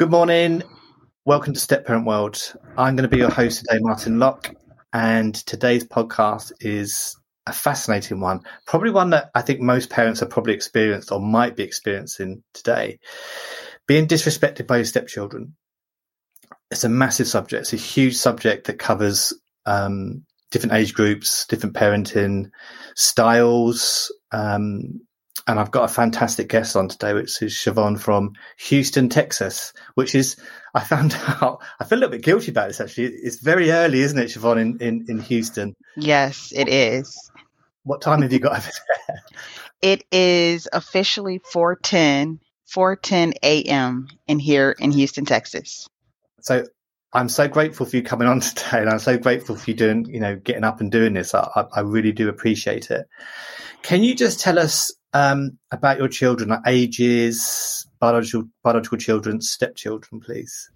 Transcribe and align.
Good 0.00 0.10
morning. 0.10 0.62
Welcome 1.26 1.52
to 1.52 1.60
Step 1.60 1.84
Parent 1.84 2.06
World. 2.06 2.54
I'm 2.78 2.96
going 2.96 3.06
to 3.06 3.14
be 3.14 3.18
your 3.18 3.30
host 3.30 3.58
today, 3.58 3.80
Martin 3.82 4.18
Locke, 4.18 4.50
and 4.94 5.34
today's 5.34 5.84
podcast 5.84 6.52
is 6.58 7.14
a 7.46 7.52
fascinating 7.52 8.18
one. 8.18 8.40
Probably 8.66 8.92
one 8.92 9.10
that 9.10 9.30
I 9.34 9.42
think 9.42 9.60
most 9.60 9.90
parents 9.90 10.20
have 10.20 10.30
probably 10.30 10.54
experienced 10.54 11.12
or 11.12 11.20
might 11.20 11.54
be 11.54 11.64
experiencing 11.64 12.42
today. 12.54 12.98
Being 13.86 14.08
disrespected 14.08 14.66
by 14.66 14.76
your 14.76 14.86
stepchildren. 14.86 15.54
It's 16.70 16.84
a 16.84 16.88
massive 16.88 17.28
subject. 17.28 17.60
It's 17.60 17.74
a 17.74 17.76
huge 17.76 18.16
subject 18.16 18.68
that 18.68 18.78
covers 18.78 19.34
um, 19.66 20.24
different 20.50 20.72
age 20.72 20.94
groups, 20.94 21.44
different 21.44 21.76
parenting 21.76 22.50
styles, 22.96 24.10
um, 24.32 25.02
and 25.50 25.58
I've 25.58 25.72
got 25.72 25.90
a 25.90 25.92
fantastic 25.92 26.48
guest 26.48 26.76
on 26.76 26.88
today, 26.88 27.12
which 27.12 27.42
is 27.42 27.54
Siobhan 27.54 27.98
from 27.98 28.34
Houston, 28.58 29.08
Texas, 29.08 29.72
which 29.94 30.14
is, 30.14 30.36
I 30.74 30.80
found 30.80 31.12
out, 31.42 31.60
I 31.80 31.84
feel 31.84 31.98
a 31.98 32.00
little 32.00 32.12
bit 32.12 32.22
guilty 32.22 32.52
about 32.52 32.68
this 32.68 32.80
actually. 32.80 33.06
It's 33.06 33.40
very 33.40 33.70
early, 33.72 34.00
isn't 34.00 34.18
it, 34.18 34.28
Siobhan, 34.28 34.60
in, 34.60 34.78
in, 34.78 35.04
in 35.08 35.18
Houston? 35.18 35.74
Yes, 35.96 36.52
it 36.54 36.68
is. 36.68 37.30
What 37.82 38.00
time 38.00 38.22
have 38.22 38.32
you 38.32 38.38
got 38.38 38.58
over 38.58 38.70
there? 39.08 39.22
It 39.82 40.04
is 40.12 40.68
officially 40.72 41.40
410, 41.52 42.38
410 42.66 43.34
a.m. 43.42 44.08
in 44.28 44.38
here 44.38 44.76
in 44.78 44.92
Houston, 44.92 45.24
Texas. 45.24 45.88
So 46.42 46.64
I'm 47.12 47.28
so 47.28 47.48
grateful 47.48 47.86
for 47.86 47.96
you 47.96 48.02
coming 48.02 48.28
on 48.28 48.40
today, 48.40 48.80
and 48.82 48.90
I'm 48.90 48.98
so 48.98 49.18
grateful 49.18 49.56
for 49.56 49.70
you 49.70 49.76
doing, 49.76 50.04
you 50.04 50.20
know, 50.20 50.36
getting 50.36 50.64
up 50.64 50.80
and 50.80 50.92
doing 50.92 51.14
this. 51.14 51.34
I, 51.34 51.66
I 51.72 51.80
really 51.80 52.12
do 52.12 52.28
appreciate 52.28 52.90
it. 52.90 53.08
Can 53.82 54.04
you 54.04 54.14
just 54.14 54.40
tell 54.40 54.58
us 54.58 54.92
um, 55.12 55.58
about 55.70 55.98
your 55.98 56.08
children, 56.08 56.50
like 56.50 56.60
ages, 56.66 57.86
biological 57.98 58.44
biological 58.62 58.98
children, 58.98 59.40
stepchildren, 59.40 60.20
please? 60.20 60.70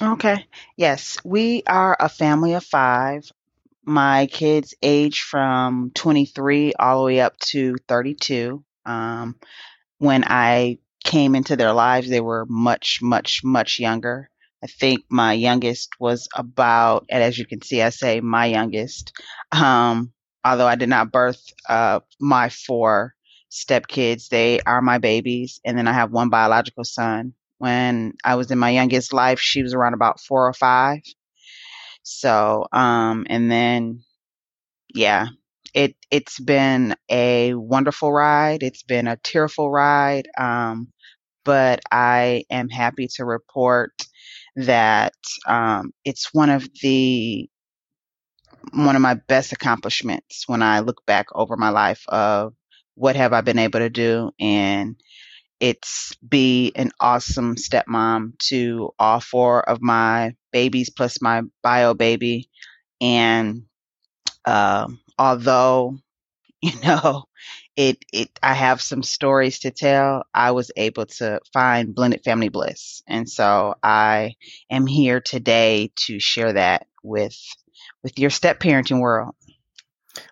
Okay. 0.00 0.46
Yes, 0.76 1.18
we 1.24 1.62
are 1.66 1.96
a 1.98 2.08
family 2.08 2.54
of 2.54 2.64
five. 2.64 3.30
My 3.84 4.26
kids 4.26 4.74
age 4.82 5.22
from 5.22 5.90
23 5.94 6.74
all 6.74 7.00
the 7.00 7.06
way 7.06 7.20
up 7.20 7.38
to 7.38 7.76
32. 7.88 8.62
Um, 8.84 9.36
when 9.98 10.24
I 10.24 10.78
came 11.04 11.34
into 11.34 11.56
their 11.56 11.72
lives, 11.72 12.08
they 12.08 12.20
were 12.20 12.46
much, 12.48 13.00
much, 13.02 13.42
much 13.42 13.80
younger. 13.80 14.30
I 14.62 14.66
think 14.66 15.04
my 15.08 15.32
youngest 15.32 15.90
was 15.98 16.28
about, 16.34 17.06
and 17.08 17.22
as 17.22 17.38
you 17.38 17.46
can 17.46 17.62
see, 17.62 17.80
I 17.80 17.90
say 17.90 18.20
my 18.20 18.46
youngest, 18.46 19.12
um, 19.52 20.12
although 20.44 20.66
I 20.66 20.74
did 20.74 20.88
not 20.88 21.12
birth 21.12 21.42
uh, 21.68 22.00
my 22.20 22.48
four 22.48 23.14
stepkids, 23.50 24.28
they 24.28 24.60
are 24.60 24.82
my 24.82 24.98
babies. 24.98 25.60
And 25.64 25.76
then 25.78 25.88
I 25.88 25.92
have 25.92 26.12
one 26.12 26.30
biological 26.30 26.84
son. 26.84 27.34
When 27.58 28.14
I 28.24 28.36
was 28.36 28.50
in 28.50 28.58
my 28.58 28.70
youngest 28.70 29.12
life, 29.12 29.40
she 29.40 29.62
was 29.62 29.74
around 29.74 29.94
about 29.94 30.20
four 30.20 30.46
or 30.46 30.52
five. 30.52 31.00
So, 32.02 32.66
um, 32.72 33.26
and 33.28 33.50
then, 33.50 34.02
yeah, 34.94 35.26
it 35.74 35.96
it's 36.10 36.38
been 36.40 36.94
a 37.10 37.54
wonderful 37.54 38.12
ride. 38.12 38.62
It's 38.62 38.82
been 38.82 39.06
a 39.08 39.16
tearful 39.16 39.70
ride. 39.70 40.28
Um, 40.38 40.88
but 41.44 41.80
I 41.90 42.44
am 42.50 42.68
happy 42.68 43.08
to 43.16 43.24
report 43.24 43.92
that 44.56 45.14
um, 45.46 45.92
it's 46.04 46.32
one 46.34 46.50
of 46.50 46.68
the 46.82 47.48
one 48.72 48.96
of 48.96 49.02
my 49.02 49.14
best 49.14 49.52
accomplishments 49.52 50.44
when 50.46 50.62
I 50.62 50.80
look 50.80 51.04
back 51.06 51.26
over 51.34 51.56
my 51.56 51.70
life 51.70 52.04
of 52.08 52.54
what 52.98 53.16
have 53.16 53.32
I 53.32 53.40
been 53.42 53.58
able 53.60 53.80
to 53.80 53.90
do 53.90 54.32
and 54.40 54.96
it's 55.60 56.14
be 56.28 56.72
an 56.76 56.92
awesome 57.00 57.56
stepmom 57.56 58.38
to 58.48 58.90
all 58.98 59.20
four 59.20 59.68
of 59.68 59.82
my 59.82 60.34
babies 60.52 60.90
plus 60.90 61.20
my 61.22 61.42
bio 61.62 61.94
baby 61.94 62.48
and 63.00 63.62
uh, 64.44 64.88
although 65.18 65.98
you 66.62 66.72
know 66.82 67.24
it 67.76 68.04
it 68.12 68.30
I 68.42 68.54
have 68.54 68.82
some 68.82 69.02
stories 69.02 69.60
to 69.60 69.70
tell. 69.70 70.24
I 70.34 70.52
was 70.52 70.70
able 70.76 71.06
to 71.06 71.40
find 71.52 71.94
blended 71.94 72.22
family 72.24 72.48
bliss. 72.48 73.02
And 73.08 73.28
so 73.30 73.74
I 73.82 74.34
am 74.70 74.86
here 74.86 75.20
today 75.20 75.92
to 76.06 76.20
share 76.20 76.52
that 76.54 76.86
with 77.04 77.36
with 78.02 78.18
your 78.18 78.30
step 78.30 78.60
parenting 78.60 79.00
world. 79.00 79.34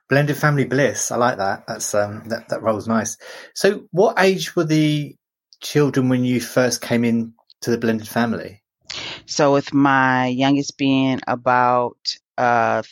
Blended 0.09 0.37
family 0.37 0.65
bliss. 0.65 1.11
I 1.11 1.17
like 1.17 1.39
that. 1.39 1.67
That's 1.67 1.95
um 1.95 2.23
that, 2.29 2.49
that 2.49 2.63
rolls 2.63 2.89
nice. 2.89 3.17
So 3.55 3.87
what 3.91 4.19
age 4.19 4.57
were 4.57 4.65
the 4.65 5.17
children 5.61 6.09
when 6.09 6.25
you 6.25 6.41
first 6.41 6.81
came 6.81 7.05
in 7.05 7.35
to 7.63 7.71
the 7.71 7.79
blended 7.79 8.09
family? 8.09 8.63
So 9.27 9.53
with 9.53 9.75
my 9.75 10.27
youngest 10.27 10.79
being 10.79 11.21
about 11.27 11.99
uh 12.39 12.83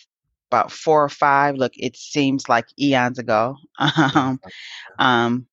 about 0.55 0.71
four 0.71 1.03
or 1.03 1.09
five. 1.09 1.57
Look, 1.57 1.73
it 1.77 1.97
seems 1.97 2.49
like 2.49 2.67
eons 2.81 3.19
ago. 3.19 3.57
Um, 4.15 4.39
um, 5.01 5.47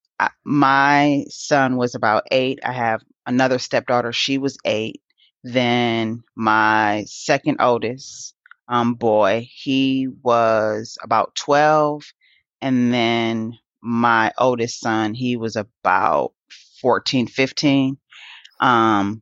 my 0.45 1.25
son 1.29 1.77
was 1.77 1.95
about 1.95 2.27
eight. 2.31 2.59
I 2.63 2.73
have 2.73 3.01
another 3.25 3.57
stepdaughter. 3.57 4.13
She 4.13 4.37
was 4.37 4.57
eight. 4.65 5.01
Then 5.43 6.21
my 6.35 7.05
second 7.07 7.57
oldest 7.59 8.35
um, 8.71 8.93
boy, 8.93 9.49
he 9.53 10.07
was 10.07 10.97
about 11.03 11.35
12. 11.35 12.05
And 12.61 12.93
then 12.93 13.59
my 13.81 14.31
oldest 14.37 14.79
son, 14.79 15.13
he 15.13 15.35
was 15.35 15.57
about 15.57 16.31
14, 16.81 17.27
15. 17.27 17.97
Um, 18.61 19.21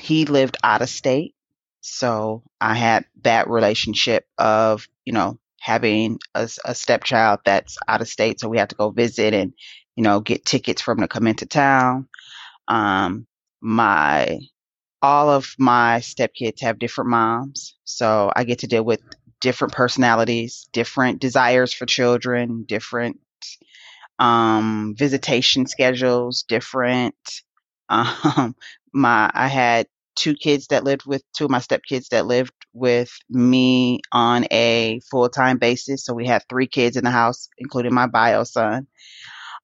he 0.00 0.24
lived 0.24 0.56
out 0.64 0.80
of 0.80 0.88
state. 0.88 1.34
So 1.82 2.42
I 2.58 2.74
had 2.74 3.04
that 3.20 3.50
relationship 3.50 4.26
of, 4.38 4.88
you 5.04 5.12
know, 5.12 5.38
having 5.60 6.18
a, 6.34 6.48
a 6.64 6.74
stepchild 6.74 7.40
that's 7.44 7.76
out 7.86 8.00
of 8.00 8.08
state. 8.08 8.40
So 8.40 8.48
we 8.48 8.56
had 8.56 8.70
to 8.70 8.76
go 8.76 8.88
visit 8.88 9.34
and, 9.34 9.52
you 9.94 10.04
know, 10.04 10.20
get 10.20 10.46
tickets 10.46 10.80
for 10.80 10.92
him 10.92 11.00
to 11.00 11.08
come 11.08 11.26
into 11.26 11.44
town. 11.44 12.08
Um, 12.66 13.26
my, 13.60 14.40
all 15.02 15.30
of 15.30 15.54
my 15.58 15.98
stepkids 16.00 16.60
have 16.62 16.78
different 16.78 17.10
moms. 17.10 17.76
So 17.84 18.32
I 18.34 18.44
get 18.44 18.60
to 18.60 18.66
deal 18.66 18.84
with 18.84 19.00
different 19.40 19.72
personalities, 19.74 20.68
different 20.72 21.20
desires 21.20 21.72
for 21.72 21.86
children, 21.86 22.64
different, 22.68 23.18
um, 24.18 24.94
visitation 24.96 25.66
schedules, 25.66 26.44
different, 26.48 27.14
um, 27.88 28.54
my, 28.92 29.30
I 29.34 29.48
had 29.48 29.86
two 30.16 30.34
kids 30.34 30.68
that 30.68 30.84
lived 30.84 31.06
with 31.06 31.22
two 31.36 31.46
of 31.46 31.50
my 31.50 31.58
stepkids 31.58 32.08
that 32.10 32.26
lived 32.26 32.52
with 32.72 33.10
me 33.30 34.00
on 34.12 34.46
a 34.52 35.00
full 35.10 35.28
time 35.28 35.58
basis. 35.58 36.04
So 36.04 36.14
we 36.14 36.26
had 36.26 36.42
three 36.48 36.66
kids 36.68 36.96
in 36.96 37.04
the 37.04 37.10
house, 37.10 37.48
including 37.58 37.94
my 37.94 38.06
bio 38.06 38.44
son. 38.44 38.86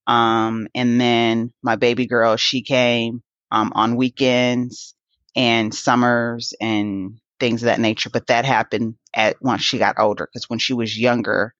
Um, 0.06 0.68
and 0.74 1.00
then 1.00 1.52
my 1.62 1.76
baby 1.76 2.06
girl, 2.06 2.36
she 2.36 2.62
came 2.62 3.22
um, 3.52 3.72
on 3.76 3.96
weekends 3.96 4.95
and 5.36 5.74
summers 5.74 6.54
and 6.60 7.20
things 7.38 7.62
of 7.62 7.66
that 7.66 7.78
nature. 7.78 8.10
But 8.10 8.26
that 8.28 8.44
happened 8.44 8.94
at 9.14 9.36
once 9.40 9.62
she 9.62 9.78
got 9.78 9.98
older 9.98 10.26
because 10.26 10.48
when 10.48 10.58
she 10.58 10.72
was 10.72 10.98
younger, 10.98 11.54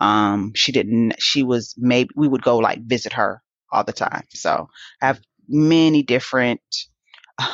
um, 0.00 0.52
she 0.54 0.72
didn't. 0.72 1.14
She 1.18 1.42
was 1.42 1.74
maybe 1.76 2.10
we 2.16 2.26
would 2.26 2.42
go 2.42 2.56
like 2.56 2.80
visit 2.82 3.12
her 3.12 3.42
all 3.70 3.84
the 3.84 3.92
time. 3.92 4.24
So 4.30 4.68
I 5.02 5.06
have 5.06 5.20
many 5.48 6.02
different 6.02 6.60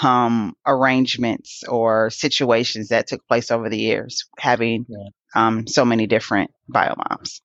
um, 0.03 0.55
arrangements 0.67 1.65
or 1.69 2.11
situations 2.11 2.89
that 2.89 3.07
took 3.07 3.27
place 3.27 3.51
over 3.51 3.69
the 3.69 3.79
years, 3.79 4.25
having 4.39 4.87
yeah. 4.89 5.09
um, 5.34 5.67
so 5.67 5.84
many 5.84 6.07
different 6.07 6.51
biomoms. 6.73 7.41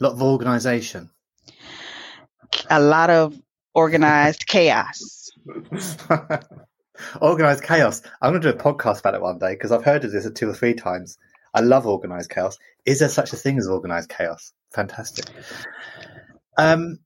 A 0.00 0.04
lot 0.04 0.12
of 0.12 0.22
organization. 0.22 1.10
A 2.70 2.80
lot 2.80 3.10
of 3.10 3.36
organized 3.74 4.46
chaos. 4.46 5.30
organized 7.20 7.62
chaos. 7.62 8.02
I'm 8.20 8.32
going 8.32 8.42
to 8.42 8.52
do 8.52 8.58
a 8.58 8.60
podcast 8.60 9.00
about 9.00 9.14
it 9.14 9.22
one 9.22 9.38
day 9.38 9.54
because 9.54 9.72
I've 9.72 9.84
heard 9.84 10.04
of 10.04 10.12
this 10.12 10.28
two 10.32 10.48
or 10.48 10.54
three 10.54 10.74
times. 10.74 11.18
I 11.54 11.60
love 11.60 11.86
organized 11.86 12.30
chaos. 12.30 12.58
Is 12.84 13.00
there 13.00 13.08
such 13.08 13.32
a 13.32 13.36
thing 13.36 13.58
as 13.58 13.66
organized 13.66 14.10
chaos? 14.10 14.52
Fantastic. 14.72 15.26
Um, 16.56 16.98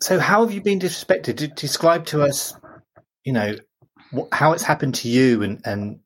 so, 0.00 0.18
how 0.18 0.44
have 0.44 0.52
you 0.52 0.60
been 0.60 0.78
disrespected? 0.78 1.54
Describe 1.56 2.06
to 2.06 2.22
us, 2.22 2.54
you 3.24 3.32
know, 3.32 3.56
what, 4.10 4.28
how 4.32 4.52
it's 4.52 4.62
happened 4.62 4.94
to 4.96 5.08
you, 5.08 5.42
and 5.42 5.60
and 5.64 6.00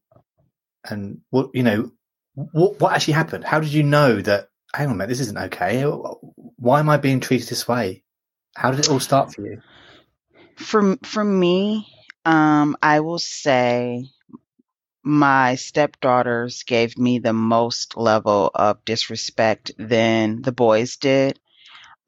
and 0.89 1.21
what 1.31 1.51
you 1.53 1.63
know, 1.63 1.93
what 2.35 2.81
what 2.81 2.93
actually 2.95 3.15
happened? 3.15 3.45
How 3.45 3.61
did 3.61 3.73
you 3.73 3.83
know 3.83 4.21
that? 4.23 4.49
Hang 4.75 4.87
on 4.87 4.95
a 4.95 4.97
minute, 4.97 5.09
this 5.11 5.21
isn't 5.21 5.37
okay. 5.37 5.83
Why 5.83 6.81
am 6.81 6.89
I 6.89 6.97
being 6.97 7.21
treated 7.21 7.49
this 7.49 7.69
way? 7.69 8.05
How 8.57 8.71
did 8.71 8.81
it 8.81 8.89
all 8.89 9.01
start 9.01 9.35
for 9.35 9.43
you? 9.43 9.61
For 10.57 10.97
for 11.05 11.25
me, 11.25 11.87
um, 12.25 12.77
I 12.83 13.01
will 13.01 13.19
say 13.19 14.09
my 15.05 15.57
stepdaughters 15.57 16.63
gave 16.65 16.99
me 16.99 17.19
the 17.19 17.33
most 17.33 17.97
level 17.97 18.51
of 18.55 18.85
disrespect 18.85 19.73
than 19.79 20.43
the 20.43 20.53
boys 20.53 20.97
did 20.97 21.41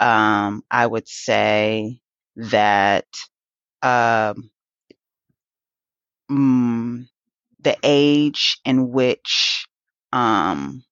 um, 0.00 0.64
I 0.70 0.87
would 0.87 1.08
say 1.08 2.00
that 2.37 3.06
um, 3.82 4.50
mm, 6.31 7.06
the 7.61 7.76
age 7.82 8.58
in 8.64 8.91
which 8.93 9.67
um, 10.12 10.85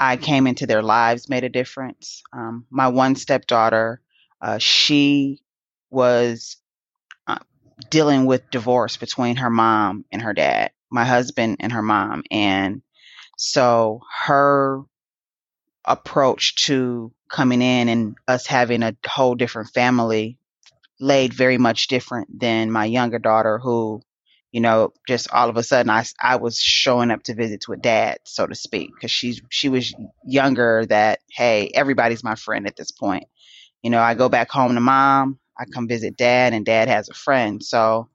I 0.00 0.16
came 0.16 0.46
into 0.46 0.66
their 0.66 0.82
lives 0.82 1.28
made 1.28 1.44
a 1.44 1.48
difference. 1.50 2.22
Um, 2.32 2.66
my 2.70 2.88
one 2.88 3.16
stepdaughter, 3.16 4.00
uh, 4.40 4.58
she 4.58 5.42
was 5.90 6.58
dealing 7.90 8.26
with 8.26 8.50
divorce 8.50 8.96
between 8.96 9.36
her 9.36 9.50
mom 9.50 10.04
and 10.12 10.22
her 10.22 10.34
dad, 10.34 10.72
my 10.90 11.04
husband 11.04 11.58
and 11.60 11.72
her 11.72 11.82
mom. 11.82 12.24
And 12.30 12.82
so 13.36 14.00
her 14.24 14.82
approach 15.84 16.54
to 16.66 17.12
coming 17.30 17.62
in 17.62 17.88
and 17.88 18.16
us 18.26 18.46
having 18.46 18.82
a 18.82 18.96
whole 19.06 19.34
different 19.34 19.70
family 19.70 20.38
laid 21.00 21.32
very 21.32 21.58
much 21.58 21.88
different 21.88 22.40
than 22.40 22.70
my 22.70 22.84
younger 22.84 23.18
daughter 23.18 23.58
who 23.58 24.00
you 24.50 24.60
know 24.60 24.92
just 25.06 25.30
all 25.32 25.48
of 25.48 25.56
a 25.56 25.62
sudden 25.62 25.90
i, 25.90 26.04
I 26.20 26.36
was 26.36 26.58
showing 26.58 27.10
up 27.10 27.22
to 27.24 27.34
visits 27.34 27.68
with 27.68 27.82
dad 27.82 28.18
so 28.24 28.46
to 28.46 28.54
speak 28.54 28.90
because 28.94 29.10
she's 29.10 29.40
she 29.50 29.68
was 29.68 29.94
younger 30.24 30.84
that 30.86 31.20
hey 31.30 31.70
everybody's 31.74 32.24
my 32.24 32.34
friend 32.34 32.66
at 32.66 32.76
this 32.76 32.90
point 32.90 33.24
you 33.82 33.90
know 33.90 34.00
i 34.00 34.14
go 34.14 34.28
back 34.28 34.50
home 34.50 34.74
to 34.74 34.80
mom 34.80 35.38
i 35.58 35.64
come 35.66 35.88
visit 35.88 36.16
dad 36.16 36.52
and 36.52 36.66
dad 36.66 36.88
has 36.88 37.08
a 37.08 37.14
friend 37.14 37.62
so 37.64 38.08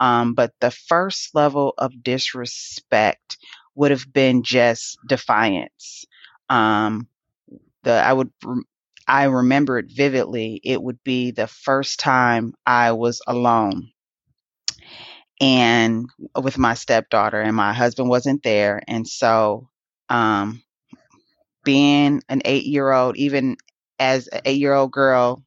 um, 0.00 0.34
but 0.34 0.52
the 0.60 0.70
first 0.70 1.34
level 1.34 1.74
of 1.78 2.02
disrespect 2.04 3.38
would 3.74 3.90
have 3.90 4.12
been 4.12 4.42
just 4.42 4.98
defiance 5.08 6.04
um, 6.50 7.08
the 7.84 7.92
i 7.92 8.12
would 8.12 8.30
I 9.08 9.24
remember 9.24 9.78
it 9.78 9.86
vividly. 9.90 10.60
It 10.64 10.82
would 10.82 11.02
be 11.04 11.32
the 11.32 11.48
first 11.48 11.98
time 12.00 12.54
I 12.66 12.92
was 12.92 13.22
alone 13.26 13.90
and 15.40 16.06
with 16.42 16.58
my 16.58 16.74
stepdaughter 16.74 17.40
and 17.40 17.56
my 17.56 17.72
husband 17.72 18.08
wasn't 18.08 18.42
there. 18.42 18.82
And 18.88 19.06
so, 19.06 19.68
um, 20.08 20.62
being 21.64 22.22
an 22.28 22.42
eight 22.44 22.64
year 22.66 22.92
old, 22.92 23.16
even 23.16 23.56
as 23.98 24.28
an 24.28 24.40
eight 24.44 24.60
year 24.60 24.74
old 24.74 24.92
girl, 24.92 25.42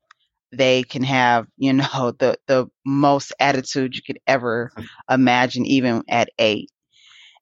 they 0.51 0.83
can 0.83 1.03
have, 1.03 1.47
you 1.57 1.73
know, 1.73 2.11
the, 2.19 2.39
the 2.47 2.67
most 2.85 3.33
attitude 3.39 3.95
you 3.95 4.01
could 4.01 4.19
ever 4.27 4.71
imagine, 5.09 5.65
even 5.65 6.03
at 6.09 6.29
eight. 6.39 6.71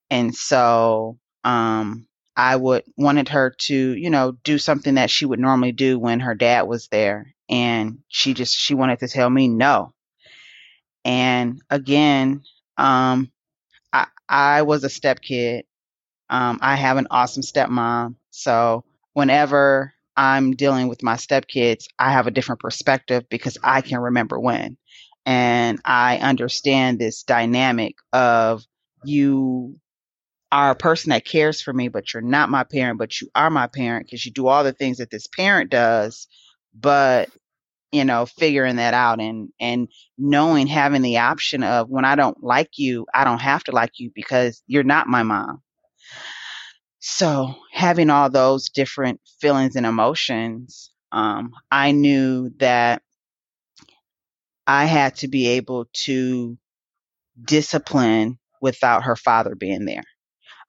And 0.09 0.35
so, 0.35 1.17
um, 1.43 2.07
I 2.35 2.55
would 2.55 2.83
wanted 2.97 3.29
her 3.29 3.55
to, 3.61 3.75
you 3.75 4.09
know, 4.11 4.33
do 4.43 4.59
something 4.59 4.95
that 4.95 5.09
she 5.09 5.25
would 5.25 5.39
normally 5.39 5.71
do 5.71 5.97
when 5.99 6.19
her 6.19 6.35
dad 6.35 6.63
was 6.63 6.87
there. 6.89 7.33
And 7.49 7.99
she 8.09 8.33
just 8.35 8.55
she 8.55 8.75
wanted 8.75 8.99
to 8.99 9.07
tell 9.07 9.29
me 9.29 9.47
no. 9.47 9.93
And 11.05 11.61
again, 11.69 12.43
um, 12.77 13.31
I 13.93 14.07
I 14.29 14.61
was 14.63 14.83
a 14.83 14.89
step 14.89 15.21
kid. 15.21 15.65
Um, 16.29 16.59
I 16.61 16.75
have 16.75 16.97
an 16.97 17.07
awesome 17.11 17.43
stepmom. 17.43 18.15
So 18.31 18.85
whenever 19.13 19.93
I'm 20.17 20.53
dealing 20.53 20.89
with 20.89 21.03
my 21.03 21.15
stepkids, 21.15 21.85
I 21.99 22.11
have 22.13 22.27
a 22.27 22.31
different 22.31 22.61
perspective 22.61 23.25
because 23.29 23.57
I 23.63 23.81
can 23.81 23.99
remember 23.99 24.39
when. 24.39 24.77
And 25.25 25.79
I 25.85 26.19
understand 26.19 26.99
this 26.99 27.23
dynamic 27.23 27.97
of 28.13 28.65
you 29.05 29.77
are 30.51 30.71
a 30.71 30.75
person 30.75 31.11
that 31.11 31.25
cares 31.25 31.61
for 31.61 31.73
me, 31.73 31.89
but 31.89 32.13
you're 32.13 32.23
not 32.23 32.49
my 32.49 32.65
parent, 32.65 32.99
but 32.99 33.21
you 33.21 33.29
are 33.35 33.51
my 33.51 33.67
parent 33.67 34.07
because 34.07 34.25
you 34.25 34.33
do 34.33 34.47
all 34.47 34.63
the 34.65 34.73
things 34.73 34.99
that 34.99 35.11
this 35.11 35.27
parent 35.27 35.71
does, 35.71 36.27
but 36.75 37.29
you 37.91 38.05
know, 38.05 38.25
figuring 38.27 38.77
that 38.77 38.93
out 38.93 39.21
and 39.21 39.49
and 39.59 39.89
knowing 40.17 40.67
having 40.67 41.01
the 41.03 41.19
option 41.19 41.63
of 41.63 41.89
when 41.89 42.05
I 42.05 42.15
don't 42.15 42.43
like 42.43 42.71
you, 42.77 43.07
I 43.13 43.25
don't 43.25 43.41
have 43.41 43.63
to 43.65 43.73
like 43.73 43.93
you 43.99 44.11
because 44.15 44.63
you're 44.67 44.83
not 44.83 45.07
my 45.07 45.23
mom. 45.23 45.63
So 46.99 47.55
having 47.71 48.09
all 48.09 48.29
those 48.29 48.69
different 48.69 49.21
feelings 49.39 49.75
and 49.75 49.85
emotions, 49.85 50.91
um, 51.11 51.53
I 51.71 51.91
knew 51.91 52.49
that 52.59 53.01
I 54.65 54.85
had 54.85 55.15
to 55.17 55.27
be 55.27 55.47
able 55.47 55.85
to 56.05 56.57
discipline 57.41 58.39
without 58.61 59.03
her 59.05 59.15
father 59.15 59.55
being 59.55 59.85
there. 59.85 60.03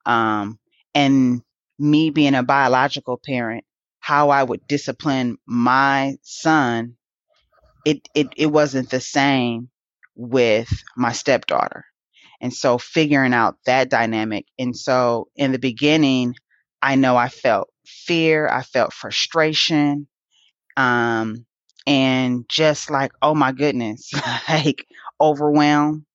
Um, 0.05 0.59
and 0.95 1.41
me 1.79 2.09
being 2.11 2.35
a 2.35 2.43
biological 2.43 3.19
parent, 3.23 3.65
how 3.99 4.29
I 4.29 4.43
would 4.43 4.67
discipline 4.67 5.37
my 5.47 6.17
son, 6.23 6.97
it, 7.85 8.07
it, 8.15 8.29
it 8.37 8.47
wasn't 8.47 8.89
the 8.91 9.01
same 9.01 9.69
with 10.15 10.69
my 10.97 11.13
stepdaughter. 11.13 11.85
And 12.41 12.53
so 12.53 12.77
figuring 12.77 13.33
out 13.33 13.57
that 13.65 13.89
dynamic. 13.89 14.45
And 14.57 14.75
so 14.75 15.27
in 15.35 15.51
the 15.51 15.59
beginning, 15.59 16.35
I 16.81 16.95
know 16.95 17.17
I 17.17 17.29
felt 17.29 17.69
fear, 17.85 18.47
I 18.47 18.61
felt 18.63 18.93
frustration, 18.93 20.07
um, 20.77 21.45
and 21.85 22.45
just 22.47 22.89
like, 22.89 23.11
oh 23.21 23.35
my 23.35 23.51
goodness, 23.51 24.11
like 24.49 24.85
overwhelmed 25.19 26.05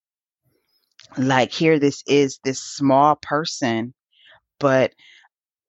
like 1.17 1.53
here 1.53 1.79
this 1.79 2.03
is 2.07 2.39
this 2.45 2.61
small 2.61 3.17
person 3.17 3.95
but 4.59 4.93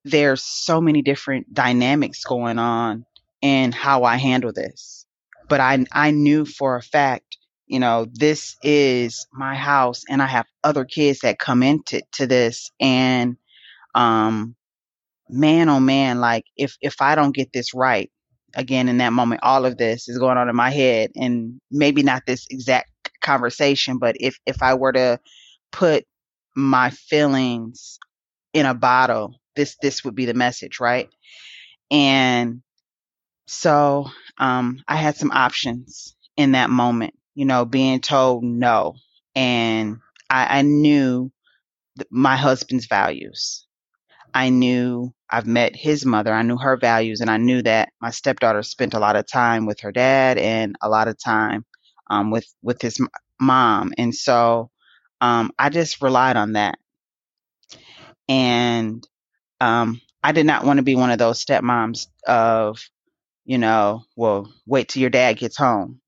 there's 0.04 0.42
so 0.42 0.80
many 0.80 1.02
different 1.02 1.52
dynamics 1.52 2.24
going 2.24 2.58
on 2.58 3.04
in 3.42 3.72
how 3.72 4.04
I 4.04 4.16
handle 4.16 4.52
this 4.52 5.06
but 5.48 5.60
I 5.60 5.84
I 5.92 6.10
knew 6.10 6.44
for 6.44 6.76
a 6.76 6.82
fact 6.82 7.25
you 7.66 7.80
know 7.80 8.06
this 8.12 8.56
is 8.62 9.26
my 9.32 9.54
house 9.54 10.04
and 10.08 10.22
I 10.22 10.26
have 10.26 10.46
other 10.64 10.84
kids 10.84 11.20
that 11.20 11.38
come 11.38 11.62
into 11.62 12.02
to 12.12 12.26
this 12.26 12.70
and 12.80 13.36
um 13.94 14.56
man 15.28 15.68
oh 15.68 15.80
man 15.80 16.20
like 16.20 16.44
if 16.56 16.76
if 16.80 17.00
I 17.00 17.14
don't 17.14 17.34
get 17.34 17.52
this 17.52 17.74
right 17.74 18.10
again 18.54 18.88
in 18.88 18.98
that 18.98 19.12
moment 19.12 19.42
all 19.42 19.66
of 19.66 19.76
this 19.78 20.08
is 20.08 20.18
going 20.18 20.38
on 20.38 20.48
in 20.48 20.56
my 20.56 20.70
head 20.70 21.10
and 21.16 21.60
maybe 21.70 22.02
not 22.02 22.22
this 22.26 22.46
exact 22.50 22.90
conversation 23.22 23.98
but 23.98 24.16
if 24.20 24.38
if 24.46 24.62
I 24.62 24.74
were 24.74 24.92
to 24.92 25.20
put 25.72 26.04
my 26.56 26.90
feelings 26.90 27.98
in 28.54 28.66
a 28.66 28.74
bottle, 28.74 29.34
this 29.54 29.76
this 29.82 30.04
would 30.04 30.14
be 30.14 30.26
the 30.26 30.34
message, 30.34 30.80
right? 30.80 31.08
And 31.90 32.62
so 33.46 34.06
um, 34.38 34.82
I 34.88 34.96
had 34.96 35.16
some 35.16 35.30
options 35.30 36.16
in 36.36 36.52
that 36.52 36.70
moment, 36.70 37.14
you 37.36 37.46
know, 37.46 37.66
being 37.66 38.00
told 38.00 38.44
no, 38.44 38.96
and 39.36 39.98
I, 40.30 40.60
I 40.60 40.62
knew 40.62 41.32
my 42.10 42.36
husband's 42.36 42.86
values. 42.86 43.66
I 44.34 44.50
knew 44.50 45.14
I've 45.30 45.46
met 45.46 45.76
his 45.76 46.06
mother. 46.06 46.32
I 46.34 46.42
knew 46.42 46.58
her 46.58 46.76
values, 46.76 47.20
and 47.20 47.30
I 47.30 47.38
knew 47.38 47.62
that 47.62 47.90
my 48.02 48.10
stepdaughter 48.10 48.62
spent 48.64 48.94
a 48.94 49.00
lot 49.00 49.16
of 49.16 49.26
time 49.28 49.66
with 49.66 49.80
her 49.80 49.92
dad 49.92 50.38
and 50.38 50.76
a 50.82 50.88
lot 50.88 51.08
of 51.08 51.16
time 51.22 51.64
um, 52.10 52.30
with 52.32 52.46
with 52.62 52.82
his 52.82 52.98
mom, 53.40 53.94
and 53.98 54.14
so 54.14 54.70
um, 55.20 55.52
I 55.58 55.70
just 55.70 56.02
relied 56.02 56.36
on 56.36 56.54
that. 56.54 56.78
And 58.28 59.06
um, 59.60 60.00
I 60.22 60.32
did 60.32 60.46
not 60.46 60.64
want 60.64 60.78
to 60.78 60.82
be 60.84 60.96
one 60.96 61.10
of 61.10 61.18
those 61.18 61.44
stepmoms 61.44 62.08
of, 62.26 62.80
you 63.44 63.58
know, 63.58 64.04
well, 64.16 64.52
wait 64.66 64.88
till 64.88 65.00
your 65.02 65.10
dad 65.10 65.34
gets 65.38 65.56
home. 65.56 66.00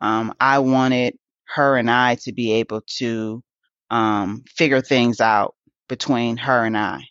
Um, 0.00 0.34
I 0.40 0.58
wanted 0.60 1.18
her 1.54 1.76
and 1.76 1.90
I 1.90 2.16
to 2.22 2.32
be 2.32 2.52
able 2.54 2.82
to 2.98 3.42
um, 3.90 4.44
figure 4.48 4.80
things 4.80 5.20
out 5.20 5.54
between 5.88 6.36
her 6.38 6.64
and 6.64 6.76
I 6.76 7.02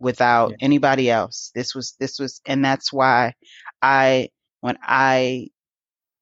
without 0.00 0.52
yeah. 0.52 0.56
anybody 0.60 1.10
else. 1.10 1.50
This 1.54 1.74
was, 1.74 1.94
this 2.00 2.18
was, 2.18 2.40
and 2.46 2.64
that's 2.64 2.92
why 2.92 3.34
I, 3.82 4.30
when 4.60 4.78
I 4.82 5.48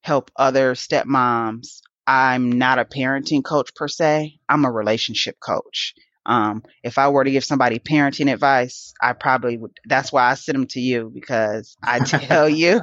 help 0.03 0.31
other 0.35 0.73
stepmoms 0.73 1.81
I'm 2.05 2.51
not 2.51 2.79
a 2.79 2.85
parenting 2.85 3.43
coach 3.43 3.73
per 3.75 3.87
se. 3.87 4.39
I'm 4.49 4.65
a 4.65 4.71
relationship 4.71 5.39
coach. 5.39 5.93
Um, 6.25 6.63
if 6.83 6.97
I 6.97 7.09
were 7.09 7.23
to 7.23 7.31
give 7.31 7.43
somebody 7.43 7.79
parenting 7.79 8.31
advice, 8.31 8.93
I 9.01 9.13
probably 9.13 9.57
would. 9.57 9.71
That's 9.85 10.11
why 10.11 10.29
I 10.29 10.35
send 10.35 10.57
them 10.57 10.67
to 10.67 10.79
you 10.79 11.11
because 11.13 11.77
I 11.83 11.99
tell 12.05 12.47
you. 12.47 12.81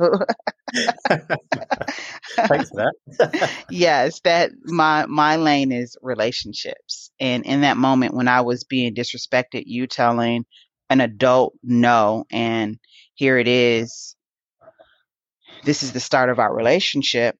Thanks 2.49 2.71
for 2.71 2.93
that. 3.19 3.51
yes, 3.71 4.21
that 4.25 4.53
my 4.65 5.07
my 5.07 5.37
lane 5.37 5.73
is 5.73 5.97
relationships, 6.03 7.11
and 7.21 7.45
in 7.47 7.63
that 7.63 7.77
moment 7.77 8.15
when 8.15 8.29
I 8.29 8.43
was 8.43 8.65
being 8.65 8.95
disrespected, 8.95 9.65
you 9.67 9.87
telling 9.87 10.45
an 10.89 11.01
adult 11.01 11.55
no, 11.63 12.25
and 12.31 12.79
here 13.15 13.39
it 13.39 13.49
is. 13.49 14.17
This 15.65 15.83
is 15.83 15.93
the 15.93 16.01
start 16.01 16.31
of 16.31 16.39
our 16.39 16.55
relationship. 16.55 17.37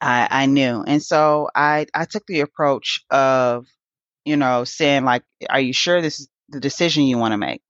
I, 0.00 0.28
I 0.30 0.46
knew. 0.46 0.82
And 0.86 1.02
so 1.02 1.48
I, 1.54 1.86
I 1.94 2.04
took 2.04 2.26
the 2.26 2.40
approach 2.40 3.04
of, 3.10 3.66
you 4.24 4.36
know, 4.36 4.64
saying 4.64 5.04
like, 5.04 5.24
are 5.50 5.60
you 5.60 5.72
sure 5.72 6.00
this 6.00 6.20
is 6.20 6.28
the 6.48 6.60
decision 6.60 7.04
you 7.04 7.18
want 7.18 7.32
to 7.32 7.38
make? 7.38 7.62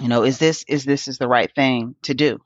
You 0.00 0.08
know, 0.08 0.24
is 0.24 0.38
this, 0.38 0.64
is 0.68 0.84
this 0.84 1.08
is 1.08 1.18
the 1.18 1.28
right 1.28 1.52
thing 1.54 1.96
to 2.02 2.14
do? 2.14 2.40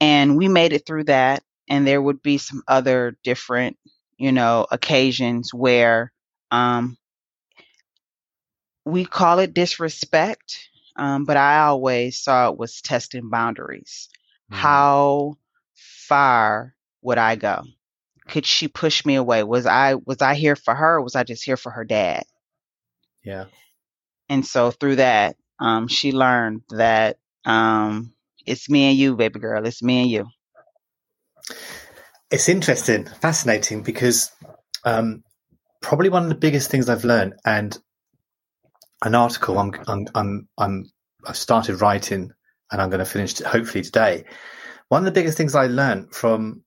And 0.00 0.36
we 0.36 0.48
made 0.48 0.72
it 0.72 0.86
through 0.86 1.04
that. 1.04 1.42
And 1.68 1.86
there 1.86 2.02
would 2.02 2.22
be 2.22 2.38
some 2.38 2.62
other 2.66 3.16
different, 3.22 3.76
you 4.16 4.32
know, 4.32 4.66
occasions 4.70 5.54
where, 5.54 6.12
um, 6.50 6.96
we 8.84 9.04
call 9.04 9.38
it 9.38 9.54
disrespect, 9.54 10.68
um, 10.96 11.24
but 11.24 11.36
I 11.36 11.60
always 11.60 12.20
saw 12.20 12.48
it 12.50 12.58
was 12.58 12.80
testing 12.80 13.30
boundaries. 13.30 14.08
Mm. 14.50 14.56
How 14.56 15.38
far 15.74 16.74
would 17.02 17.18
I 17.18 17.36
go? 17.36 17.62
Could 18.28 18.46
she 18.46 18.68
push 18.68 19.04
me 19.04 19.14
away? 19.16 19.42
Was 19.42 19.66
I 19.66 19.94
was 19.94 20.22
I 20.22 20.34
here 20.34 20.56
for 20.56 20.74
her? 20.74 21.00
was 21.00 21.16
I 21.16 21.24
just 21.24 21.44
here 21.44 21.56
for 21.56 21.70
her 21.70 21.84
dad? 21.84 22.24
Yeah. 23.22 23.46
And 24.28 24.46
so 24.46 24.70
through 24.70 24.96
that, 24.96 25.36
um, 25.58 25.88
she 25.88 26.12
learned 26.12 26.62
that 26.70 27.18
um, 27.44 28.12
it's 28.46 28.68
me 28.68 28.90
and 28.90 28.98
you, 28.98 29.16
baby 29.16 29.40
girl. 29.40 29.66
It's 29.66 29.82
me 29.82 30.02
and 30.02 30.10
you. 30.10 30.26
It's 32.30 32.48
interesting, 32.48 33.06
fascinating, 33.06 33.82
because 33.82 34.30
um, 34.84 35.22
probably 35.80 36.08
one 36.08 36.22
of 36.22 36.28
the 36.28 36.34
biggest 36.34 36.70
things 36.70 36.88
I've 36.88 37.04
learned, 37.04 37.34
and 37.44 37.76
an 39.02 39.14
article 39.14 39.58
I'm 39.58 39.72
I'm 39.88 40.06
I'm, 40.14 40.48
I'm 40.58 40.84
I've 41.26 41.36
started 41.36 41.80
writing, 41.80 42.30
and 42.70 42.80
I'm 42.80 42.90
going 42.90 43.00
to 43.00 43.04
finish 43.04 43.38
hopefully 43.40 43.82
today. 43.82 44.24
One 44.88 45.02
of 45.02 45.06
the 45.06 45.18
biggest 45.20 45.36
things 45.36 45.54
I 45.54 45.66
learned 45.66 46.14
from 46.14 46.62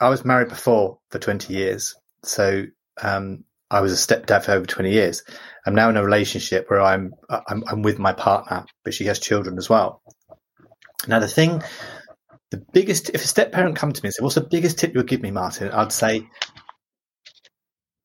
I 0.00 0.08
was 0.08 0.24
married 0.24 0.48
before 0.48 0.98
for 1.10 1.18
20 1.18 1.52
years, 1.52 1.94
so 2.24 2.64
um, 3.02 3.44
I 3.70 3.80
was 3.80 3.92
a 3.92 3.96
stepdad 3.96 4.44
for 4.44 4.52
over 4.52 4.66
20 4.66 4.90
years. 4.90 5.22
I'm 5.64 5.74
now 5.74 5.90
in 5.90 5.96
a 5.96 6.04
relationship 6.04 6.68
where 6.68 6.80
I'm, 6.80 7.12
I'm, 7.28 7.62
I'm 7.68 7.82
with 7.82 7.98
my 7.98 8.12
partner, 8.12 8.64
but 8.84 8.94
she 8.94 9.04
has 9.06 9.20
children 9.20 9.58
as 9.58 9.68
well. 9.68 10.02
Now 11.08 11.18
the 11.18 11.28
thing, 11.28 11.62
the 12.50 12.62
biggest, 12.72 13.10
if 13.10 13.24
a 13.24 13.28
step 13.28 13.52
parent 13.52 13.76
come 13.76 13.92
to 13.92 14.02
me 14.02 14.08
and 14.08 14.14
say, 14.14 14.22
"What's 14.22 14.34
the 14.34 14.42
biggest 14.42 14.78
tip 14.78 14.94
you'll 14.94 15.04
give 15.04 15.22
me, 15.22 15.30
Martin?" 15.30 15.70
I'd 15.70 15.92
say, 15.92 16.28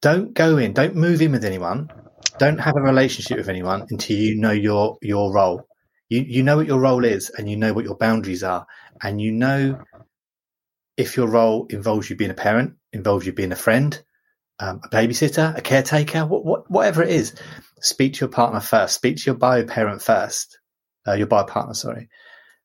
don't 0.01 0.33
go 0.33 0.57
in, 0.57 0.73
don't 0.73 0.95
move 0.95 1.21
in 1.21 1.31
with 1.31 1.45
anyone, 1.45 1.89
don't 2.37 2.59
have 2.59 2.75
a 2.75 2.81
relationship 2.81 3.37
with 3.37 3.49
anyone 3.49 3.87
until 3.89 4.17
you 4.17 4.35
know 4.35 4.51
your 4.51 4.97
your 5.01 5.33
role. 5.33 5.67
You 6.09 6.21
you 6.21 6.43
know 6.43 6.57
what 6.57 6.67
your 6.67 6.79
role 6.79 7.03
is, 7.03 7.29
and 7.29 7.49
you 7.49 7.57
know 7.57 7.73
what 7.73 7.85
your 7.85 7.97
boundaries 7.97 8.43
are, 8.43 8.65
and 9.01 9.19
you 9.19 9.31
know 9.31 9.83
if 10.97 11.17
your 11.17 11.27
role 11.27 11.65
involves 11.69 12.09
you 12.09 12.15
being 12.15 12.31
a 12.31 12.35
parent, 12.35 12.75
involves 12.93 13.25
you 13.25 13.33
being 13.33 13.51
a 13.51 13.55
friend, 13.55 14.01
um, 14.59 14.79
a 14.83 14.89
babysitter, 14.89 15.57
a 15.57 15.61
caretaker, 15.61 16.25
what, 16.25 16.45
what, 16.45 16.71
whatever 16.71 17.03
it 17.03 17.09
is, 17.09 17.33
speak 17.81 18.13
to 18.13 18.21
your 18.21 18.29
partner 18.29 18.61
first. 18.61 18.95
Speak 18.95 19.17
to 19.17 19.23
your 19.25 19.35
bio 19.35 19.65
parent 19.65 20.01
first, 20.01 20.59
uh, 21.07 21.13
your 21.13 21.27
bio 21.27 21.43
partner, 21.43 21.73
sorry, 21.73 22.09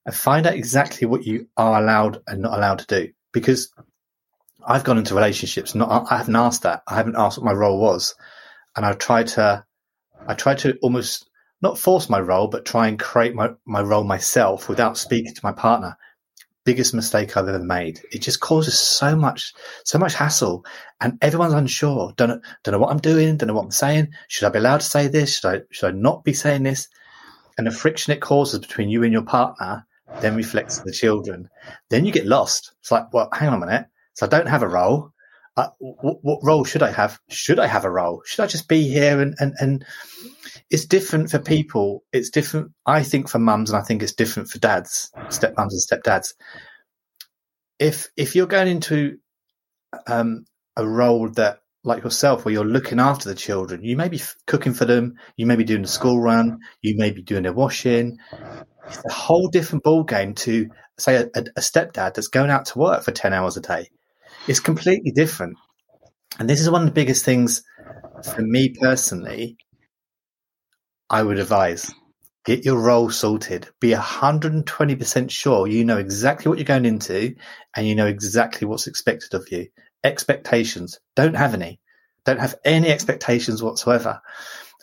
and 0.06 0.14
find 0.14 0.46
out 0.46 0.54
exactly 0.54 1.06
what 1.06 1.24
you 1.24 1.48
are 1.56 1.80
allowed 1.80 2.22
and 2.26 2.42
not 2.42 2.56
allowed 2.56 2.80
to 2.80 2.86
do. 2.86 3.12
Because 3.32 3.72
I've 4.66 4.84
gone 4.84 4.98
into 4.98 5.14
relationships, 5.14 5.74
not 5.74 6.10
I 6.10 6.18
haven't 6.18 6.36
asked 6.36 6.62
that. 6.62 6.82
I 6.86 6.96
haven't 6.96 7.16
asked 7.16 7.38
what 7.38 7.46
my 7.46 7.52
role 7.52 7.80
was, 7.80 8.14
and 8.76 8.84
I've 8.84 8.98
tried 8.98 9.28
to, 9.28 9.64
I 10.26 10.34
tried 10.34 10.58
to 10.58 10.76
almost 10.82 11.28
not 11.62 11.78
force 11.78 12.08
my 12.08 12.20
role, 12.20 12.48
but 12.48 12.64
try 12.64 12.88
and 12.88 12.98
create 12.98 13.34
my, 13.34 13.50
my 13.66 13.82
role 13.82 14.04
myself 14.04 14.68
without 14.68 14.96
speaking 14.96 15.34
to 15.34 15.40
my 15.44 15.52
partner 15.52 15.96
biggest 16.64 16.94
mistake 16.94 17.36
I've 17.36 17.48
ever 17.48 17.58
made. 17.58 18.00
It 18.12 18.22
just 18.22 18.40
causes 18.40 18.78
so 18.78 19.16
much, 19.16 19.54
so 19.84 19.98
much 19.98 20.14
hassle, 20.14 20.64
and 21.00 21.18
everyone's 21.22 21.54
unsure. 21.54 22.12
Don't 22.16 22.28
know, 22.28 22.40
don't 22.62 22.72
know 22.72 22.78
what 22.78 22.90
I'm 22.90 22.98
doing. 22.98 23.36
Don't 23.36 23.48
know 23.48 23.54
what 23.54 23.64
I'm 23.64 23.70
saying. 23.70 24.12
Should 24.28 24.46
I 24.46 24.50
be 24.50 24.58
allowed 24.58 24.80
to 24.80 24.86
say 24.86 25.08
this? 25.08 25.38
Should 25.38 25.48
I, 25.48 25.60
should 25.70 25.88
I 25.88 25.96
not 25.96 26.24
be 26.24 26.32
saying 26.32 26.62
this? 26.62 26.88
And 27.56 27.66
the 27.66 27.70
friction 27.70 28.12
it 28.12 28.20
causes 28.20 28.60
between 28.60 28.88
you 28.88 29.02
and 29.02 29.12
your 29.12 29.24
partner 29.24 29.86
then 30.20 30.36
reflects 30.36 30.80
the 30.80 30.92
children. 30.92 31.48
Then 31.88 32.04
you 32.04 32.12
get 32.12 32.26
lost. 32.26 32.72
It's 32.80 32.90
like, 32.90 33.12
well, 33.12 33.28
hang 33.32 33.48
on 33.48 33.62
a 33.62 33.66
minute. 33.66 33.86
So 34.14 34.26
I 34.26 34.28
don't 34.28 34.48
have 34.48 34.62
a 34.62 34.68
role. 34.68 35.12
Uh, 35.56 35.68
what, 35.78 36.18
what 36.22 36.40
role 36.42 36.64
should 36.64 36.82
I 36.82 36.90
have? 36.90 37.18
Should 37.28 37.58
I 37.58 37.66
have 37.66 37.84
a 37.84 37.90
role? 37.90 38.22
Should 38.24 38.42
I 38.42 38.46
just 38.46 38.68
be 38.68 38.88
here 38.88 39.20
and 39.20 39.34
and 39.38 39.54
and 39.58 39.84
it's 40.70 40.86
different 40.86 41.30
for 41.30 41.38
people. 41.38 42.04
It's 42.12 42.30
different, 42.30 42.72
I 42.86 43.02
think, 43.02 43.28
for 43.28 43.38
mums, 43.38 43.70
and 43.70 43.78
I 43.78 43.82
think 43.82 44.02
it's 44.02 44.14
different 44.14 44.48
for 44.48 44.58
dads, 44.58 45.10
stepmoms 45.28 45.72
and 45.72 46.02
stepdads. 46.04 46.34
If 47.78 48.08
if 48.16 48.36
you're 48.36 48.46
going 48.46 48.68
into 48.68 49.18
um, 50.06 50.44
a 50.76 50.86
role 50.86 51.28
that, 51.30 51.60
like 51.82 52.04
yourself, 52.04 52.44
where 52.44 52.52
you're 52.52 52.64
looking 52.64 53.00
after 53.00 53.28
the 53.28 53.34
children, 53.34 53.82
you 53.82 53.96
may 53.96 54.08
be 54.08 54.20
cooking 54.46 54.74
for 54.74 54.84
them, 54.84 55.14
you 55.36 55.46
may 55.46 55.56
be 55.56 55.64
doing 55.64 55.82
the 55.82 55.88
school 55.88 56.20
run, 56.20 56.58
you 56.82 56.96
may 56.96 57.10
be 57.10 57.22
doing 57.22 57.44
their 57.44 57.52
washing. 57.52 58.18
It's 58.86 59.04
a 59.08 59.12
whole 59.12 59.48
different 59.48 59.84
ball 59.84 60.04
game 60.04 60.34
to 60.34 60.68
say 60.98 61.16
a, 61.16 61.24
a 61.24 61.60
stepdad 61.60 62.14
that's 62.14 62.28
going 62.28 62.50
out 62.50 62.66
to 62.66 62.78
work 62.78 63.02
for 63.02 63.12
ten 63.12 63.32
hours 63.32 63.56
a 63.56 63.60
day. 63.60 63.88
It's 64.46 64.60
completely 64.60 65.12
different, 65.12 65.56
and 66.38 66.48
this 66.48 66.60
is 66.60 66.70
one 66.70 66.82
of 66.82 66.88
the 66.88 66.94
biggest 66.94 67.24
things 67.24 67.62
for 68.34 68.42
me 68.42 68.74
personally 68.80 69.56
I 71.08 71.22
would 71.22 71.38
advise 71.38 71.92
get 72.44 72.64
your 72.64 72.80
role 72.80 73.10
sorted. 73.10 73.68
Be 73.80 73.90
120% 73.90 75.30
sure 75.30 75.66
you 75.66 75.84
know 75.84 75.98
exactly 75.98 76.48
what 76.48 76.58
you're 76.58 76.64
going 76.64 76.86
into 76.86 77.34
and 77.76 77.86
you 77.86 77.94
know 77.94 78.06
exactly 78.06 78.66
what's 78.66 78.86
expected 78.86 79.34
of 79.34 79.46
you. 79.50 79.66
Expectations. 80.04 81.00
Don't 81.16 81.34
have 81.34 81.54
any. 81.54 81.80
Don't 82.24 82.40
have 82.40 82.56
any 82.64 82.88
expectations 82.88 83.62
whatsoever. 83.62 84.20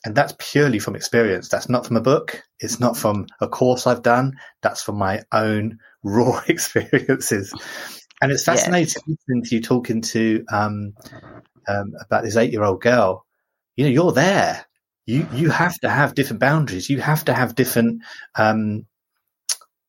And 0.05 0.15
that's 0.15 0.35
purely 0.37 0.79
from 0.79 0.95
experience. 0.95 1.49
That's 1.49 1.69
not 1.69 1.85
from 1.85 1.97
a 1.97 2.01
book. 2.01 2.41
It's 2.59 2.79
not 2.79 2.95
from 2.95 3.27
a 3.41 3.47
course 3.47 3.87
I've 3.87 4.03
done. 4.03 4.39
That's 4.61 4.81
from 4.81 4.97
my 4.97 5.23
own 5.31 5.79
raw 6.03 6.41
experiences. 6.47 7.53
And 8.21 8.31
it's 8.31 8.43
fascinating 8.43 9.03
yeah. 9.07 9.13
listening 9.13 9.43
to 9.43 9.55
you 9.55 9.61
talking 9.61 10.01
to 10.01 10.45
um, 10.51 10.93
um, 11.67 11.93
about 11.99 12.23
this 12.23 12.37
eight 12.37 12.51
year 12.51 12.63
old 12.63 12.81
girl. 12.81 13.25
You 13.75 13.85
know, 13.85 13.91
you're 13.91 14.11
there 14.11 14.67
you 15.07 15.25
you 15.33 15.49
have 15.49 15.79
to 15.79 15.89
have 15.89 16.13
different 16.13 16.41
boundaries. 16.41 16.89
You 16.89 16.99
have 16.99 17.25
to 17.25 17.33
have 17.33 17.55
different 17.55 18.03
um, 18.35 18.85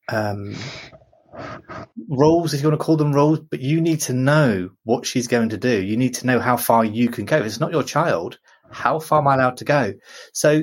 um, 0.08 0.56
roles, 2.08 2.54
if 2.54 2.62
you 2.62 2.68
want 2.68 2.80
to 2.80 2.84
call 2.84 2.96
them 2.96 3.12
roles. 3.12 3.40
But 3.40 3.60
you 3.60 3.80
need 3.80 4.00
to 4.02 4.12
know 4.12 4.70
what 4.84 5.06
she's 5.06 5.28
going 5.28 5.50
to 5.50 5.56
do. 5.56 5.82
You 5.82 5.96
need 5.96 6.14
to 6.14 6.26
know 6.26 6.40
how 6.40 6.56
far 6.56 6.84
you 6.84 7.08
can 7.08 7.24
go. 7.24 7.42
It's 7.42 7.60
not 7.60 7.72
your 7.72 7.82
child, 7.82 8.38
how 8.70 8.98
far 8.98 9.20
am 9.20 9.28
I 9.28 9.34
allowed 9.34 9.58
to 9.58 9.64
go? 9.64 9.94
So, 10.32 10.62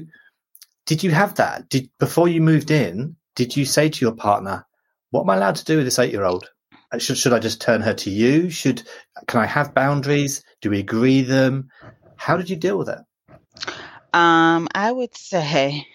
did 0.86 1.04
you 1.04 1.12
have 1.12 1.36
that? 1.36 1.70
Did 1.70 1.90
before 2.00 2.28
you 2.28 2.42
moved 2.42 2.72
in? 2.72 3.16
Did 3.36 3.58
you 3.58 3.66
say 3.66 3.90
to 3.90 4.06
your 4.06 4.16
partner, 4.16 4.66
"What 5.12 5.22
am 5.22 5.30
I 5.30 5.36
allowed 5.36 5.56
to 5.58 5.66
do 5.66 5.78
with 5.78 5.86
this 5.86 6.00
eight-year-old? 6.00 6.50
Uh, 6.92 7.00
should 7.00 7.18
should 7.18 7.34
I 7.34 7.40
just 7.40 7.62
turn 7.62 7.82
her 7.82 7.94
to 7.94 8.10
you? 8.10 8.50
Should 8.50 8.84
can 9.28 9.42
I 9.42 9.46
have 9.46 9.74
boundaries? 9.74 10.44
Do 10.62 10.70
we 10.70 10.80
agree 10.80 11.22
them? 11.22 11.70
How 12.18 12.38
did 12.38 12.50
you 12.50 12.56
deal 12.56 12.78
with 12.78 12.90
it?" 12.90 13.00
Um, 14.14 14.70
I 14.74 14.92
would 14.92 15.16
say 15.18 15.88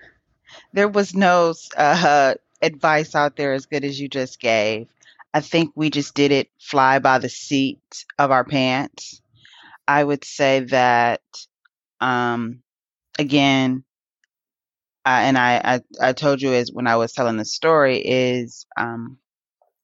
there 0.72 0.88
was 0.88 1.14
no 1.14 1.54
uh, 1.76 2.34
advice 2.62 3.14
out 3.14 3.36
there 3.36 3.52
as 3.52 3.66
good 3.66 3.84
as 3.84 4.00
you 4.00 4.08
just 4.08 4.40
gave. 4.40 4.88
I 5.34 5.40
think 5.40 5.72
we 5.74 5.90
just 5.90 6.14
did 6.14 6.32
it 6.32 6.48
fly 6.60 6.98
by 6.98 7.18
the 7.18 7.28
seat 7.28 7.80
of 8.18 8.30
our 8.30 8.44
pants. 8.44 9.20
I 9.86 10.02
would 10.02 10.24
say 10.24 10.60
that, 10.60 11.20
um, 12.00 12.62
again, 13.18 13.84
uh, 15.04 15.20
and 15.22 15.38
I, 15.38 15.60
I, 16.00 16.08
I 16.08 16.12
told 16.12 16.42
you 16.42 16.52
as 16.52 16.72
when 16.72 16.86
I 16.86 16.96
was 16.96 17.12
telling 17.12 17.36
the 17.36 17.44
story 17.44 17.98
is 17.98 18.66
um, 18.76 19.18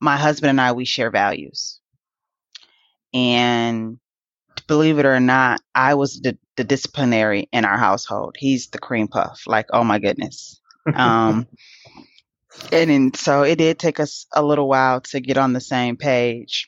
my 0.00 0.16
husband 0.16 0.50
and 0.50 0.60
I 0.60 0.72
we 0.72 0.84
share 0.84 1.10
values, 1.10 1.80
and 3.14 3.98
believe 4.66 4.98
it 4.98 5.06
or 5.06 5.20
not, 5.20 5.60
I 5.74 5.94
was 5.94 6.20
the, 6.20 6.36
the 6.56 6.64
disciplinary 6.64 7.48
in 7.52 7.64
our 7.64 7.78
household. 7.78 8.36
He's 8.38 8.68
the 8.68 8.78
cream 8.78 9.08
puff. 9.08 9.42
Like, 9.46 9.66
oh 9.72 9.84
my 9.84 9.98
goodness. 9.98 10.58
Um, 10.96 11.46
and, 12.70 12.90
and 12.90 13.16
so 13.16 13.42
it 13.42 13.56
did 13.56 13.78
take 13.78 14.00
us 14.00 14.26
a 14.32 14.42
little 14.42 14.68
while 14.68 15.00
to 15.00 15.20
get 15.20 15.38
on 15.38 15.52
the 15.52 15.60
same 15.60 15.96
page, 15.96 16.66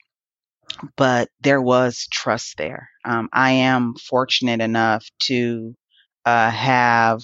but 0.97 1.29
there 1.41 1.63
was 1.63 2.07
trust 2.11 2.57
there. 2.57 2.89
Um, 3.05 3.29
I 3.33 3.53
am 3.53 3.95
fortunate 3.95 4.61
enough 4.61 5.07
to 5.21 5.75
uh, 6.25 6.51
have 6.51 7.23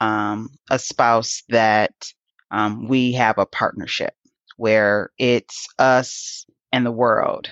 um, 0.00 0.48
a 0.70 0.78
spouse 0.78 1.42
that 1.48 1.92
um, 2.50 2.88
we 2.88 3.12
have 3.12 3.38
a 3.38 3.46
partnership 3.46 4.14
where 4.56 5.10
it's 5.18 5.66
us 5.78 6.44
and 6.72 6.84
the 6.84 6.92
world. 6.92 7.48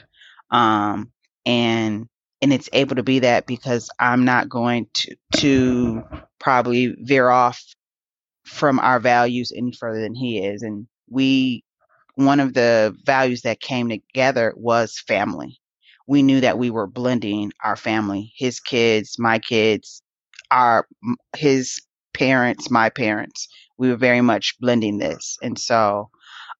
Um, 0.50 1.12
and 1.47 2.09
and 2.42 2.52
it's 2.52 2.71
able 2.73 2.97
to 2.97 3.02
be 3.02 3.21
that 3.21 3.47
because 3.47 3.90
I'm 3.99 4.25
not 4.25 4.49
going 4.49 4.87
to 4.95 5.16
to 5.37 6.02
probably 6.38 6.97
veer 6.99 7.28
off 7.28 7.62
from 8.50 8.78
our 8.80 8.99
values 8.99 9.52
any 9.57 9.73
further 9.73 10.00
than 10.00 10.14
he 10.14 10.45
is 10.45 10.62
and 10.62 10.87
we 11.09 11.64
one 12.16 12.40
of 12.40 12.52
the 12.52 12.95
values 13.04 13.42
that 13.42 13.61
came 13.61 13.88
together 13.88 14.52
was 14.57 15.02
family 15.07 15.59
we 16.07 16.23
knew 16.23 16.40
that 16.40 16.59
we 16.59 16.71
were 16.71 16.87
blending 16.87 17.52
our 17.62 17.76
family 17.76 18.33
his 18.37 18.61
kids 18.61 19.16
my 19.19 19.38
kids 19.38 20.02
our 20.50 20.87
his 21.37 21.80
parents 22.12 22.71
my 22.71 22.90
parents 22.90 23.49
we 23.78 23.88
were 23.88 23.97
very 23.97 24.21
much 24.21 24.57
blending 24.61 24.99
this 24.99 25.38
and 25.42 25.59
so 25.59 26.11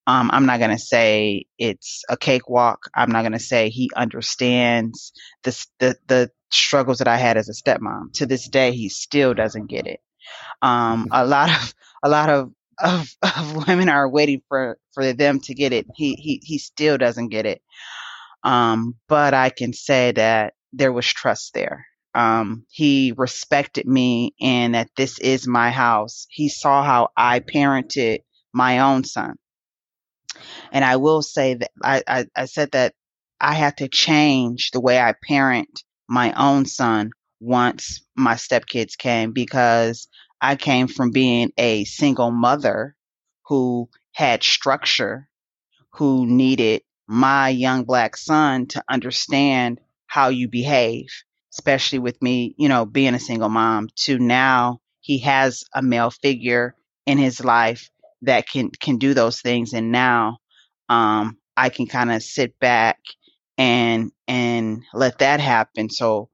um, 0.07 0.31
I'm 0.33 0.47
not 0.47 0.59
going 0.59 0.71
to 0.71 0.79
say 0.79 1.45
it's 1.59 2.03
a 2.09 2.17
cakewalk. 2.17 2.81
I'm 2.97 3.13
not 3.13 3.23
going 3.23 3.33
to 3.33 3.39
say 3.39 3.69
he 3.69 3.91
understands 3.95 5.13
the, 5.45 5.67
the, 5.79 5.97
the 6.09 6.31
struggles 6.51 6.99
that 6.99 7.07
I 7.07 7.17
had 7.17 7.37
as 7.37 7.49
a 7.49 7.53
stepmom. 7.53 8.13
To 8.15 8.27
this 8.27 8.49
day, 8.49 8.73
he 8.73 8.89
still 8.89 9.35
doesn't 9.35 9.67
get 9.67 9.87
it. 9.87 10.01
Um, 10.63 11.09
a 11.13 11.27
lot 11.27 11.51
of 11.51 11.75
a 12.03 12.09
lot 12.09 12.31
of, 12.31 12.53
of 12.79 13.15
of 13.23 13.67
women 13.67 13.89
are 13.89 14.09
waiting 14.09 14.43
for 14.49 14.79
for 14.93 15.13
them 15.13 15.41
to 15.41 15.55
get 15.55 15.73
it. 15.73 15.87
He 15.95 16.15
he 16.15 16.41
he 16.43 16.59
still 16.59 16.99
doesn't 16.99 17.29
get 17.29 17.47
it. 17.47 17.63
Um, 18.43 18.97
but 19.09 19.35
I 19.35 19.51
can 19.51 19.73
say 19.73 20.13
that 20.13 20.55
there 20.73 20.93
was 20.93 21.07
trust 21.07 21.55
there. 21.55 21.87
Um, 22.15 22.67
he 22.71 23.13
respected 23.17 23.87
me 23.87 24.35
and 24.41 24.75
that 24.75 24.91
this 24.97 25.19
is 25.19 25.47
my 25.47 25.71
house. 25.71 26.27
He 26.31 26.49
saw 26.49 26.83
how 26.83 27.11
I 27.17 27.41
parented 27.41 28.21
my 28.53 28.81
own 28.81 29.05
son. 29.05 29.37
And 30.73 30.85
I 30.85 30.97
will 30.97 31.23
say 31.23 31.55
that 31.55 31.71
I, 31.83 32.03
I, 32.07 32.27
I 32.35 32.45
said 32.47 32.73
that 32.73 32.95
I 33.41 33.55
had 33.55 33.77
to 33.79 33.89
change 33.89 34.71
the 34.71 34.81
way 34.81 34.99
I 34.99 35.15
parent 35.27 35.83
my 36.09 36.33
own 36.33 36.67
son 36.67 37.11
once 37.41 38.03
my 38.17 38.35
stepkids 38.35 38.97
came 38.99 39.33
because 39.33 40.09
I 40.41 40.57
came 40.57 40.89
from 40.89 41.11
being 41.11 41.53
a 41.59 41.85
single 41.85 42.31
mother 42.31 42.97
who 43.47 43.89
had 44.13 44.43
structure, 44.43 45.29
who 45.95 46.27
needed 46.27 46.83
my 47.09 47.49
young 47.49 47.85
black 47.85 48.17
son 48.17 48.67
to 48.69 48.83
understand 48.89 49.81
how 50.07 50.29
you 50.29 50.49
behave, 50.49 51.07
especially 51.55 51.99
with 51.99 52.21
me, 52.23 52.55
you 52.59 52.69
know, 52.69 52.85
being 52.87 53.15
a 53.15 53.21
single 53.21 53.49
mom, 53.49 53.89
to 53.97 54.19
now 54.19 54.81
he 55.01 55.19
has 55.19 55.65
a 55.75 55.83
male 55.83 56.11
figure 56.11 56.75
in 57.07 57.19
his 57.19 57.43
life 57.45 57.91
that 58.23 58.49
can 58.49 58.71
can 58.71 58.99
do 58.99 59.15
those 59.15 59.41
things. 59.41 59.73
And 59.73 59.91
now 59.93 60.39
um 60.89 61.39
I 61.57 61.69
can 61.71 61.87
kind 61.87 62.13
of 62.13 62.23
sit 62.23 62.59
back 62.61 62.99
and 63.59 64.11
and 64.29 64.83
let 64.95 65.19
that 65.19 65.41
happen. 65.41 65.91
So 65.91 66.29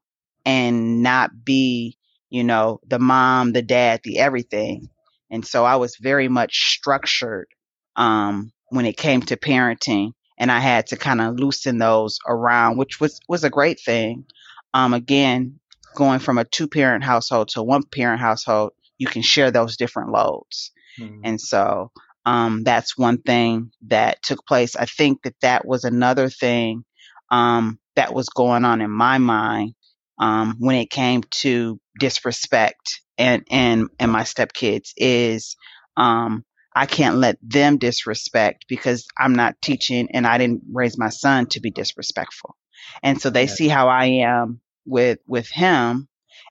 and 0.47 1.03
not 1.03 1.45
be 1.45 1.99
you 2.31 2.45
know 2.45 2.81
the 2.87 2.99
mom 2.99 3.53
the 3.53 3.63
dad 3.63 4.01
the 4.05 4.19
everything 4.19 4.89
and 5.31 5.47
so 5.47 5.65
I 5.67 5.77
was 5.77 5.97
very 5.97 6.29
much 6.29 6.73
structured 6.73 7.49
um 7.97 8.53
when 8.71 8.87
it 8.87 8.97
came 8.97 9.21
to 9.23 9.37
parenting 9.37 10.13
and 10.39 10.51
I 10.51 10.61
had 10.61 10.87
to 10.89 10.97
kind 10.97 11.21
of 11.21 11.39
loosen 11.39 11.79
those 11.79 12.19
around 12.27 12.79
which 12.79 13.01
was 13.01 13.21
was 13.29 13.45
a 13.45 13.51
great 13.51 13.81
thing 13.81 14.25
um 14.73 14.95
again 14.95 15.61
going 15.95 16.21
from 16.21 16.39
a 16.39 16.45
two 16.45 16.69
parent 16.69 17.05
household 17.05 17.49
to 17.49 17.63
one 17.63 17.83
parent 17.83 18.21
household 18.21 18.73
you 18.97 19.07
can 19.07 19.23
share 19.23 19.51
those 19.51 19.77
different 19.77 20.11
loads 20.11 20.73
Mm-hmm. 20.99 21.21
And 21.25 21.41
so 21.41 21.91
um, 22.25 22.65
that's 22.65 22.99
one 22.99 23.19
thing 23.19 23.71
that 23.89 24.23
took 24.23 24.45
place. 24.47 24.77
I 24.77 24.87
think 24.87 25.23
that 25.23 25.37
that 25.43 25.67
was 25.67 25.85
another 25.85 26.29
thing 26.29 26.85
um, 27.31 27.79
that 27.95 28.15
was 28.15 28.29
going 28.29 28.65
on 28.65 28.81
in 28.81 28.91
my 28.91 29.19
mind 29.19 29.75
um, 30.19 30.57
when 30.59 30.77
it 30.77 30.91
came 30.91 31.23
to 31.31 31.81
disrespect 31.99 33.01
and 33.19 33.45
and 33.51 33.89
and 33.99 34.11
my 34.11 34.23
stepkids 34.23 34.91
is 34.97 35.57
um, 35.97 36.45
I 36.75 36.87
can't 36.87 37.17
let 37.17 37.39
them 37.43 37.79
disrespect 37.79 38.67
because 38.69 39.07
I'm 39.19 39.35
not 39.35 39.61
teaching 39.63 40.09
and 40.13 40.27
I 40.27 40.39
didn't 40.39 40.63
raise 40.71 40.99
my 40.99 41.09
son 41.09 41.47
to 41.47 41.61
be 41.61 41.71
disrespectful. 41.71 42.55
And 43.03 43.21
so 43.21 43.31
they 43.31 43.45
yeah. 43.45 43.55
see 43.55 43.69
how 43.69 43.89
I 43.89 44.07
am 44.07 44.61
with 44.85 45.19
with 45.27 45.49
him 45.49 46.09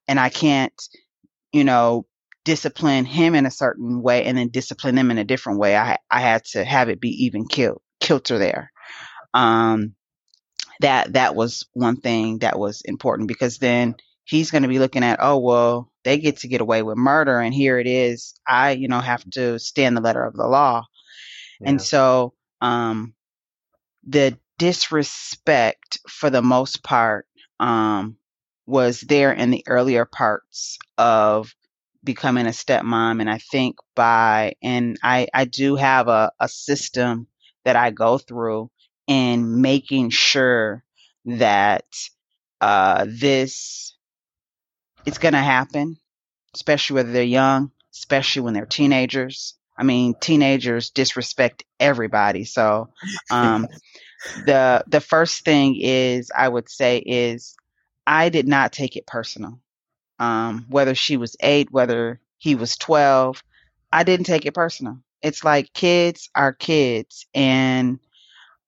and 0.07 0.19
I 0.19 0.29
can't 0.29 0.73
you 1.53 1.63
know 1.63 2.05
discipline 2.43 3.05
him 3.05 3.33
in 3.33 3.45
a 3.45 3.51
certain 3.51 4.01
way 4.01 4.25
and 4.25 4.37
then 4.37 4.49
discipline 4.49 4.95
them 4.95 5.11
in 5.11 5.17
a 5.17 5.23
different 5.23 5.59
way. 5.59 5.75
I 5.75 5.97
I 6.09 6.21
had 6.21 6.43
to 6.51 6.63
have 6.63 6.89
it 6.89 6.99
be 6.99 7.25
even 7.25 7.47
kill 7.47 7.81
kilter 7.99 8.37
there. 8.37 8.71
Um, 9.33 9.95
that 10.81 11.13
that 11.13 11.35
was 11.35 11.65
one 11.73 11.97
thing 11.97 12.39
that 12.39 12.59
was 12.59 12.81
important 12.81 13.27
because 13.27 13.57
then 13.57 13.95
he's 14.23 14.51
going 14.51 14.63
to 14.63 14.69
be 14.69 14.79
looking 14.79 15.03
at 15.03 15.19
oh 15.21 15.37
well 15.37 15.91
they 16.03 16.17
get 16.17 16.37
to 16.37 16.47
get 16.47 16.61
away 16.61 16.83
with 16.83 16.97
murder 16.97 17.39
and 17.39 17.53
here 17.53 17.79
it 17.79 17.87
is 17.87 18.39
I 18.47 18.71
you 18.71 18.87
know 18.87 18.99
have 18.99 19.27
to 19.31 19.59
stand 19.59 19.95
the 19.95 20.01
letter 20.01 20.23
of 20.23 20.35
the 20.35 20.47
law, 20.47 20.85
yeah. 21.59 21.69
and 21.69 21.81
so 21.81 22.33
um, 22.61 23.13
the 24.07 24.37
disrespect 24.57 25.99
for 26.07 26.29
the 26.29 26.41
most 26.41 26.83
part 26.83 27.27
um, 27.59 28.17
was 28.65 29.01
there 29.01 29.31
in 29.31 29.51
the 29.51 29.63
earlier 29.67 30.05
parts 30.05 30.77
of 30.97 31.53
becoming 32.03 32.45
a 32.45 32.49
stepmom. 32.49 33.19
And 33.19 33.29
I 33.29 33.39
think 33.39 33.77
by, 33.95 34.53
and 34.61 34.97
I, 35.03 35.27
I 35.33 35.45
do 35.45 35.75
have 35.75 36.07
a, 36.07 36.31
a 36.39 36.47
system 36.47 37.27
that 37.63 37.75
I 37.75 37.91
go 37.91 38.17
through 38.17 38.69
in 39.07 39.61
making 39.61 40.09
sure 40.09 40.83
that 41.25 41.85
uh, 42.61 43.05
this 43.07 43.95
it's 45.05 45.17
going 45.17 45.33
to 45.33 45.39
happen, 45.39 45.97
especially 46.55 46.95
whether 46.95 47.11
they're 47.11 47.23
young, 47.23 47.71
especially 47.93 48.41
when 48.41 48.53
they're 48.53 48.65
teenagers. 48.65 49.55
I 49.77 49.83
mean, 49.83 50.15
teenagers 50.19 50.89
disrespect 50.89 51.63
everybody. 51.79 52.45
So, 52.45 52.89
um, 53.29 53.67
the 54.45 54.83
the 54.87 55.01
first 55.01 55.43
thing 55.43 55.77
is 55.79 56.31
I 56.35 56.47
would 56.47 56.69
say 56.69 56.97
is 56.99 57.55
I 58.07 58.29
did 58.29 58.47
not 58.47 58.71
take 58.71 58.95
it 58.95 59.05
personal 59.05 59.59
um, 60.19 60.65
whether 60.69 60.95
she 60.95 61.17
was 61.17 61.35
eight, 61.39 61.71
whether 61.71 62.19
he 62.37 62.55
was 62.55 62.77
12. 62.77 63.43
I 63.91 64.03
didn't 64.03 64.25
take 64.25 64.45
it 64.45 64.53
personal. 64.53 64.99
It's 65.21 65.43
like 65.43 65.73
kids 65.73 66.29
are 66.35 66.53
kids 66.53 67.25
and 67.33 67.99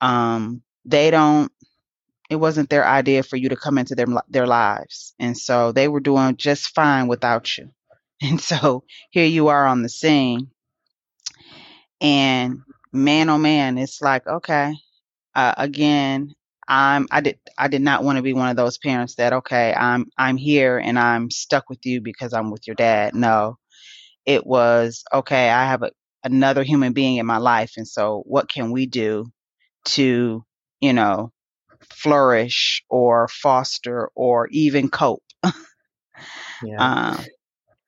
um, 0.01 0.61
they 0.85 1.11
don't, 1.11 1.51
it 2.29 2.37
wasn't 2.37 2.69
their 2.69 2.85
idea 2.85 3.23
for 3.23 3.37
you 3.37 3.49
to 3.49 3.55
come 3.55 3.77
into 3.77 3.95
their, 3.95 4.07
their 4.29 4.47
lives. 4.47 5.13
And 5.19 5.37
so 5.37 5.71
they 5.71 5.87
were 5.87 5.99
doing 5.99 6.37
just 6.37 6.75
fine 6.75 7.07
without 7.07 7.57
you. 7.57 7.69
And 8.21 8.41
so 8.41 8.83
here 9.11 9.25
you 9.27 9.49
are 9.49 9.67
on 9.67 9.83
the 9.83 9.89
scene. 9.89 10.49
And 12.01 12.61
man, 12.91 13.29
oh 13.29 13.37
man, 13.37 13.77
it's 13.77 14.01
like, 14.01 14.25
okay, 14.25 14.73
uh, 15.35 15.53
again, 15.57 16.33
I'm 16.67 17.07
I 17.11 17.21
did 17.21 17.39
I 17.57 17.67
did 17.69 17.81
not 17.81 18.03
want 18.03 18.17
to 18.17 18.21
be 18.23 18.33
one 18.33 18.49
of 18.49 18.57
those 18.57 18.77
parents 18.77 19.15
that 19.15 19.33
okay 19.33 19.73
I'm 19.73 20.07
I'm 20.17 20.37
here 20.37 20.77
and 20.77 20.99
I'm 20.99 21.31
stuck 21.31 21.69
with 21.69 21.85
you 21.85 22.01
because 22.01 22.33
I'm 22.33 22.51
with 22.51 22.67
your 22.67 22.75
dad. 22.75 23.15
No, 23.15 23.57
it 24.25 24.45
was 24.45 25.03
okay. 25.13 25.49
I 25.49 25.65
have 25.65 25.83
a, 25.83 25.91
another 26.23 26.63
human 26.63 26.93
being 26.93 27.17
in 27.17 27.25
my 27.25 27.37
life, 27.37 27.73
and 27.77 27.87
so 27.87 28.23
what 28.27 28.49
can 28.49 28.71
we 28.71 28.85
do 28.85 29.31
to 29.85 30.43
you 30.81 30.93
know 30.93 31.31
flourish 31.89 32.83
or 32.89 33.27
foster 33.27 34.09
or 34.15 34.47
even 34.51 34.89
cope? 34.89 35.23
yeah. 36.63 36.77
Um, 37.15 37.25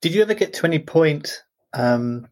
did 0.02 0.14
you 0.14 0.22
ever 0.22 0.34
get 0.34 0.54
to 0.54 0.66
any 0.66 0.80
point? 0.80 1.44
Um, 1.74 2.28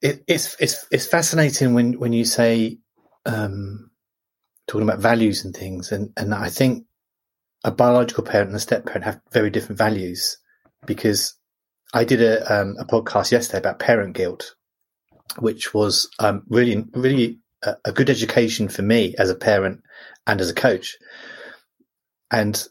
it, 0.00 0.22
it's 0.26 0.56
it's 0.60 0.86
it's 0.90 1.06
fascinating 1.06 1.74
when 1.74 1.98
when 1.98 2.12
you 2.12 2.24
say 2.24 2.78
um, 3.26 3.90
talking 4.68 4.86
about 4.88 5.00
values 5.00 5.44
and 5.44 5.56
things. 5.56 5.90
And, 5.90 6.12
and 6.16 6.32
I 6.32 6.48
think 6.50 6.84
a 7.64 7.72
biological 7.72 8.22
parent 8.22 8.48
and 8.48 8.56
a 8.56 8.60
step 8.60 8.86
parent 8.86 9.04
have 9.04 9.20
very 9.32 9.50
different 9.50 9.78
values 9.78 10.38
because 10.86 11.34
I 11.92 12.04
did 12.04 12.22
a, 12.22 12.60
um, 12.60 12.76
a 12.78 12.84
podcast 12.84 13.32
yesterday 13.32 13.58
about 13.58 13.80
parent 13.80 14.14
guilt, 14.14 14.54
which 15.38 15.74
was 15.74 16.08
um, 16.18 16.42
really, 16.48 16.84
really 16.94 17.38
a, 17.62 17.76
a, 17.84 17.92
good 17.92 18.10
education 18.10 18.68
for 18.68 18.82
me 18.82 19.14
as 19.18 19.30
a 19.30 19.34
parent 19.34 19.82
and 20.26 20.40
as 20.40 20.50
a 20.50 20.54
coach. 20.54 20.96
And 22.30 22.62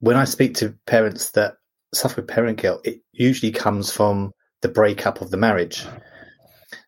when 0.00 0.16
I 0.16 0.24
speak 0.24 0.54
to 0.56 0.74
parents 0.86 1.30
that 1.32 1.54
suffer 1.94 2.20
with 2.20 2.28
parent 2.28 2.60
guilt, 2.60 2.86
it 2.86 3.00
usually 3.12 3.52
comes 3.52 3.92
from 3.92 4.32
the 4.62 4.68
breakup 4.68 5.20
of 5.20 5.30
the 5.30 5.36
marriage. 5.36 5.84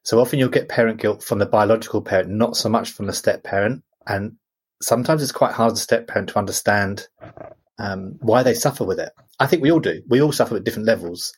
So 0.02 0.20
often 0.20 0.38
you'll 0.38 0.48
get 0.48 0.68
parent 0.68 1.00
guilt 1.00 1.22
from 1.22 1.38
the 1.38 1.46
biological 1.46 2.02
parent, 2.02 2.30
not 2.30 2.56
so 2.56 2.68
much 2.68 2.90
from 2.90 3.06
the 3.06 3.12
step 3.12 3.44
parent 3.44 3.82
and 4.06 4.36
sometimes 4.82 5.22
it's 5.22 5.32
quite 5.32 5.52
hard 5.52 5.72
as 5.72 5.78
a 5.78 5.82
step 5.82 6.06
parent 6.06 6.30
to 6.30 6.38
understand 6.38 7.06
um, 7.78 8.16
why 8.20 8.42
they 8.42 8.54
suffer 8.54 8.84
with 8.84 8.98
it. 8.98 9.12
I 9.38 9.46
think 9.46 9.62
we 9.62 9.70
all 9.70 9.80
do. 9.80 10.02
We 10.08 10.20
all 10.20 10.32
suffer 10.32 10.56
at 10.56 10.64
different 10.64 10.86
levels. 10.86 11.32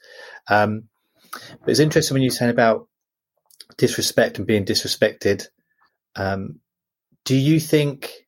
Um, 0.48 0.84
but 1.32 1.68
it's 1.68 1.80
interesting 1.80 2.14
when 2.14 2.22
you're 2.22 2.32
saying 2.32 2.50
about 2.50 2.88
disrespect 3.76 4.38
and 4.38 4.46
being 4.46 4.64
disrespected. 4.64 5.46
Um, 6.16 6.60
do 7.24 7.36
you 7.36 7.60
think, 7.60 8.26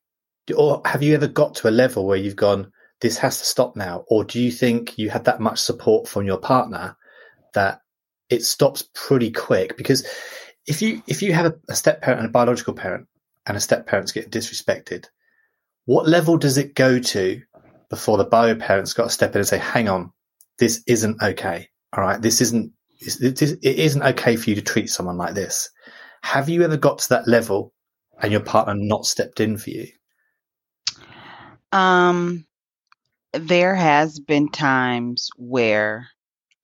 or 0.57 0.83
have 0.85 1.03
you 1.03 1.15
ever 1.15 1.27
got 1.27 1.57
to 1.57 1.69
a 1.69 1.71
level 1.71 2.07
where 2.07 2.17
you've 2.17 2.37
gone, 2.37 2.73
this 3.01 3.19
has 3.19 3.39
to 3.39 3.45
stop 3.45 3.77
now? 3.77 4.05
Or 4.09 4.25
do 4.25 4.41
you 4.41 4.51
think 4.51 4.99
you 4.99 5.11
had 5.11 5.25
that 5.25 5.41
much 5.41 5.59
support 5.59 6.09
from 6.09 6.27
your 6.27 6.39
partner 6.39 6.97
that 7.55 7.81
it 8.31 8.43
stops 8.43 8.89
pretty 8.95 9.31
quick? 9.31 9.77
Because 9.77 10.07
if 10.67 10.81
you 10.81 11.03
if 11.07 11.23
you 11.23 11.33
have 11.33 11.47
a, 11.47 11.55
a 11.69 11.75
step 11.75 12.01
parent 12.01 12.21
and 12.21 12.29
a 12.29 12.33
biological 12.33 12.73
parent 12.73 13.07
and 13.47 13.57
a 13.57 13.61
step 13.61 13.87
parent's 13.87 14.13
getting 14.13 14.31
disrespected, 14.31 15.07
what 15.85 16.09
level 16.09 16.39
does 16.39 16.57
it 16.57 16.75
go 16.75 16.99
to 16.99 17.43
before 17.91 18.17
the 18.17 18.25
bio 18.25 18.55
parent's 18.55 18.95
got 18.95 19.05
to 19.05 19.11
step 19.11 19.33
in 19.35 19.39
and 19.39 19.47
say, 19.47 19.59
hang 19.59 19.89
on, 19.89 20.13
this 20.59 20.83
isn't 20.87 21.23
okay. 21.23 21.69
All 21.93 22.03
right. 22.03 22.21
This 22.21 22.41
isn't, 22.41 22.73
it 23.01 23.63
isn't 23.63 24.03
okay 24.03 24.37
for 24.37 24.51
you 24.51 24.57
to 24.57 24.63
treat 24.63 24.89
someone 24.89 25.17
like 25.17 25.35
this. 25.35 25.71
Have 26.23 26.49
you 26.49 26.63
ever 26.63 26.77
got 26.77 26.99
to 27.01 27.09
that 27.11 27.29
level 27.29 27.73
and 28.23 28.33
your 28.33 28.41
partner 28.41 28.75
not 28.75 29.07
stepped 29.07 29.41
in 29.41 29.59
for 29.59 29.71
you? 29.71 29.87
Um, 31.73 32.47
there 33.33 33.75
has 33.75 34.21
been 34.21 34.49
times 34.49 35.29
where 35.37 36.09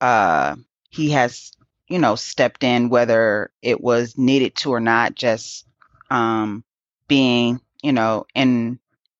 uh, 0.01 0.57
he 0.89 1.11
has, 1.11 1.53
you 1.89 1.99
know, 1.99 2.15
stepped 2.15 2.65
in, 2.65 2.89
whether 2.89 3.51
it 3.61 3.81
was 3.81 4.17
needed 4.17 4.55
to 4.57 4.71
or 4.71 4.81
not, 4.81 5.15
just 5.15 5.67
um, 6.11 6.65
being, 7.09 7.61
you 7.83 7.93
know, 7.93 8.25
in 8.35 8.79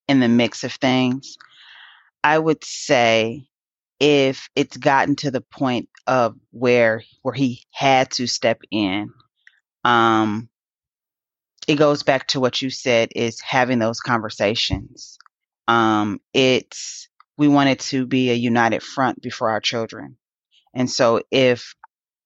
in 0.09 0.21
the 0.21 0.29
mix 0.29 0.65
of 0.65 0.73
things. 0.73 1.37
I 2.25 2.39
would 2.39 2.65
say 2.65 3.47
if 3.99 4.49
it's 4.57 4.77
gotten 4.77 5.17
to 5.17 5.31
the 5.31 5.41
point 5.41 5.90
of 6.07 6.37
where 6.51 7.03
where 7.23 7.35
he 7.35 7.65
had 7.73 8.11
to 8.13 8.27
step 8.27 8.61
in, 8.71 9.11
um, 9.85 10.49
it 11.69 11.77
goes 11.77 12.03
back 12.03 12.29
to 12.29 12.41
what 12.41 12.63
you 12.63 12.71
said 12.71 13.11
is 13.15 13.41
having 13.41 13.79
those 13.79 14.01
conversations. 14.01 15.19
Um, 15.69 16.21
it's 16.35 17.09
we 17.37 17.49
wanted 17.49 17.81
to 17.81 18.07
be 18.07 18.31
a 18.31 18.35
united 18.35 18.83
front 18.83 19.23
before 19.23 19.51
our 19.51 19.61
children. 19.61 20.17
And 20.75 20.91
so 20.91 21.23
if 21.31 21.75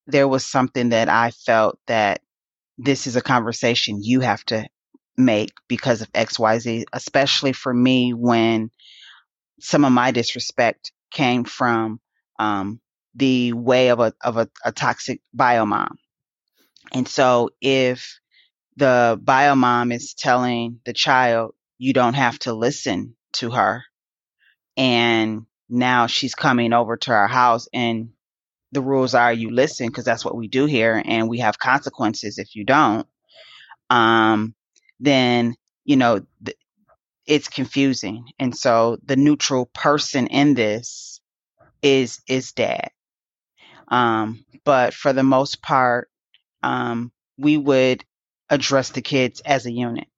there 0.06 0.28
was 0.28 0.44
something 0.44 0.90
that 0.90 1.08
I 1.08 1.30
felt 1.30 1.78
that 1.86 2.20
this 2.78 3.06
is 3.06 3.16
a 3.16 3.22
conversation 3.22 4.02
you 4.02 4.20
have 4.20 4.44
to 4.46 4.66
make 5.16 5.52
because 5.68 6.02
of 6.02 6.12
XYZ, 6.12 6.84
especially 6.92 7.52
for 7.52 7.72
me 7.72 8.12
when 8.12 8.70
some 9.60 9.84
of 9.84 9.92
my 9.92 10.10
disrespect 10.10 10.92
came 11.10 11.44
from 11.44 12.00
um, 12.38 12.80
the 13.14 13.52
way 13.52 13.90
of 13.90 14.00
a 14.00 14.14
of 14.22 14.36
a, 14.36 14.48
a 14.64 14.72
toxic 14.72 15.20
biomom. 15.36 15.96
And 16.92 17.08
so 17.08 17.50
if 17.60 18.20
the 18.76 19.20
biomom 19.22 19.94
is 19.94 20.14
telling 20.14 20.80
the 20.84 20.92
child, 20.92 21.54
you 21.78 21.92
don't 21.92 22.14
have 22.14 22.38
to 22.40 22.54
listen 22.54 23.16
to 23.34 23.50
her. 23.50 23.84
And 24.76 25.46
now 25.68 26.06
she's 26.06 26.34
coming 26.34 26.72
over 26.72 26.96
to 26.98 27.12
our 27.12 27.28
house 27.28 27.68
and 27.72 28.10
the 28.72 28.82
rules 28.82 29.14
are 29.14 29.32
you 29.32 29.50
listen 29.50 29.88
because 29.88 30.04
that's 30.04 30.24
what 30.24 30.36
we 30.36 30.48
do 30.48 30.66
here 30.66 31.00
and 31.04 31.28
we 31.28 31.38
have 31.38 31.58
consequences 31.58 32.38
if 32.38 32.54
you 32.56 32.64
don't. 32.64 33.06
Um, 33.90 34.54
then, 35.00 35.56
you 35.84 35.96
know, 35.96 36.20
th- 36.44 36.58
it's 37.26 37.48
confusing. 37.48 38.26
And 38.38 38.56
so 38.56 38.98
the 39.04 39.16
neutral 39.16 39.66
person 39.66 40.26
in 40.28 40.54
this 40.54 41.20
is, 41.82 42.20
is 42.28 42.52
dad. 42.52 42.90
Um, 43.88 44.44
but 44.64 44.94
for 44.94 45.12
the 45.12 45.22
most 45.24 45.62
part, 45.62 46.10
um, 46.62 47.12
we 47.38 47.56
would 47.58 48.04
address 48.50 48.90
the 48.90 49.02
kids 49.02 49.40
as 49.44 49.66
a 49.66 49.72
unit. 49.72 50.08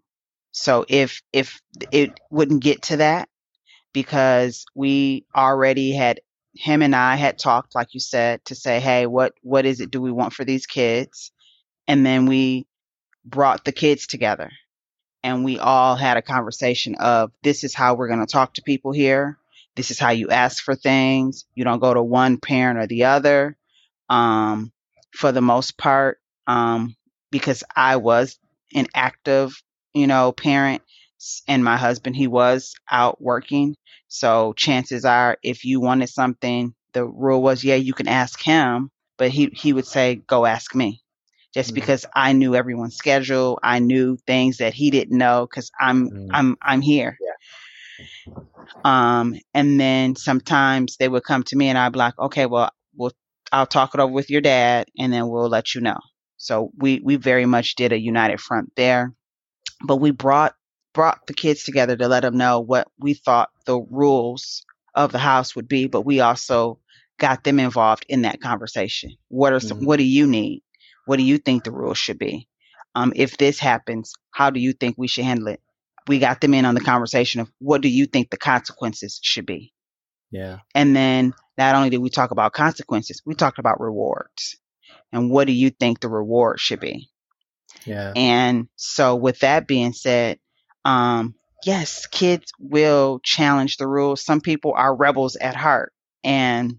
So 0.52 0.84
if 0.88 1.22
if 1.32 1.60
it 1.92 2.20
wouldn't 2.30 2.62
get 2.62 2.82
to 2.84 2.98
that 2.98 3.28
because 3.94 4.66
we 4.74 5.26
already 5.36 5.92
had 5.92 6.20
him 6.54 6.82
and 6.82 6.96
I 6.96 7.16
had 7.16 7.38
talked 7.38 7.74
like 7.76 7.94
you 7.94 8.00
said 8.00 8.44
to 8.46 8.56
say, 8.56 8.80
"Hey, 8.80 9.06
what 9.06 9.34
what 9.42 9.66
is 9.66 9.80
it 9.80 9.90
do 9.92 10.00
we 10.02 10.12
want 10.12 10.34
for 10.34 10.44
these 10.44 10.66
kids?" 10.66 11.32
And 11.88 12.06
then 12.06 12.26
we 12.26 12.66
brought 13.26 13.64
the 13.64 13.72
kids 13.72 14.06
together 14.06 14.50
and 15.22 15.44
we 15.44 15.58
all 15.58 15.96
had 15.96 16.16
a 16.16 16.22
conversation 16.22 16.94
of 16.96 17.32
this 17.42 17.64
is 17.64 17.74
how 17.74 17.94
we're 17.94 18.08
going 18.08 18.20
to 18.20 18.26
talk 18.26 18.54
to 18.54 18.62
people 18.62 18.92
here. 18.92 19.38
This 19.76 19.90
is 19.90 19.98
how 19.98 20.10
you 20.10 20.30
ask 20.30 20.62
for 20.62 20.74
things. 20.74 21.44
You 21.54 21.64
don't 21.64 21.80
go 21.80 21.94
to 21.94 22.02
one 22.02 22.38
parent 22.38 22.78
or 22.78 22.86
the 22.86 23.04
other. 23.04 23.56
Um, 24.08 24.72
for 25.12 25.32
the 25.32 25.40
most 25.40 25.78
part, 25.78 26.18
um, 26.46 26.96
because 27.30 27.64
I 27.74 27.96
was 27.96 28.38
an 28.74 28.86
active, 28.94 29.60
you 29.94 30.06
know, 30.06 30.32
parent 30.32 30.82
and 31.48 31.64
my 31.64 31.76
husband, 31.76 32.16
he 32.16 32.26
was 32.26 32.74
out 32.90 33.20
working. 33.20 33.76
So 34.08 34.52
chances 34.54 35.04
are 35.04 35.38
if 35.42 35.64
you 35.64 35.80
wanted 35.80 36.08
something, 36.08 36.74
the 36.92 37.04
rule 37.04 37.42
was, 37.42 37.64
yeah, 37.64 37.74
you 37.74 37.94
can 37.94 38.08
ask 38.08 38.40
him, 38.42 38.90
but 39.16 39.30
he, 39.30 39.46
he 39.46 39.72
would 39.72 39.86
say, 39.86 40.16
go 40.26 40.46
ask 40.46 40.74
me 40.74 41.02
just 41.54 41.70
mm-hmm. 41.70 41.74
because 41.74 42.06
I 42.14 42.32
knew 42.32 42.54
everyone's 42.54 42.96
schedule. 42.96 43.58
I 43.62 43.78
knew 43.78 44.16
things 44.26 44.58
that 44.58 44.74
he 44.74 44.90
didn't 44.90 45.16
know 45.16 45.46
because 45.46 45.70
I'm, 45.80 46.10
mm-hmm. 46.10 46.28
I'm, 46.32 46.56
I'm 46.62 46.80
here. 46.80 47.16
Yeah. 47.20 47.32
Um, 48.84 49.36
and 49.54 49.80
then 49.80 50.16
sometimes 50.16 50.96
they 50.96 51.08
would 51.08 51.24
come 51.24 51.42
to 51.44 51.56
me 51.56 51.68
and 51.68 51.78
I'd 51.78 51.92
be 51.92 51.98
like, 51.98 52.18
okay, 52.18 52.46
well, 52.46 52.70
we'll, 52.94 53.12
I'll 53.52 53.66
talk 53.66 53.94
it 53.94 54.00
over 54.00 54.12
with 54.12 54.30
your 54.30 54.40
dad 54.40 54.88
and 54.98 55.12
then 55.12 55.28
we'll 55.28 55.48
let 55.48 55.74
you 55.74 55.80
know. 55.80 55.98
So 56.36 56.70
we 56.76 57.00
we 57.02 57.16
very 57.16 57.46
much 57.46 57.76
did 57.76 57.92
a 57.92 57.98
united 57.98 58.40
front 58.40 58.72
there, 58.76 59.14
but 59.84 59.96
we 59.96 60.10
brought 60.10 60.54
brought 60.92 61.26
the 61.26 61.34
kids 61.34 61.64
together 61.64 61.96
to 61.96 62.08
let 62.08 62.20
them 62.20 62.36
know 62.36 62.60
what 62.60 62.88
we 62.98 63.14
thought 63.14 63.50
the 63.66 63.78
rules 63.90 64.64
of 64.94 65.12
the 65.12 65.18
house 65.18 65.54
would 65.54 65.68
be, 65.68 65.86
but 65.86 66.02
we 66.02 66.20
also 66.20 66.78
got 67.18 67.44
them 67.44 67.58
involved 67.58 68.06
in 68.08 68.22
that 68.22 68.40
conversation. 68.40 69.10
What 69.28 69.52
are 69.52 69.60
some, 69.60 69.78
mm-hmm. 69.78 69.86
what 69.86 69.98
do 69.98 70.04
you 70.04 70.26
need? 70.26 70.62
What 71.04 71.18
do 71.18 71.22
you 71.22 71.38
think 71.38 71.64
the 71.64 71.70
rules 71.70 71.98
should 71.98 72.18
be? 72.18 72.48
Um, 72.94 73.12
if 73.14 73.36
this 73.36 73.58
happens, 73.58 74.14
how 74.30 74.50
do 74.50 74.58
you 74.58 74.72
think 74.72 74.96
we 74.96 75.06
should 75.06 75.24
handle 75.24 75.48
it? 75.48 75.60
We 76.08 76.18
got 76.18 76.40
them 76.40 76.54
in 76.54 76.64
on 76.64 76.74
the 76.74 76.80
conversation 76.80 77.40
of 77.40 77.50
what 77.58 77.82
do 77.82 77.88
you 77.88 78.06
think 78.06 78.30
the 78.30 78.36
consequences 78.36 79.18
should 79.22 79.46
be? 79.46 79.72
Yeah. 80.30 80.58
And 80.74 80.94
then 80.94 81.34
not 81.58 81.74
only 81.74 81.90
did 81.90 81.98
we 81.98 82.10
talk 82.10 82.30
about 82.30 82.52
consequences, 82.52 83.22
we 83.24 83.34
talked 83.34 83.58
about 83.58 83.80
rewards 83.80 84.56
and 85.12 85.30
what 85.30 85.46
do 85.46 85.52
you 85.52 85.70
think 85.70 86.00
the 86.00 86.08
reward 86.08 86.60
should 86.60 86.80
be? 86.80 87.08
Yeah. 87.84 88.12
And 88.16 88.68
so 88.76 89.14
with 89.14 89.40
that 89.40 89.66
being 89.66 89.92
said, 89.92 90.38
um, 90.84 91.34
yes, 91.64 92.06
kids 92.06 92.52
will 92.58 93.20
challenge 93.22 93.76
the 93.76 93.86
rules. 93.86 94.24
Some 94.24 94.40
people 94.40 94.72
are 94.76 94.94
rebels 94.94 95.36
at 95.36 95.56
heart. 95.56 95.92
And 96.24 96.76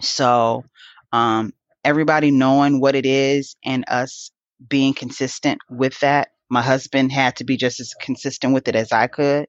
so 0.00 0.64
um, 1.12 1.52
everybody 1.84 2.30
knowing 2.30 2.80
what 2.80 2.94
it 2.94 3.06
is 3.06 3.56
and 3.64 3.84
us 3.88 4.30
being 4.66 4.94
consistent 4.94 5.60
with 5.70 5.98
that. 6.00 6.28
My 6.50 6.62
husband 6.62 7.12
had 7.12 7.36
to 7.36 7.44
be 7.44 7.56
just 7.56 7.80
as 7.80 7.94
consistent 7.94 8.54
with 8.54 8.68
it 8.68 8.76
as 8.76 8.92
I 8.92 9.06
could, 9.06 9.46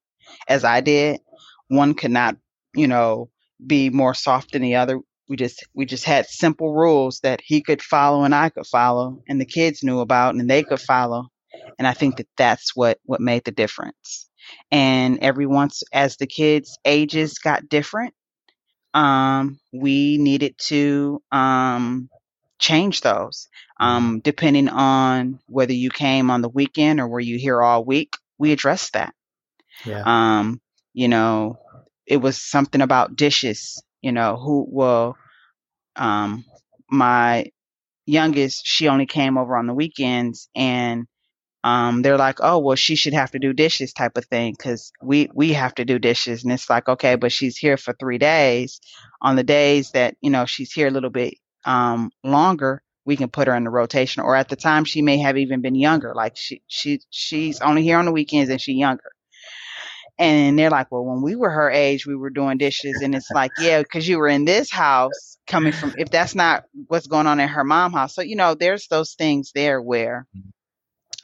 as 0.47 0.63
I 0.63 0.81
did. 0.81 1.21
One 1.67 1.93
could 1.93 2.11
not, 2.11 2.37
you 2.75 2.87
know, 2.87 3.29
be 3.65 3.89
more 3.89 4.13
soft 4.13 4.51
than 4.53 4.61
the 4.61 4.75
other. 4.75 4.99
We 5.27 5.37
just 5.37 5.65
we 5.73 5.85
just 5.85 6.05
had 6.05 6.25
simple 6.27 6.73
rules 6.73 7.19
that 7.21 7.41
he 7.43 7.61
could 7.61 7.81
follow 7.81 8.23
and 8.23 8.33
I 8.33 8.49
could 8.49 8.65
follow 8.65 9.21
and 9.27 9.39
the 9.39 9.45
kids 9.45 9.83
knew 9.83 9.99
about 9.99 10.35
and 10.35 10.49
they 10.49 10.63
could 10.63 10.81
follow. 10.81 11.27
And 11.77 11.87
I 11.87 11.93
think 11.93 12.17
that 12.17 12.27
that's 12.37 12.75
what 12.75 12.99
what 13.03 13.21
made 13.21 13.43
the 13.45 13.51
difference. 13.51 14.29
And 14.71 15.19
every 15.21 15.45
once 15.45 15.83
as 15.93 16.17
the 16.17 16.27
kids 16.27 16.79
ages 16.85 17.37
got 17.37 17.69
different 17.69 18.13
um 18.93 19.59
we 19.71 20.17
needed 20.17 20.55
to 20.57 21.21
um 21.31 22.09
change 22.59 23.01
those 23.01 23.47
um 23.79 24.19
depending 24.23 24.67
on 24.67 25.39
whether 25.47 25.73
you 25.73 25.89
came 25.89 26.29
on 26.29 26.41
the 26.41 26.49
weekend 26.49 26.99
or 26.99 27.07
were 27.07 27.19
you 27.19 27.37
here 27.37 27.61
all 27.61 27.83
week 27.83 28.13
we 28.37 28.51
addressed 28.51 28.93
that 28.93 29.13
yeah 29.85 30.03
um 30.05 30.61
you 30.93 31.07
know 31.07 31.57
it 32.05 32.17
was 32.17 32.41
something 32.41 32.81
about 32.81 33.15
dishes 33.15 33.81
you 34.01 34.11
know, 34.11 34.37
who 34.37 34.65
well, 34.69 35.17
um, 35.95 36.45
my 36.89 37.51
youngest, 38.05 38.65
she 38.65 38.87
only 38.87 39.05
came 39.05 39.37
over 39.37 39.57
on 39.57 39.67
the 39.67 39.73
weekends 39.73 40.49
and 40.55 41.05
um, 41.63 42.01
they're 42.01 42.17
like, 42.17 42.37
oh, 42.41 42.59
well, 42.59 42.77
she 42.77 42.95
should 42.95 43.13
have 43.13 43.31
to 43.31 43.39
do 43.39 43.51
dishes 43.51 43.91
type 43.91 44.17
of 44.17 44.25
thing 44.25 44.55
because 44.57 44.91
we, 45.03 45.29
we 45.33 45.51
have 45.53 45.75
to 45.75 45.85
do 45.85 45.99
dishes. 45.99 46.43
And 46.43 46.53
it's 46.53 46.69
like, 46.69 46.87
okay, 46.87 47.15
but 47.15 47.33
she's 47.33 47.57
here 47.57 47.75
for 47.75 47.93
three 47.99 48.17
days. 48.17 48.79
On 49.21 49.35
the 49.35 49.43
days 49.43 49.91
that, 49.91 50.15
you 50.21 50.29
know, 50.29 50.45
she's 50.45 50.71
here 50.71 50.87
a 50.87 50.91
little 50.91 51.09
bit 51.09 51.33
um, 51.65 52.11
longer, 52.23 52.81
we 53.05 53.15
can 53.17 53.29
put 53.29 53.47
her 53.47 53.55
in 53.55 53.63
the 53.63 53.69
rotation. 53.69 54.23
Or 54.23 54.35
at 54.35 54.49
the 54.49 54.55
time, 54.55 54.85
she 54.85 55.01
may 55.01 55.17
have 55.17 55.37
even 55.37 55.61
been 55.61 55.75
younger. 55.75 56.13
Like 56.13 56.37
she, 56.37 56.61
she, 56.67 57.01
she's 57.09 57.61
only 57.61 57.83
here 57.83 57.97
on 57.97 58.05
the 58.05 58.11
weekends 58.11 58.49
and 58.49 58.61
she's 58.61 58.77
younger. 58.77 59.11
And 60.17 60.59
they're 60.59 60.69
like, 60.69 60.91
well, 60.91 61.05
when 61.05 61.21
we 61.21 61.35
were 61.35 61.49
her 61.49 61.71
age, 61.71 62.05
we 62.05 62.15
were 62.15 62.29
doing 62.29 62.57
dishes. 62.57 63.01
And 63.01 63.15
it's 63.15 63.31
like, 63.31 63.51
yeah, 63.57 63.81
because 63.81 64.07
you 64.07 64.19
were 64.19 64.27
in 64.27 64.43
this 64.43 64.69
house 64.69 65.37
coming 65.47 65.71
from, 65.71 65.93
if 65.97 66.09
that's 66.09 66.35
not 66.35 66.65
what's 66.87 67.07
going 67.07 67.25
on 67.25 67.39
in 67.39 67.47
her 67.47 67.63
mom 67.63 67.93
house. 67.93 68.15
So, 68.15 68.21
you 68.21 68.35
know, 68.35 68.53
there's 68.53 68.87
those 68.87 69.13
things 69.13 69.51
there 69.55 69.81
where 69.81 70.27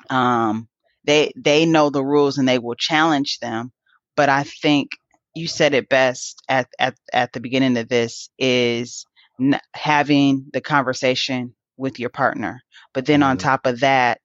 um, 0.09 0.69
they, 1.03 1.33
they 1.35 1.65
know 1.65 1.89
the 1.89 2.03
rules 2.03 2.37
and 2.37 2.47
they 2.47 2.57
will 2.57 2.75
challenge 2.75 3.39
them. 3.39 3.73
But 4.15 4.29
I 4.29 4.43
think 4.43 4.91
you 5.35 5.47
said 5.47 5.73
it 5.73 5.89
best 5.89 6.41
at, 6.47 6.69
at, 6.79 6.95
at 7.11 7.33
the 7.33 7.41
beginning 7.41 7.75
of 7.77 7.89
this 7.89 8.29
is 8.39 9.05
n- 9.39 9.59
having 9.73 10.47
the 10.53 10.61
conversation 10.61 11.53
with 11.77 11.99
your 11.99 12.09
partner. 12.09 12.61
But 12.93 13.05
then 13.05 13.23
on 13.23 13.37
mm-hmm. 13.37 13.47
top 13.47 13.65
of 13.65 13.81
that, 13.81 14.21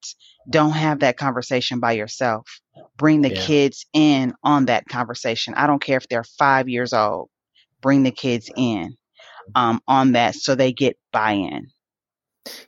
don't 0.49 0.73
have 0.73 1.01
that 1.01 1.17
conversation 1.17 1.81
by 1.81 1.93
yourself. 1.93 2.49
Bring 2.97 3.23
the 3.23 3.35
yeah. 3.35 3.43
kids 3.43 3.87
in 3.93 4.35
on 4.43 4.67
that 4.67 4.87
conversation. 4.87 5.55
I 5.55 5.67
don't 5.67 5.83
care 5.83 5.97
if 5.97 6.09
they're 6.09 6.25
five 6.25 6.69
years 6.69 6.93
old. 6.93 7.29
Bring 7.81 8.03
the 8.03 8.11
kids 8.11 8.51
in 8.57 8.97
um, 9.55 9.81
on 9.89 10.13
that 10.13 10.35
so 10.35 10.55
they 10.55 10.73
get 10.73 10.99
buy 11.13 11.33
in. 11.33 11.69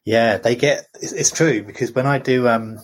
Yeah, 0.05 0.38
they 0.38 0.57
get. 0.57 0.87
It's, 1.00 1.12
it's, 1.12 1.31
true 1.31 1.62
because 1.62 1.92
when 1.92 2.07
I 2.07 2.18
do 2.18 2.48
um, 2.48 2.78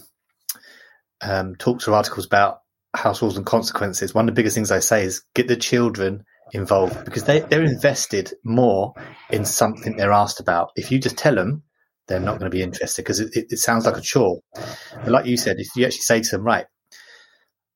um, 1.20 1.54
talks 1.56 1.86
or 1.86 1.94
articles 1.94 2.26
about 2.26 2.60
house 2.94 3.20
rules 3.20 3.36
and 3.36 3.46
consequences, 3.46 4.14
one 4.14 4.28
of 4.28 4.34
the 4.34 4.38
biggest 4.38 4.54
things 4.54 4.70
I 4.70 4.80
say 4.80 5.04
is 5.04 5.22
get 5.34 5.48
the 5.48 5.56
children 5.56 6.24
involved 6.52 7.04
because 7.04 7.24
they, 7.24 7.40
they're 7.40 7.62
invested 7.62 8.32
more 8.44 8.94
in 9.30 9.44
something 9.44 9.96
they're 9.96 10.12
asked 10.12 10.40
about. 10.40 10.70
If 10.76 10.90
you 10.90 10.98
just 10.98 11.18
tell 11.18 11.34
them, 11.34 11.62
they're 12.06 12.20
not 12.20 12.38
going 12.38 12.50
to 12.50 12.56
be 12.56 12.62
interested 12.62 13.02
because 13.02 13.20
it, 13.20 13.36
it, 13.36 13.46
it, 13.50 13.58
sounds 13.58 13.84
like 13.84 13.96
a 13.96 14.00
chore. 14.00 14.40
But 14.54 15.08
like 15.08 15.26
you 15.26 15.36
said, 15.36 15.56
if 15.58 15.68
you 15.76 15.84
actually 15.84 16.00
say 16.00 16.20
to 16.22 16.30
them, 16.36 16.44
right, 16.44 16.66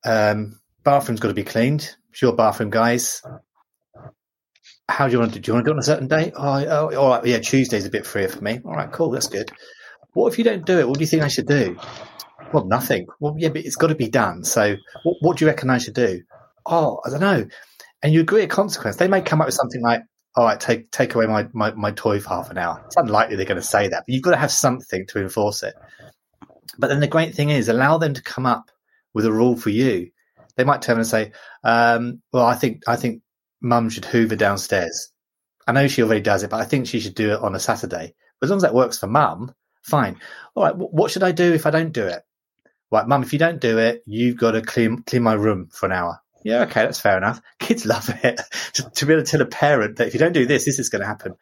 um, 0.04 0.58
bathroom's 0.84 1.20
got 1.20 1.28
to 1.28 1.34
be 1.34 1.44
cleaned. 1.44 1.94
It's 2.10 2.22
your 2.22 2.34
bathroom, 2.34 2.70
guys. 2.70 3.22
How 4.88 5.06
do 5.06 5.12
you 5.12 5.18
want 5.18 5.34
to 5.34 5.38
do? 5.38 5.42
Do 5.42 5.50
you 5.50 5.54
want 5.54 5.66
to 5.66 5.68
do 5.68 5.72
it 5.72 5.74
on 5.74 5.80
a 5.80 5.84
certain 5.84 6.08
day? 6.08 6.32
Oh, 6.34 6.64
oh, 6.64 6.96
all 6.96 7.10
right. 7.10 7.26
Yeah, 7.26 7.38
Tuesday's 7.38 7.86
a 7.86 7.90
bit 7.90 8.06
freer 8.06 8.28
for 8.28 8.42
me. 8.42 8.60
All 8.64 8.74
right, 8.74 8.90
cool. 8.90 9.10
That's 9.10 9.28
good. 9.28 9.50
What 10.14 10.32
if 10.32 10.38
you 10.38 10.44
don't 10.44 10.66
do 10.66 10.78
it? 10.78 10.88
What 10.88 10.98
do 10.98 11.00
you 11.02 11.06
think 11.06 11.22
I 11.22 11.28
should 11.28 11.46
do? 11.46 11.78
Well, 12.52 12.66
nothing. 12.66 13.06
Well, 13.20 13.34
yeah, 13.38 13.48
but 13.48 13.64
it's 13.64 13.76
got 13.76 13.88
to 13.88 13.94
be 13.94 14.08
done. 14.08 14.44
So, 14.44 14.76
what, 15.04 15.16
what 15.20 15.36
do 15.36 15.44
you 15.44 15.50
reckon 15.50 15.70
I 15.70 15.78
should 15.78 15.94
do? 15.94 16.22
Oh, 16.66 17.00
I 17.04 17.10
don't 17.10 17.20
know 17.20 17.46
and 18.02 18.12
you 18.12 18.20
agree 18.20 18.42
a 18.42 18.48
consequence, 18.48 18.96
they 18.96 19.08
may 19.08 19.20
come 19.20 19.40
up 19.40 19.46
with 19.46 19.54
something 19.54 19.80
like, 19.80 20.02
all 20.34 20.44
right, 20.44 20.58
take 20.58 20.90
take 20.90 21.14
away 21.14 21.26
my, 21.26 21.48
my, 21.52 21.72
my 21.72 21.90
toy 21.92 22.20
for 22.20 22.30
half 22.30 22.50
an 22.50 22.58
hour. 22.58 22.82
It's 22.86 22.96
unlikely 22.96 23.36
they're 23.36 23.44
going 23.44 23.60
to 23.60 23.66
say 23.66 23.88
that, 23.88 24.04
but 24.06 24.12
you've 24.12 24.22
got 24.22 24.30
to 24.30 24.38
have 24.38 24.50
something 24.50 25.06
to 25.08 25.20
enforce 25.20 25.62
it. 25.62 25.74
But 26.78 26.88
then 26.88 27.00
the 27.00 27.06
great 27.06 27.34
thing 27.34 27.50
is, 27.50 27.68
allow 27.68 27.98
them 27.98 28.14
to 28.14 28.22
come 28.22 28.46
up 28.46 28.70
with 29.12 29.26
a 29.26 29.32
rule 29.32 29.56
for 29.56 29.70
you. 29.70 30.10
They 30.56 30.64
might 30.64 30.82
turn 30.82 30.96
and 30.96 31.06
say, 31.06 31.32
um, 31.64 32.22
"Well, 32.32 32.46
I 32.46 32.54
think 32.54 32.82
I 32.88 32.96
think 32.96 33.22
Mum 33.60 33.90
should 33.90 34.04
hoover 34.04 34.36
downstairs. 34.36 35.10
I 35.66 35.72
know 35.72 35.86
she 35.86 36.02
already 36.02 36.20
does 36.20 36.42
it, 36.42 36.50
but 36.50 36.60
I 36.60 36.64
think 36.64 36.86
she 36.86 37.00
should 37.00 37.14
do 37.14 37.32
it 37.32 37.40
on 37.40 37.54
a 37.54 37.60
Saturday. 37.60 38.14
But 38.40 38.46
as 38.46 38.50
long 38.50 38.56
as 38.56 38.62
that 38.62 38.74
works 38.74 38.98
for 38.98 39.06
Mum, 39.06 39.54
fine. 39.82 40.18
All 40.54 40.64
right, 40.64 40.74
what 40.74 41.10
should 41.10 41.22
I 41.22 41.32
do 41.32 41.52
if 41.52 41.66
I 41.66 41.70
don't 41.70 41.92
do 41.92 42.06
it? 42.06 42.22
Right, 42.90 43.06
Mum, 43.06 43.22
if 43.22 43.32
you 43.32 43.38
don't 43.38 43.60
do 43.60 43.78
it, 43.78 44.02
you've 44.06 44.36
got 44.36 44.52
to 44.52 44.62
clean 44.62 45.02
clean 45.02 45.22
my 45.22 45.34
room 45.34 45.68
for 45.72 45.86
an 45.86 45.92
hour. 45.92 46.21
Yeah, 46.44 46.62
okay, 46.62 46.82
that's 46.82 47.00
fair 47.00 47.16
enough. 47.16 47.40
Kids 47.58 47.86
love 47.86 48.08
it 48.22 48.40
to, 48.74 48.90
to 48.90 49.06
be 49.06 49.12
able 49.12 49.24
to 49.24 49.30
tell 49.30 49.40
a 49.40 49.46
parent 49.46 49.96
that 49.96 50.08
if 50.08 50.14
you 50.14 50.20
don't 50.20 50.32
do 50.32 50.46
this, 50.46 50.64
this 50.64 50.78
is 50.78 50.88
going 50.88 51.00
to 51.00 51.06
happen. 51.06 51.34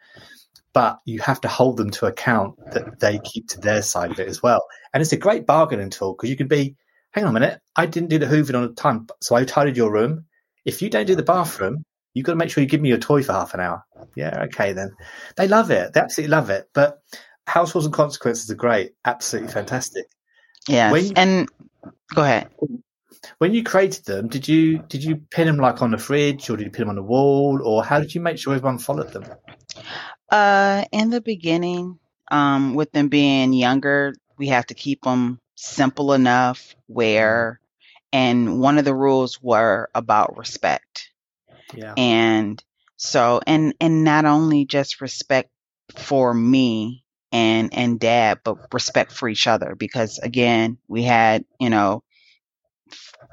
But 0.73 0.99
you 1.05 1.19
have 1.19 1.41
to 1.41 1.47
hold 1.47 1.77
them 1.77 1.91
to 1.91 2.05
account 2.05 2.55
that 2.71 2.99
they 2.99 3.19
keep 3.19 3.49
to 3.49 3.59
their 3.59 3.81
side 3.81 4.11
of 4.11 4.19
it 4.19 4.27
as 4.27 4.41
well. 4.41 4.65
And 4.93 5.01
it's 5.01 5.11
a 5.11 5.17
great 5.17 5.45
bargaining 5.45 5.89
tool 5.89 6.13
because 6.13 6.29
you 6.29 6.37
can 6.37 6.47
be, 6.47 6.75
hang 7.11 7.25
on 7.25 7.35
a 7.35 7.39
minute, 7.39 7.59
I 7.75 7.87
didn't 7.87 8.09
do 8.09 8.19
the 8.19 8.25
hoovering 8.25 8.55
on 8.55 8.75
time, 8.75 9.07
so 9.21 9.35
I 9.35 9.43
tidied 9.43 9.75
your 9.75 9.91
room. 9.91 10.25
If 10.63 10.81
you 10.81 10.89
don't 10.89 11.07
do 11.07 11.15
the 11.15 11.23
bathroom, 11.23 11.83
you've 12.13 12.25
got 12.25 12.33
to 12.33 12.37
make 12.37 12.51
sure 12.51 12.61
you 12.61 12.69
give 12.69 12.81
me 12.81 12.89
your 12.89 12.99
toy 12.99 13.23
for 13.23 13.33
half 13.33 13.53
an 13.53 13.59
hour. 13.59 13.83
Yeah, 14.15 14.43
okay 14.45 14.73
then. 14.73 14.91
They 15.35 15.47
love 15.47 15.71
it. 15.71 15.93
They 15.93 15.99
absolutely 15.99 16.31
love 16.31 16.49
it. 16.49 16.69
But 16.73 16.99
house 17.45 17.75
rules 17.75 17.85
and 17.85 17.93
consequences 17.93 18.49
are 18.49 18.55
great. 18.55 18.91
Absolutely 19.03 19.51
fantastic. 19.51 20.05
Yeah. 20.67 20.93
and 21.15 21.49
go 22.13 22.21
ahead 22.23 22.49
when 23.37 23.53
you 23.53 23.63
created 23.63 24.05
them, 24.05 24.27
did 24.27 24.47
you 24.47 24.79
did 24.79 25.03
you 25.03 25.17
pin 25.29 25.47
them 25.47 25.57
like 25.57 25.81
on 25.81 25.91
the 25.91 25.97
fridge, 25.97 26.49
or 26.49 26.57
did 26.57 26.65
you 26.65 26.71
pin 26.71 26.81
them 26.81 26.89
on 26.89 26.95
the 26.95 27.03
wall, 27.03 27.61
or 27.63 27.83
how 27.83 27.99
did 27.99 28.13
you 28.15 28.21
make 28.21 28.37
sure 28.37 28.53
everyone 28.53 28.79
followed 28.79 29.11
them? 29.13 29.25
Uh, 30.29 30.85
in 30.91 31.09
the 31.09 31.21
beginning, 31.21 31.99
um, 32.31 32.73
with 32.73 32.91
them 32.91 33.09
being 33.09 33.53
younger, 33.53 34.13
we 34.37 34.47
have 34.47 34.65
to 34.67 34.73
keep 34.73 35.01
them 35.03 35.39
simple 35.55 36.13
enough 36.13 36.75
where, 36.87 37.59
and 38.11 38.59
one 38.59 38.77
of 38.77 38.85
the 38.85 38.95
rules 38.95 39.41
were 39.41 39.89
about 39.93 40.37
respect. 40.37 41.11
Yeah. 41.73 41.93
And 41.97 42.63
so, 42.97 43.41
and 43.45 43.73
and 43.79 44.03
not 44.03 44.25
only 44.25 44.65
just 44.65 45.01
respect 45.01 45.49
for 45.95 46.33
me 46.33 47.03
and 47.31 47.73
and 47.73 47.99
dad, 47.99 48.39
but 48.43 48.73
respect 48.73 49.11
for 49.11 49.29
each 49.29 49.47
other 49.47 49.75
because 49.75 50.19
again, 50.19 50.77
we 50.87 51.03
had 51.03 51.45
you 51.59 51.69
know 51.69 52.03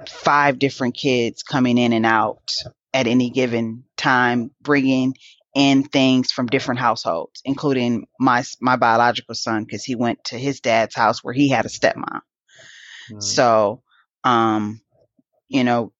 five 0.06 0.58
different 0.58 0.94
kids 0.94 1.42
coming 1.42 1.78
in 1.78 1.92
and 1.92 2.06
out 2.06 2.52
at 2.94 3.06
any 3.06 3.30
given 3.30 3.84
time, 3.96 4.50
bringing 4.60 5.14
in 5.54 5.82
things 5.82 6.30
from 6.30 6.46
different 6.46 6.80
households, 6.80 7.40
including 7.44 8.06
my 8.20 8.44
my 8.60 8.76
biological 8.76 9.34
son 9.34 9.64
because 9.64 9.84
he 9.84 9.94
went 9.94 10.22
to 10.24 10.38
his 10.38 10.60
dad's 10.60 10.94
house 10.94 11.24
where 11.24 11.34
he 11.34 11.48
had 11.48 11.64
a 11.64 11.68
stepmom. 11.68 12.20
Mm. 13.10 13.22
So, 13.22 13.82
um, 14.24 14.80
you 15.48 15.64
know, 15.64 15.92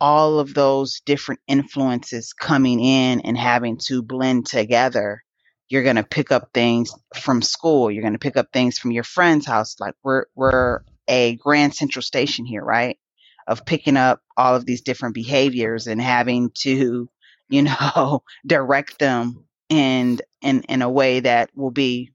all 0.00 0.38
of 0.38 0.52
those 0.52 1.00
different 1.00 1.40
influences 1.46 2.32
coming 2.32 2.80
in 2.80 3.20
and 3.20 3.36
having 3.38 3.78
to 3.78 4.02
blend 4.02 4.46
together. 4.46 5.22
You're 5.68 5.84
gonna 5.84 6.04
pick 6.04 6.30
up 6.30 6.50
things 6.52 6.92
from 7.14 7.42
school. 7.42 7.90
You're 7.90 8.04
gonna 8.04 8.18
pick 8.18 8.36
up 8.36 8.52
things 8.52 8.78
from 8.78 8.92
your 8.92 9.04
friend's 9.04 9.46
house. 9.46 9.76
Like 9.80 9.94
we're 10.02 10.26
we're 10.34 10.80
a 11.08 11.36
Grand 11.36 11.74
Central 11.74 12.02
Station 12.02 12.44
here, 12.44 12.62
right? 12.62 12.98
Of 13.46 13.64
picking 13.66 13.96
up 13.96 14.20
all 14.36 14.54
of 14.56 14.66
these 14.66 14.82
different 14.82 15.14
behaviors 15.14 15.86
and 15.86 16.00
having 16.00 16.50
to, 16.62 17.08
you 17.48 17.62
know, 17.62 18.22
direct 18.46 18.98
them 18.98 19.44
and 19.70 20.22
in 20.42 20.62
in 20.64 20.82
a 20.82 20.90
way 20.90 21.20
that 21.20 21.50
will 21.54 21.70
be 21.70 22.12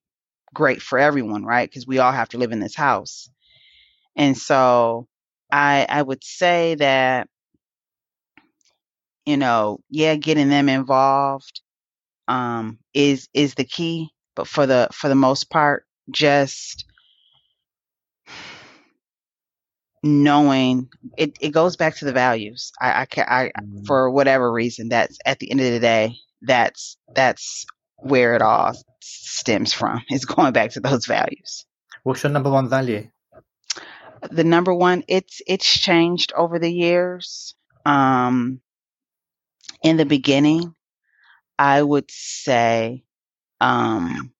great 0.53 0.81
for 0.81 0.99
everyone, 0.99 1.45
right? 1.45 1.69
Because 1.69 1.87
we 1.87 1.99
all 1.99 2.11
have 2.13 2.29
to 2.29 2.37
live 2.37 2.51
in 2.51 2.59
this 2.59 2.75
house. 2.75 3.29
And 4.15 4.37
so 4.37 5.07
I 5.51 5.85
I 5.89 6.01
would 6.01 6.23
say 6.23 6.75
that 6.75 7.29
you 9.25 9.37
know, 9.37 9.79
yeah, 9.89 10.15
getting 10.15 10.49
them 10.49 10.69
involved 10.69 11.61
um 12.27 12.79
is 12.93 13.29
is 13.33 13.55
the 13.55 13.65
key, 13.65 14.09
but 14.35 14.47
for 14.47 14.65
the 14.67 14.89
for 14.93 15.09
the 15.09 15.15
most 15.15 15.49
part 15.49 15.85
just 16.11 16.85
knowing 20.03 20.89
it, 21.17 21.37
it 21.39 21.49
goes 21.49 21.77
back 21.77 21.95
to 21.97 22.05
the 22.05 22.13
values. 22.13 22.71
I, 22.81 23.01
I 23.01 23.05
can 23.05 23.25
I 23.27 23.51
mm. 23.59 23.85
for 23.85 24.09
whatever 24.09 24.51
reason 24.51 24.89
that's 24.89 25.17
at 25.25 25.39
the 25.39 25.51
end 25.51 25.61
of 25.61 25.71
the 25.71 25.79
day 25.79 26.17
that's 26.41 26.97
that's 27.13 27.65
where 27.97 28.35
it 28.35 28.41
all 28.41 28.73
stems 29.01 29.73
from. 29.73 30.01
Is 30.09 30.25
going 30.25 30.53
back 30.53 30.71
to 30.71 30.79
those 30.79 31.05
values. 31.05 31.65
What's 32.03 32.23
your 32.23 32.31
number 32.31 32.49
one 32.49 32.69
value? 32.69 33.09
The 34.29 34.43
number 34.43 34.73
one, 34.73 35.03
it's 35.07 35.41
it's 35.47 35.79
changed 35.79 36.33
over 36.35 36.59
the 36.59 36.71
years. 36.71 37.55
Um, 37.85 38.61
in 39.83 39.97
the 39.97 40.05
beginning, 40.05 40.75
I 41.57 41.81
would 41.81 42.09
say 42.09 43.03
um, 43.59 44.31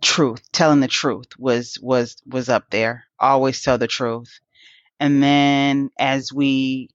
truth, 0.00 0.42
telling 0.52 0.80
the 0.80 0.88
truth 0.88 1.38
was 1.38 1.78
was 1.80 2.16
was 2.26 2.48
up 2.48 2.70
there. 2.70 3.04
Always 3.18 3.62
tell 3.62 3.78
the 3.78 3.86
truth. 3.86 4.40
And 4.98 5.22
then 5.22 5.90
as 5.98 6.32
we 6.32 6.88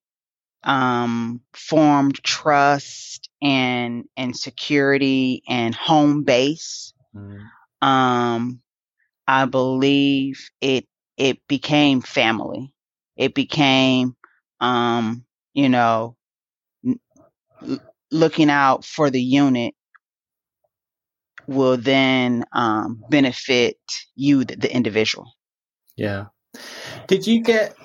um, 0.63 1.41
formed 1.53 2.23
trust 2.23 3.29
and 3.41 4.05
and 4.17 4.35
security 4.35 5.43
and 5.47 5.75
home 5.75 6.23
base, 6.23 6.93
mm. 7.15 7.41
um, 7.81 8.61
I 9.27 9.45
believe 9.45 10.49
it 10.61 10.87
it 11.17 11.39
became 11.47 12.01
family. 12.01 12.73
It 13.15 13.33
became, 13.33 14.15
um, 14.59 15.25
you 15.53 15.69
know, 15.69 16.17
n- 16.85 16.99
looking 18.11 18.49
out 18.49 18.83
for 18.83 19.09
the 19.09 19.21
unit 19.21 19.73
will 21.47 21.77
then 21.77 22.45
um, 22.53 23.03
benefit 23.09 23.77
you, 24.15 24.45
the, 24.45 24.55
the, 24.55 24.73
individual. 24.73 25.31
Yeah. 25.95 26.25
Did 27.07 27.27
you 27.27 27.43
get? 27.43 27.75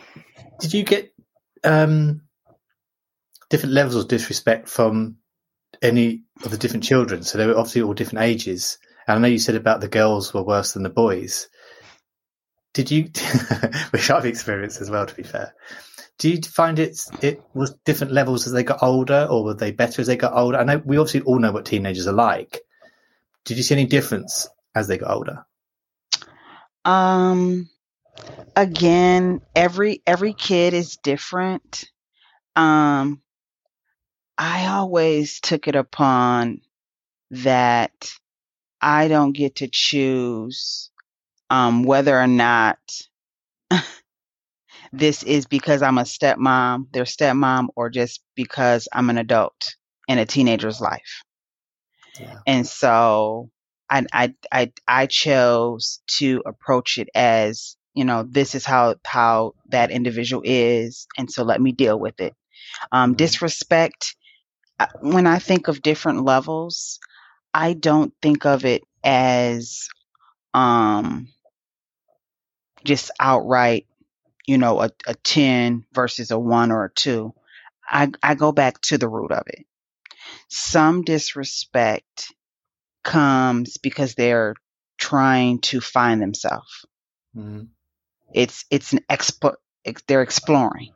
Did 0.61 0.75
you 0.75 0.85
get 0.85 1.13
um, 1.65 2.23
different 3.49 3.75
levels 3.75 3.97
of 3.97 4.09
disrespect 4.09 4.69
from 4.69 5.17
any 5.83 6.25
of 6.45 6.51
the 6.51 6.59
different 6.59 6.85
children? 6.85 7.23
So 7.23 7.39
they 7.39 7.47
were 7.47 7.57
obviously 7.57 7.83
all 7.83 7.95
different 7.95 8.25
ages. 8.25 8.79
And 9.07 9.19
I 9.19 9.21
know 9.21 9.33
you 9.33 9.39
said 9.39 9.55
about 9.55 9.81
the 9.81 9.89
girls 9.89 10.33
were 10.33 10.43
worse 10.43 10.73
than 10.73 10.83
the 10.83 10.91
boys. 10.91 11.49
Did 12.73 12.91
you, 12.91 13.11
which 13.91 14.11
I've 14.11 14.27
experienced 14.27 14.81
as 14.81 14.91
well, 14.91 15.07
to 15.07 15.15
be 15.15 15.23
fair. 15.23 15.55
Do 16.19 16.31
you 16.31 16.41
find 16.43 16.79
it 16.79 17.01
it 17.23 17.43
was 17.55 17.75
different 17.85 18.13
levels 18.13 18.47
as 18.47 18.53
they 18.53 18.63
got 18.63 18.83
older, 18.83 19.27
or 19.29 19.43
were 19.43 19.55
they 19.55 19.73
better 19.73 20.03
as 20.03 20.07
they 20.07 20.17
got 20.17 20.35
older? 20.35 20.59
I 20.59 20.65
know 20.65 20.83
we 20.85 20.99
obviously 20.99 21.23
all 21.23 21.39
know 21.39 21.51
what 21.51 21.65
teenagers 21.65 22.07
are 22.07 22.13
like, 22.13 22.61
did 23.45 23.57
you 23.57 23.63
see 23.63 23.75
any 23.75 23.87
difference 23.87 24.49
as 24.75 24.89
they 24.89 24.99
got 24.99 25.11
older? 25.11 25.45
Um, 26.85 27.69
again, 28.57 29.41
every 29.55 30.03
every 30.07 30.33
kid 30.33 30.75
is 30.75 30.97
different. 30.97 31.85
Um, 32.57 33.23
I 34.39 34.67
always 34.69 35.41
took 35.41 35.69
it 35.69 35.77
upon 35.77 36.61
that 37.31 38.13
I 38.81 39.09
don't 39.09 39.33
get 39.33 39.57
to 39.57 39.69
choose 39.69 40.91
um, 41.51 41.85
whether 41.85 42.19
or 42.19 42.27
not 42.27 42.79
this 44.93 45.23
is 45.23 45.47
because 45.47 45.83
I'm 45.83 45.99
a 45.99 46.03
stepmom, 46.03 46.93
their 46.93 47.05
stepmom, 47.05 47.69
or 47.77 47.91
just 47.91 48.23
because 48.35 48.89
I'm 48.93 49.11
an 49.11 49.19
adult 49.19 49.75
in 50.09 50.19
a 50.19 50.27
teenager's 50.27 50.81
life. 50.81 51.23
And 52.47 52.67
so 52.67 53.51
I, 53.89 54.07
I, 54.13 54.35
I, 54.53 54.73
I 54.87 55.07
chose 55.07 56.01
to 56.19 56.43
approach 56.47 56.99
it 56.99 57.09
as, 57.15 57.77
you 57.95 58.05
know, 58.05 58.25
this 58.29 58.55
is 58.55 58.65
how, 58.65 58.97
how 59.05 59.55
that 59.69 59.91
individual 59.91 60.43
is. 60.45 61.07
And 61.19 61.31
so 61.31 61.43
let 61.43 61.61
me 61.61 61.73
deal 61.73 61.99
with 61.99 62.21
it. 62.21 62.35
Um, 62.93 63.11
mm-hmm. 63.11 63.17
Disrespect, 63.17 64.17
uh, 64.79 64.87
when 65.01 65.27
I 65.27 65.39
think 65.39 65.69
of 65.69 65.83
different 65.83 66.25
levels, 66.25 66.99
I 67.53 67.73
don't 67.73 68.15
think 68.23 68.47
of 68.47 68.65
it 68.65 68.83
as 69.03 69.89
um, 70.55 71.29
just 72.85 73.11
outright, 73.21 73.87
you 74.47 74.59
know, 74.59 74.81
a, 74.81 74.91
a 75.07 75.15
10 75.15 75.85
versus 75.93 76.31
a 76.31 76.39
1 76.39 76.71
or 76.71 76.85
a 76.85 76.91
2. 76.95 77.35
I, 77.89 78.11
I 78.23 78.35
go 78.35 78.53
back 78.53 78.81
to 78.83 78.99
the 78.99 79.09
root 79.09 79.33
of 79.33 79.43
it. 79.49 79.67
Some 80.51 81.03
disrespect 81.03 82.35
comes 83.05 83.77
because 83.79 84.15
they're 84.15 84.55
trying 84.99 85.61
to 85.61 85.81
find 85.81 86.21
themselves. 86.21 86.85
Mm-hmm. 87.37 87.65
It's 88.35 88.65
it's 88.71 88.93
an 88.93 89.01
expo- 89.09 89.55
they're 90.07 90.23
exploring. 90.23 90.93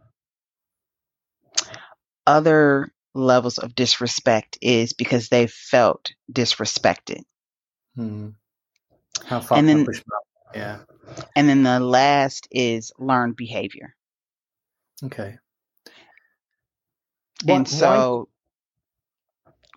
Other 2.26 2.92
levels 3.14 3.58
of 3.58 3.74
disrespect 3.74 4.58
is 4.60 4.92
because 4.92 5.28
they 5.28 5.46
felt 5.46 6.12
disrespected. 6.32 7.22
Mm-hmm. 7.96 8.30
How 9.24 9.40
far 9.40 9.58
and 9.58 9.68
then, 9.68 9.86
yeah. 10.54 10.80
And 11.36 11.48
then 11.48 11.62
the 11.62 11.78
last 11.78 12.48
is 12.50 12.92
learned 12.98 13.36
behavior. 13.36 13.94
Okay. 15.04 15.36
and 17.46 17.68
so 17.68 18.18
why? 18.18 18.33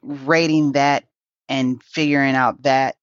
Rating 0.07 0.73
that 0.73 1.05
and 1.49 1.81
figuring 1.83 2.35
out 2.35 2.63
that, 2.63 2.95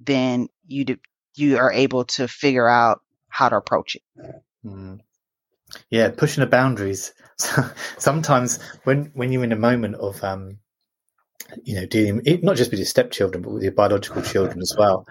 then 0.00 0.48
you 0.66 0.84
do, 0.84 0.96
you 1.34 1.58
are 1.58 1.72
able 1.72 2.04
to 2.04 2.28
figure 2.28 2.68
out 2.68 3.00
how 3.28 3.48
to 3.48 3.56
approach 3.56 3.96
it. 3.96 4.02
Mm. 4.64 5.00
Yeah, 5.90 6.10
pushing 6.10 6.42
the 6.42 6.46
boundaries. 6.46 7.12
Sometimes 7.98 8.58
when 8.84 9.10
when 9.14 9.32
you're 9.32 9.44
in 9.44 9.52
a 9.52 9.56
moment 9.56 9.96
of 9.96 10.22
um, 10.24 10.58
you 11.62 11.76
know 11.76 11.86
dealing 11.86 12.22
not 12.42 12.56
just 12.56 12.70
with 12.70 12.80
your 12.80 12.86
stepchildren 12.86 13.42
but 13.42 13.52
with 13.52 13.62
your 13.62 13.72
biological 13.72 14.22
children 14.22 14.60
as 14.60 14.74
well, 14.76 15.06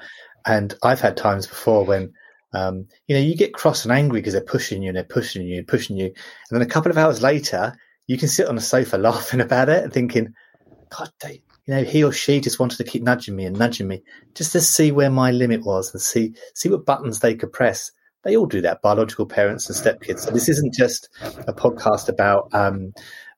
and 0.47 0.73
I've 0.81 1.01
had 1.01 1.17
times 1.17 1.45
before 1.45 1.83
when, 1.83 2.13
um, 2.53 2.87
you 3.05 3.15
know, 3.15 3.21
you 3.21 3.35
get 3.35 3.53
cross 3.53 3.83
and 3.83 3.91
angry 3.91 4.21
because 4.21 4.33
they're 4.33 4.41
pushing 4.41 4.81
you 4.81 4.89
and 4.89 4.95
they're 4.95 5.03
pushing 5.03 5.45
you 5.45 5.57
and 5.57 5.67
pushing 5.67 5.97
you. 5.97 6.05
And 6.05 6.13
then 6.51 6.61
a 6.61 6.71
couple 6.71 6.89
of 6.89 6.97
hours 6.97 7.21
later, 7.21 7.75
you 8.07 8.17
can 8.17 8.29
sit 8.29 8.47
on 8.47 8.55
the 8.55 8.61
sofa 8.61 8.97
laughing 8.97 9.41
about 9.41 9.67
it 9.67 9.83
and 9.83 9.91
thinking, 9.93 10.33
God, 10.89 11.11
they, 11.21 11.41
you 11.65 11.73
know, 11.73 11.83
he 11.83 12.03
or 12.03 12.11
she 12.11 12.39
just 12.39 12.59
wanted 12.59 12.77
to 12.77 12.83
keep 12.83 13.03
nudging 13.03 13.35
me 13.35 13.45
and 13.45 13.57
nudging 13.57 13.87
me 13.87 14.01
just 14.35 14.51
to 14.53 14.61
see 14.61 14.91
where 14.91 15.09
my 15.09 15.31
limit 15.31 15.65
was 15.65 15.93
and 15.93 16.01
see, 16.01 16.33
see 16.53 16.69
what 16.69 16.85
buttons 16.85 17.19
they 17.19 17.35
could 17.35 17.51
press. 17.51 17.91
They 18.23 18.35
all 18.35 18.45
do 18.45 18.61
that, 18.61 18.81
biological 18.81 19.25
parents 19.25 19.69
and 19.69 19.77
stepkids. 19.77 20.19
So 20.21 20.31
this 20.31 20.49
isn't 20.49 20.73
just 20.73 21.09
a 21.21 21.53
podcast 21.53 22.09
about, 22.09 22.53
um, 22.53 22.93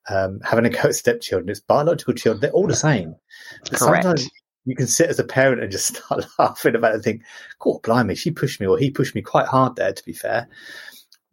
um, 0.09 0.39
having 0.43 0.65
a 0.65 0.69
go 0.69 0.89
at 0.89 0.95
stepchildren. 0.95 1.49
It's 1.49 1.59
biological 1.59 2.13
children. 2.13 2.41
They're 2.41 2.51
all 2.51 2.67
the 2.67 2.75
same. 2.75 3.15
But 3.63 3.79
Correct. 3.79 4.03
Sometimes 4.03 4.29
you 4.65 4.75
can 4.75 4.87
sit 4.87 5.09
as 5.09 5.19
a 5.19 5.23
parent 5.23 5.61
and 5.61 5.71
just 5.71 5.95
start 5.95 6.25
laughing 6.37 6.75
about 6.75 6.95
it 6.95 7.01
think, 7.01 7.23
God, 7.59 7.81
blimey, 7.83 8.15
she 8.15 8.31
pushed 8.31 8.59
me, 8.59 8.67
or 8.67 8.77
he 8.77 8.91
pushed 8.91 9.15
me 9.15 9.21
quite 9.21 9.47
hard 9.47 9.75
there, 9.75 9.93
to 9.93 10.05
be 10.05 10.13
fair. 10.13 10.47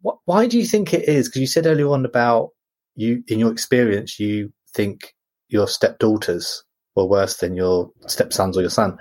What, 0.01 0.19
why 0.25 0.47
do 0.47 0.57
you 0.57 0.65
think 0.65 0.93
it 0.93 1.07
is? 1.07 1.27
Because 1.27 1.41
you 1.41 1.47
said 1.47 1.65
earlier 1.65 1.89
on 1.89 2.05
about 2.05 2.49
you, 2.95 3.23
in 3.27 3.39
your 3.39 3.51
experience, 3.51 4.19
you 4.19 4.53
think 4.73 5.15
your 5.49 5.67
stepdaughters 5.67 6.63
were 6.95 7.05
worse 7.05 7.37
than 7.37 7.55
your 7.55 7.91
stepsons 8.07 8.57
or 8.57 8.61
your 8.61 8.69
son. 8.69 8.97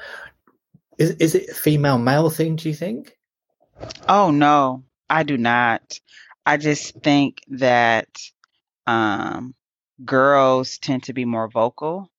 Is, 0.99 1.11
is 1.13 1.35
it 1.35 1.51
a 1.51 1.55
female 1.55 1.99
male 1.99 2.31
thing, 2.31 2.57
do 2.57 2.69
you 2.69 2.75
think? 2.75 3.17
Oh, 4.09 4.31
no, 4.31 4.85
I 5.11 5.23
do 5.23 5.37
not. 5.37 5.99
I 6.45 6.57
just 6.57 7.03
think 7.03 7.43
that 7.49 8.09
um, 8.87 9.55
girls 10.05 10.79
tend 10.79 11.05
to 11.05 11.13
be 11.13 11.25
more 11.25 11.49
vocal 11.49 12.11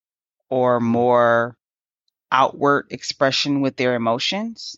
or 0.49 0.79
more 0.79 1.57
outward 2.31 2.87
expression 2.91 3.61
with 3.61 3.77
their 3.77 3.95
emotions. 3.95 4.75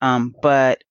Um, 0.00 0.34
but 0.40 0.82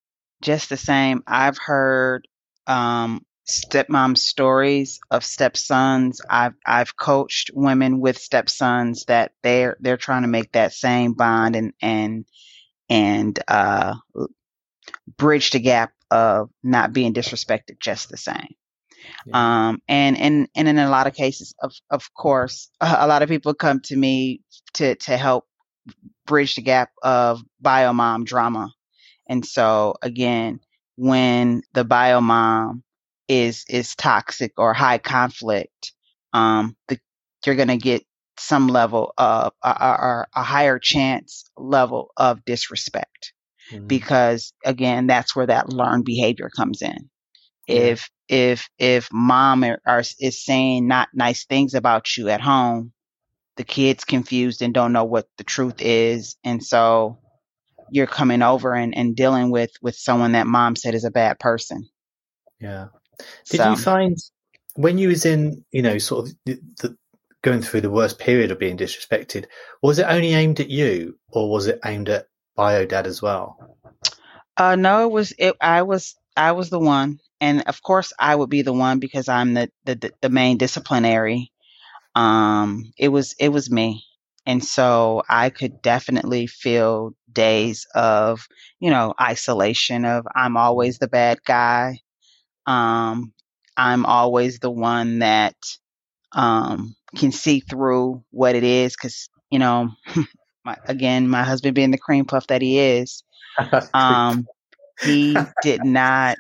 just 0.41 0.69
the 0.69 0.77
same, 0.77 1.23
I've 1.25 1.57
heard 1.57 2.27
um, 2.67 3.25
stepmom 3.49 4.17
stories 4.17 4.99
of 5.11 5.23
stepsons. 5.23 6.21
I've 6.29 6.53
I've 6.65 6.95
coached 6.95 7.51
women 7.53 7.99
with 7.99 8.17
stepsons 8.17 9.05
that 9.05 9.33
they're 9.43 9.77
they're 9.79 9.97
trying 9.97 10.21
to 10.21 10.27
make 10.27 10.51
that 10.53 10.73
same 10.73 11.13
bond 11.13 11.55
and 11.55 11.73
and 11.81 12.25
and 12.89 13.39
uh, 13.47 13.95
bridge 15.17 15.51
the 15.51 15.59
gap 15.59 15.91
of 16.11 16.49
not 16.63 16.93
being 16.93 17.13
disrespected 17.13 17.79
just 17.79 18.09
the 18.09 18.17
same. 18.17 18.55
Yeah. 19.25 19.67
Um, 19.67 19.81
and, 19.87 20.17
and, 20.17 20.49
and 20.55 20.67
in 20.67 20.77
a 20.77 20.89
lot 20.89 21.07
of 21.07 21.13
cases, 21.13 21.53
of, 21.61 21.73
of 21.89 22.13
course, 22.13 22.69
a 22.81 23.07
lot 23.07 23.21
of 23.21 23.29
people 23.29 23.53
come 23.53 23.79
to 23.81 23.95
me 23.95 24.41
to, 24.75 24.95
to 24.95 25.17
help 25.17 25.45
bridge 26.25 26.55
the 26.55 26.61
gap 26.61 26.89
of 27.01 27.41
bio 27.61 27.93
mom 27.93 28.23
drama. 28.23 28.71
And 29.27 29.45
so 29.45 29.95
again, 30.01 30.59
when 30.95 31.61
the 31.73 31.85
bio 31.85 32.21
mom 32.21 32.83
is 33.29 33.63
is 33.69 33.95
toxic 33.95 34.51
or 34.57 34.73
high 34.73 34.97
conflict, 34.97 35.93
um, 36.33 36.75
the, 36.89 36.99
you're 37.45 37.55
going 37.55 37.69
to 37.69 37.77
get 37.77 38.03
some 38.39 38.67
level 38.67 39.13
of 39.17 39.51
or 39.63 40.27
a, 40.33 40.39
a, 40.39 40.43
higher 40.43 40.79
chance 40.79 41.49
level 41.57 42.11
of 42.17 42.43
disrespect 42.45 43.33
mm-hmm. 43.71 43.85
because 43.85 44.53
again 44.65 45.07
that's 45.07 45.35
where 45.35 45.45
that 45.45 45.69
learned 45.69 46.05
behavior 46.05 46.49
comes 46.55 46.81
in 46.81 47.09
yeah. 47.67 47.75
if 47.75 48.09
if 48.29 48.69
if 48.77 49.09
mom 49.11 49.63
are, 49.63 49.81
are, 49.85 50.03
is 50.19 50.43
saying 50.43 50.87
not 50.87 51.09
nice 51.13 51.45
things 51.45 51.73
about 51.73 52.15
you 52.15 52.29
at 52.29 52.39
home 52.39 52.93
the 53.57 53.65
kids 53.65 54.05
confused 54.05 54.61
and 54.61 54.73
don't 54.73 54.93
know 54.93 55.03
what 55.03 55.27
the 55.37 55.43
truth 55.43 55.81
is 55.81 56.37
and 56.45 56.63
so 56.63 57.19
you're 57.91 58.07
coming 58.07 58.41
over 58.41 58.73
and, 58.73 58.95
and 58.95 59.17
dealing 59.17 59.51
with 59.51 59.71
with 59.81 59.95
someone 59.95 60.31
that 60.31 60.47
mom 60.47 60.77
said 60.77 60.95
is 60.95 61.03
a 61.03 61.11
bad 61.11 61.37
person 61.39 61.89
yeah 62.61 62.87
did 63.49 63.57
so, 63.57 63.69
you 63.71 63.77
find 63.77 64.17
when 64.75 64.97
you 64.97 65.09
was 65.09 65.25
in 65.25 65.63
you 65.71 65.81
know 65.81 65.97
sort 65.97 66.27
of 66.27 66.35
the, 66.45 66.59
the, 66.81 66.97
going 67.41 67.61
through 67.61 67.81
the 67.81 67.89
worst 67.89 68.19
period 68.19 68.51
of 68.51 68.59
being 68.59 68.77
disrespected 68.77 69.45
was 69.81 69.99
it 69.99 70.07
only 70.09 70.33
aimed 70.33 70.59
at 70.59 70.69
you 70.69 71.17
or 71.29 71.49
was 71.49 71.67
it 71.67 71.79
aimed 71.85 72.09
at 72.09 72.27
bio 72.55 72.85
dad 72.85 73.07
as 73.07 73.21
well 73.21 73.77
uh 74.57 74.75
no 74.75 75.03
it 75.03 75.11
was 75.11 75.33
it 75.37 75.55
i 75.61 75.81
was 75.81 76.15
i 76.35 76.51
was 76.51 76.69
the 76.69 76.79
one 76.79 77.19
and 77.39 77.61
of 77.67 77.81
course 77.81 78.11
i 78.19 78.35
would 78.35 78.49
be 78.49 78.61
the 78.61 78.73
one 78.73 78.99
because 78.99 79.29
i'm 79.29 79.53
the 79.53 79.69
the, 79.85 80.11
the 80.21 80.29
main 80.29 80.57
disciplinary 80.57 81.51
um, 82.15 82.91
it 82.97 83.09
was 83.09 83.35
it 83.39 83.49
was 83.49 83.71
me, 83.71 84.03
and 84.45 84.63
so 84.63 85.23
I 85.29 85.49
could 85.49 85.81
definitely 85.81 86.47
feel 86.47 87.13
days 87.31 87.85
of 87.95 88.47
you 88.79 88.89
know 88.89 89.13
isolation. 89.21 90.05
Of 90.05 90.25
I'm 90.35 90.57
always 90.57 90.97
the 90.97 91.07
bad 91.07 91.39
guy. 91.45 91.99
Um, 92.65 93.33
I'm 93.75 94.05
always 94.05 94.59
the 94.59 94.69
one 94.69 95.19
that 95.19 95.55
um, 96.33 96.95
can 97.17 97.31
see 97.31 97.59
through 97.59 98.23
what 98.31 98.55
it 98.55 98.63
is 98.63 98.95
because 98.95 99.29
you 99.49 99.59
know, 99.59 99.89
my, 100.65 100.77
again, 100.85 101.27
my 101.27 101.43
husband 101.43 101.75
being 101.75 101.91
the 101.91 101.97
cream 101.97 102.25
puff 102.25 102.47
that 102.47 102.61
he 102.61 102.79
is, 102.79 103.23
um, 103.93 104.47
he 105.01 105.37
did 105.61 105.83
not 105.83 106.37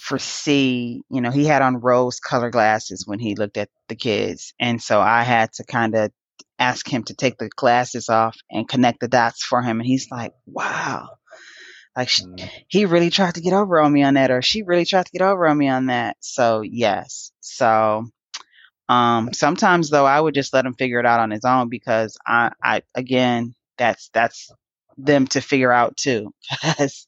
foresee, 0.00 1.02
you 1.10 1.20
know, 1.20 1.30
he 1.30 1.44
had 1.44 1.62
on 1.62 1.76
rose 1.76 2.18
color 2.18 2.50
glasses 2.50 3.06
when 3.06 3.18
he 3.18 3.34
looked 3.34 3.56
at 3.56 3.68
the 3.88 3.94
kids. 3.94 4.52
And 4.58 4.82
so 4.82 5.00
I 5.00 5.22
had 5.22 5.52
to 5.54 5.64
kind 5.64 5.94
of 5.94 6.10
ask 6.58 6.88
him 6.88 7.04
to 7.04 7.14
take 7.14 7.38
the 7.38 7.48
glasses 7.54 8.08
off 8.08 8.36
and 8.50 8.68
connect 8.68 9.00
the 9.00 9.08
dots 9.08 9.44
for 9.44 9.62
him. 9.62 9.80
And 9.80 9.86
he's 9.86 10.10
like, 10.10 10.32
wow. 10.46 11.08
Like 11.96 12.08
mm. 12.08 12.48
he 12.68 12.86
really 12.86 13.10
tried 13.10 13.34
to 13.34 13.40
get 13.40 13.52
over 13.52 13.80
on 13.80 13.92
me 13.92 14.02
on 14.02 14.14
that, 14.14 14.30
or 14.30 14.42
she 14.42 14.62
really 14.62 14.84
tried 14.84 15.06
to 15.06 15.12
get 15.12 15.22
over 15.22 15.46
on 15.46 15.58
me 15.58 15.68
on 15.68 15.86
that. 15.86 16.16
So 16.20 16.62
yes. 16.62 17.32
So 17.40 18.06
um, 18.88 19.32
sometimes 19.32 19.90
though, 19.90 20.06
I 20.06 20.20
would 20.20 20.34
just 20.34 20.52
let 20.52 20.66
him 20.66 20.74
figure 20.74 21.00
it 21.00 21.06
out 21.06 21.20
on 21.20 21.30
his 21.30 21.44
own 21.44 21.68
because 21.68 22.16
I, 22.26 22.52
I 22.62 22.82
again, 22.94 23.54
that's 23.78 24.10
that's 24.12 24.50
them 24.96 25.26
to 25.28 25.40
figure 25.40 25.72
out 25.72 25.96
too. 25.96 26.32
Because 26.62 27.06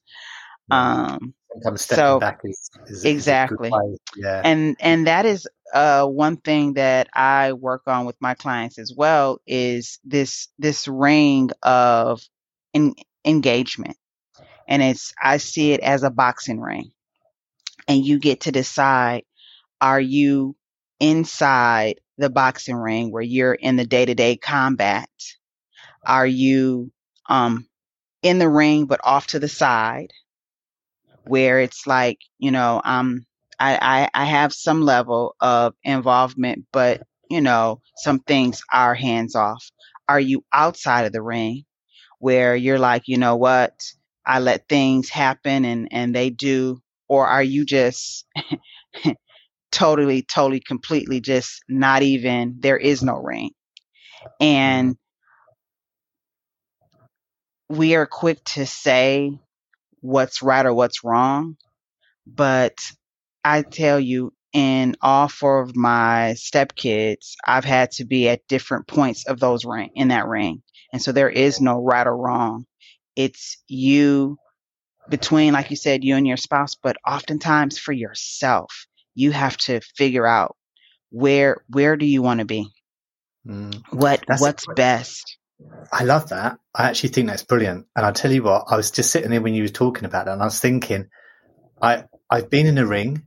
um, 0.71 1.35
so, 1.77 2.19
is, 2.45 2.71
is 2.87 3.05
exactly 3.05 3.71
yeah 4.17 4.41
and 4.43 4.77
and 4.81 5.07
that 5.07 5.27
is 5.27 5.47
uh, 5.75 6.07
one 6.07 6.37
thing 6.37 6.75
that 6.75 7.09
I 7.13 7.53
work 7.53 7.83
on 7.87 8.07
with 8.07 8.17
my 8.21 8.35
clients 8.35 8.79
as 8.79 8.95
well 8.97 9.41
is 9.47 9.99
this 10.05 10.49
this 10.59 10.87
ring 10.87 11.51
of 11.63 12.23
in, 12.73 12.95
engagement, 13.25 13.97
and 14.69 14.83
it's 14.83 15.13
I 15.23 15.39
see 15.39 15.73
it 15.73 15.81
as 15.81 16.03
a 16.03 16.11
boxing 16.11 16.61
ring, 16.61 16.91
and 17.89 18.05
you 18.05 18.19
get 18.19 18.43
to 18.43 18.53
decide: 18.53 19.25
are 19.81 20.01
you 20.01 20.57
inside 21.01 22.01
the 22.19 22.31
boxing 22.31 22.77
ring 22.77 23.13
where 23.13 23.23
you're 23.23 23.55
in 23.55 23.77
the 23.77 23.87
day 23.87 24.05
to 24.07 24.15
day 24.15 24.37
combat? 24.37 25.09
Are 26.07 26.27
you 26.27 26.93
um, 27.29 27.67
in 28.23 28.39
the 28.39 28.49
ring 28.49 28.87
but 28.87 29.01
off 29.05 29.29
to 29.29 29.39
the 29.39 29.49
side? 29.49 30.13
where 31.25 31.61
it's 31.61 31.87
like, 31.87 32.19
you 32.39 32.51
know, 32.51 32.81
I'm 32.85 33.27
I, 33.59 34.09
I, 34.15 34.23
I 34.23 34.25
have 34.25 34.53
some 34.53 34.83
level 34.83 35.37
of 35.41 35.75
involvement, 35.85 36.67
but 36.73 37.03
you 37.31 37.41
know, 37.41 37.81
some 37.97 38.19
things 38.21 38.63
are 38.73 38.95
hands 38.95 39.35
off. 39.35 39.71
Are 40.09 40.21
you 40.21 40.45
outside 40.53 41.07
of 41.07 41.13
the 41.13 41.23
ring 41.23 41.65
where 42.19 42.57
you're 42.57 42.79
like, 42.79 43.05
you 43.07 43.17
know 43.19 43.37
what, 43.37 43.73
I 44.27 44.39
let 44.39 44.69
things 44.69 45.09
happen 45.09 45.65
and, 45.65 45.89
and 45.91 46.15
they 46.15 46.31
do, 46.31 46.81
or 47.09 47.27
are 47.27 47.43
you 47.43 47.65
just 47.65 48.27
totally, 49.73 50.23
totally, 50.23 50.61
completely 50.61 51.21
just 51.21 51.63
not 51.69 52.03
even, 52.03 52.57
there 52.61 52.79
is 52.79 53.03
no 53.03 53.17
ring. 53.17 53.51
And 54.41 54.97
mm-hmm. 57.71 57.77
we 57.77 57.95
are 57.95 58.07
quick 58.07 58.43
to 58.45 58.67
say 58.67 59.39
what's 60.01 60.43
right 60.43 60.65
or 60.65 60.75
what's 60.75 61.05
wrong, 61.05 61.57
but 62.27 62.79
I 63.45 63.63
tell 63.63 64.01
you, 64.01 64.33
in 64.55 64.95
all 65.03 65.27
four 65.29 65.61
of 65.61 65.75
my 65.75 66.35
stepkids, 66.37 67.33
I've 67.45 67.65
had 67.65 67.91
to 67.93 68.05
be 68.05 68.29
at 68.29 68.47
different 68.47 68.87
points 68.87 69.27
of 69.27 69.41
those 69.41 69.65
ring 69.65 69.91
in 69.97 70.09
that 70.09 70.29
ring. 70.29 70.63
And 70.93 71.03
so 71.03 71.11
there 71.11 71.29
is 71.29 71.61
no 71.61 71.83
right 71.83 72.07
or 72.07 72.17
wrong. 72.17 72.65
It's 73.17 73.63
you 73.69 74.39
between, 75.09 75.53
like 75.53 75.71
you 75.71 75.77
said, 75.77 76.05
you 76.05 76.17
and 76.17 76.27
your 76.27 76.37
spouse, 76.37 76.75
but 76.75 76.97
oftentimes 77.07 77.79
for 77.79 77.93
yourself, 77.93 78.87
you 79.15 79.31
have 79.31 79.57
to 79.59 79.81
figure 79.97 80.27
out 80.27 80.57
where 81.11 81.59
where 81.69 81.97
do 81.97 82.07
you 82.07 82.23
want 82.23 82.41
to 82.41 82.47
be? 82.47 82.69
Mm. 83.47 83.83
What 83.91 84.25
that's 84.27 84.41
what's 84.41 84.67
best? 84.75 85.39
I 85.93 86.05
love 86.05 86.31
that. 86.31 86.59
I 86.75 86.89
actually 86.89 87.11
think 87.11 87.29
that's 87.29 87.45
brilliant. 87.45 87.87
And 87.95 88.05
I'll 88.05 88.13
tell 88.13 88.33
you 88.33 88.43
what, 88.43 88.65
I 88.69 88.77
was 88.77 88.91
just 88.91 89.11
sitting 89.11 89.31
there 89.31 89.41
when 89.41 89.55
you 89.55 89.63
were 89.63 89.69
talking 89.69 90.05
about 90.05 90.27
it 90.27 90.33
and 90.33 90.43
I 90.43 90.47
was 90.47 90.59
thinking, 90.59 91.09
I 91.81 92.05
I've 92.29 92.51
been 92.51 92.67
in 92.67 92.79
a 92.79 92.87
ring 92.87 93.25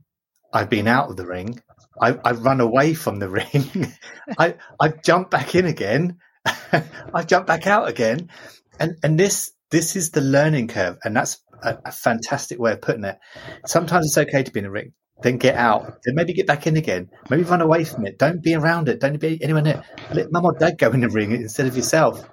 I've 0.52 0.70
been 0.70 0.88
out 0.88 1.10
of 1.10 1.16
the 1.16 1.26
ring. 1.26 1.60
I, 2.00 2.18
I've 2.24 2.44
run 2.44 2.60
away 2.60 2.94
from 2.94 3.18
the 3.18 3.28
ring. 3.28 3.92
I, 4.38 4.54
I've 4.80 5.02
jumped 5.02 5.30
back 5.30 5.54
in 5.54 5.66
again. 5.66 6.18
I've 7.14 7.26
jumped 7.26 7.46
back 7.46 7.66
out 7.66 7.88
again. 7.88 8.30
And, 8.78 8.96
and 9.02 9.18
this, 9.18 9.52
this 9.70 9.96
is 9.96 10.10
the 10.10 10.20
learning 10.20 10.68
curve. 10.68 10.98
And 11.04 11.16
that's 11.16 11.42
a, 11.62 11.78
a, 11.84 11.92
fantastic 11.92 12.58
way 12.58 12.72
of 12.72 12.80
putting 12.80 13.04
it. 13.04 13.18
Sometimes 13.66 14.06
it's 14.06 14.18
okay 14.18 14.42
to 14.42 14.50
be 14.50 14.60
in 14.60 14.66
a 14.66 14.70
ring, 14.70 14.92
then 15.22 15.36
get 15.36 15.56
out, 15.56 15.98
then 16.04 16.14
maybe 16.14 16.32
get 16.32 16.46
back 16.46 16.66
in 16.66 16.76
again, 16.76 17.10
maybe 17.30 17.42
run 17.42 17.60
away 17.60 17.84
from 17.84 18.06
it. 18.06 18.18
Don't 18.18 18.42
be 18.42 18.54
around 18.54 18.88
it. 18.88 19.00
Don't 19.00 19.20
be 19.20 19.42
anyone 19.42 19.64
there. 19.64 19.82
Let 20.12 20.32
mum 20.32 20.44
or 20.44 20.52
dad 20.52 20.78
go 20.78 20.90
in 20.90 21.00
the 21.00 21.08
ring 21.08 21.32
instead 21.32 21.66
of 21.66 21.76
yourself. 21.76 22.28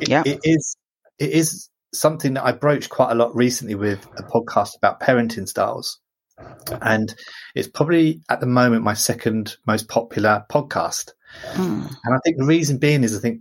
It, 0.00 0.08
yeah. 0.08 0.22
it 0.24 0.40
is, 0.44 0.76
it 1.18 1.30
is 1.30 1.68
something 1.92 2.34
that 2.34 2.44
I 2.44 2.52
broached 2.52 2.90
quite 2.90 3.12
a 3.12 3.14
lot 3.14 3.34
recently 3.34 3.74
with 3.74 4.06
a 4.16 4.22
podcast 4.22 4.76
about 4.76 5.00
parenting 5.00 5.48
styles 5.48 5.98
and 6.82 7.14
it's 7.54 7.68
probably 7.68 8.20
at 8.28 8.40
the 8.40 8.46
moment 8.46 8.84
my 8.84 8.94
second 8.94 9.56
most 9.66 9.88
popular 9.88 10.44
podcast. 10.50 11.12
Hmm. 11.48 11.86
And 12.04 12.14
I 12.14 12.18
think 12.24 12.38
the 12.38 12.46
reason 12.46 12.78
being 12.78 13.04
is 13.04 13.16
I 13.16 13.20
think 13.20 13.40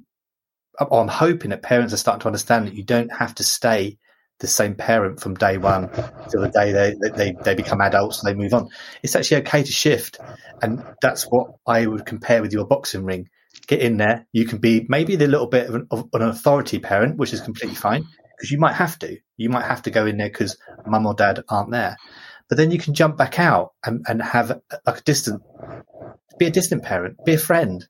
Oh, 0.80 1.00
I'm 1.00 1.08
hoping 1.08 1.50
that 1.50 1.62
parents 1.62 1.94
are 1.94 1.98
starting 1.98 2.22
to 2.22 2.28
understand 2.28 2.68
that 2.68 2.76
you 2.76 2.84
don't 2.84 3.12
have 3.12 3.36
to 3.36 3.44
stay 3.44 3.98
the 4.40 4.48
same 4.48 4.76
parent 4.76 5.20
from 5.20 5.34
day 5.34 5.58
one 5.58 5.90
till 6.30 6.42
the 6.42 6.52
day 6.54 6.72
they, 6.72 7.10
they, 7.10 7.36
they 7.44 7.56
become 7.56 7.82
adults 7.82 8.24
and 8.24 8.30
they 8.30 8.40
move 8.40 8.54
on. 8.54 8.70
It's 9.02 9.16
actually 9.16 9.38
okay 9.38 9.64
to 9.64 9.72
shift. 9.72 10.20
And 10.62 10.84
that's 11.02 11.24
what 11.24 11.48
I 11.66 11.88
would 11.88 12.06
compare 12.06 12.42
with 12.42 12.54
your 12.54 12.66
boxing 12.66 13.04
ring. 13.04 13.30
Get 13.66 13.80
in 13.80 13.98
there. 13.98 14.28
You 14.32 14.46
can 14.46 14.60
be 14.60 14.86
maybe 14.88 15.16
the 15.16 15.28
little 15.28 15.48
bit 15.48 15.68
of 15.68 15.76
an, 15.76 15.88
of 15.90 16.10
an 16.14 16.22
authority 16.22 16.80
parent, 16.80 17.18
which 17.18 17.34
is 17.34 17.42
completely 17.42 17.76
fine 17.76 18.06
because 18.38 18.52
you 18.52 18.60
might 18.60 18.76
have 18.76 19.00
to. 19.00 19.18
You 19.38 19.50
might 19.50 19.66
have 19.66 19.82
to 19.84 19.92
go 19.92 20.06
in 20.06 20.18
there 20.18 20.30
because 20.30 20.58
mum 20.86 21.08
or 21.08 21.16
dad 21.16 21.44
aren't 21.50 21.72
there. 21.72 21.98
But 22.50 22.58
then 22.58 22.72
you 22.72 22.78
can 22.78 22.94
jump 22.94 23.18
back 23.18 23.40
out 23.40 23.74
and, 23.84 24.06
and 24.08 24.22
have 24.22 24.62
like 24.86 25.00
a 25.00 25.02
distant, 25.02 25.42
be 26.38 26.46
a 26.46 26.52
distant 26.52 26.84
parent, 26.84 27.18
be 27.26 27.34
a 27.34 27.38
friend, 27.40 27.86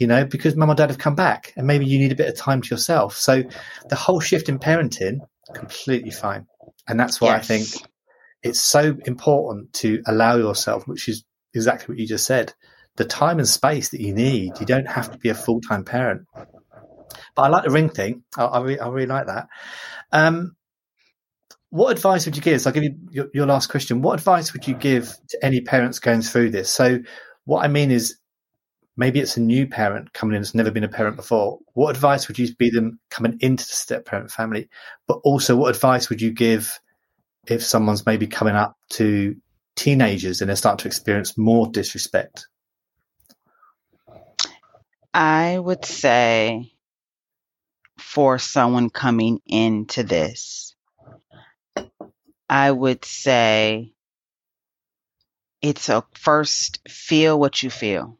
you 0.00 0.06
know, 0.06 0.24
because 0.24 0.56
mum 0.56 0.70
and 0.70 0.78
dad 0.78 0.88
have 0.88 0.98
come 0.98 1.14
back 1.14 1.52
and 1.56 1.66
maybe 1.66 1.84
you 1.84 1.98
need 1.98 2.10
a 2.10 2.16
bit 2.16 2.28
of 2.28 2.34
time 2.34 2.62
to 2.62 2.74
yourself. 2.74 3.16
So 3.16 3.44
the 3.90 3.96
whole 3.96 4.18
shift 4.18 4.48
in 4.48 4.58
parenting, 4.58 5.18
completely 5.54 6.10
fine. 6.10 6.46
And 6.88 6.98
that's 6.98 7.20
why 7.20 7.28
yes. 7.28 7.44
I 7.44 7.46
think 7.46 7.88
it's 8.42 8.60
so 8.62 8.96
important 9.04 9.74
to 9.74 10.02
allow 10.06 10.36
yourself, 10.36 10.88
which 10.88 11.06
is 11.06 11.22
exactly 11.52 11.92
what 11.92 12.00
you 12.00 12.06
just 12.06 12.26
said, 12.26 12.54
the 12.96 13.04
time 13.04 13.38
and 13.38 13.46
space 13.46 13.90
that 13.90 14.00
you 14.00 14.14
need. 14.14 14.58
You 14.58 14.64
don't 14.64 14.88
have 14.88 15.12
to 15.12 15.18
be 15.18 15.28
a 15.28 15.34
full 15.34 15.60
time 15.60 15.84
parent. 15.84 16.22
But 17.36 17.42
I 17.42 17.48
like 17.48 17.64
the 17.64 17.70
ring 17.70 17.90
thing. 17.90 18.22
I, 18.38 18.44
I, 18.44 18.60
really, 18.62 18.80
I 18.80 18.88
really 18.88 19.06
like 19.06 19.26
that. 19.26 19.48
Um, 20.12 20.56
what 21.68 21.92
advice 21.94 22.24
would 22.24 22.36
you 22.36 22.42
give? 22.42 22.62
So 22.62 22.70
I'll 22.70 22.74
give 22.74 22.84
you 22.84 22.96
your, 23.10 23.26
your, 23.34 23.46
last 23.46 23.68
question. 23.68 24.00
What 24.00 24.14
advice 24.14 24.54
would 24.54 24.66
you 24.66 24.74
give 24.74 25.14
to 25.28 25.44
any 25.44 25.60
parents 25.60 25.98
going 25.98 26.22
through 26.22 26.50
this? 26.50 26.70
So 26.70 27.00
what 27.44 27.64
I 27.64 27.68
mean 27.68 27.90
is 27.90 28.16
maybe 29.00 29.18
it's 29.18 29.38
a 29.38 29.40
new 29.40 29.66
parent 29.66 30.12
coming 30.12 30.36
in 30.36 30.42
that's 30.42 30.54
never 30.54 30.70
been 30.70 30.84
a 30.84 30.88
parent 30.88 31.16
before. 31.16 31.58
What 31.72 31.96
advice 31.96 32.28
would 32.28 32.38
you 32.38 32.54
be 32.54 32.68
them 32.68 33.00
coming 33.10 33.38
into 33.40 33.64
the 33.64 33.72
step 33.72 34.04
parent 34.04 34.30
family? 34.30 34.68
But 35.08 35.20
also 35.24 35.56
what 35.56 35.74
advice 35.74 36.10
would 36.10 36.20
you 36.20 36.30
give 36.30 36.78
if 37.46 37.64
someone's 37.64 38.04
maybe 38.04 38.26
coming 38.26 38.54
up 38.54 38.76
to 38.90 39.34
teenagers 39.74 40.42
and 40.42 40.50
they're 40.50 40.56
starting 40.56 40.82
to 40.82 40.88
experience 40.88 41.38
more 41.38 41.66
disrespect? 41.66 42.46
I 45.14 45.58
would 45.58 45.86
say 45.86 46.70
for 47.98 48.38
someone 48.38 48.90
coming 48.90 49.40
into 49.46 50.02
this, 50.02 50.76
I 52.50 52.70
would 52.70 53.06
say 53.06 53.94
it's 55.62 55.88
a 55.88 56.04
first 56.12 56.86
feel 56.86 57.40
what 57.40 57.62
you 57.62 57.70
feel. 57.70 58.19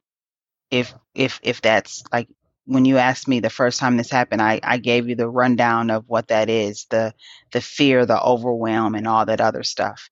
If 0.70 0.94
if 1.14 1.40
if 1.42 1.60
that's 1.62 2.04
like 2.12 2.28
when 2.66 2.84
you 2.84 2.98
asked 2.98 3.28
me 3.28 3.40
the 3.40 3.50
first 3.50 3.80
time 3.80 3.96
this 3.96 4.10
happened, 4.10 4.42
I, 4.42 4.60
I 4.62 4.78
gave 4.78 5.08
you 5.08 5.16
the 5.16 5.28
rundown 5.28 5.90
of 5.90 6.04
what 6.08 6.28
that 6.28 6.48
is, 6.50 6.86
the 6.90 7.14
the 7.52 7.60
fear, 7.60 8.06
the 8.06 8.20
overwhelm 8.22 8.94
and 8.94 9.06
all 9.08 9.26
that 9.26 9.40
other 9.40 9.62
stuff. 9.64 10.10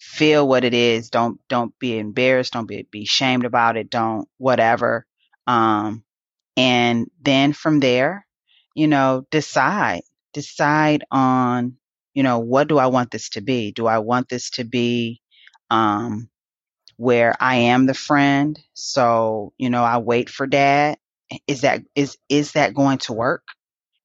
Feel 0.00 0.48
what 0.48 0.64
it 0.64 0.74
is. 0.74 1.10
Don't 1.10 1.40
don't 1.48 1.78
be 1.78 1.98
embarrassed, 1.98 2.54
don't 2.54 2.66
be 2.68 2.86
be 2.90 3.04
shamed 3.06 3.44
about 3.44 3.76
it, 3.76 3.90
don't 3.90 4.28
whatever. 4.38 5.06
Um 5.46 6.04
and 6.56 7.10
then 7.22 7.54
from 7.54 7.80
there, 7.80 8.26
you 8.76 8.88
know, 8.88 9.26
decide. 9.32 10.02
Decide 10.34 11.04
on 11.12 11.78
you 12.14 12.22
know, 12.24 12.40
what 12.40 12.68
do 12.68 12.78
I 12.78 12.88
want 12.88 13.12
this 13.12 13.30
to 13.30 13.42
be? 13.42 13.72
Do 13.72 13.88
I 13.88 13.98
want 14.00 14.30
this 14.30 14.50
to 14.52 14.64
be 14.64 15.22
um, 15.70 16.29
where 17.00 17.34
I 17.40 17.56
am 17.56 17.86
the 17.86 17.94
friend? 17.94 18.60
So, 18.74 19.54
you 19.56 19.70
know, 19.70 19.82
I 19.82 19.96
wait 19.96 20.28
for 20.28 20.46
dad. 20.46 20.98
Is 21.46 21.62
that 21.62 21.80
is 21.94 22.18
is 22.28 22.52
that 22.52 22.74
going 22.74 22.98
to 22.98 23.14
work? 23.14 23.42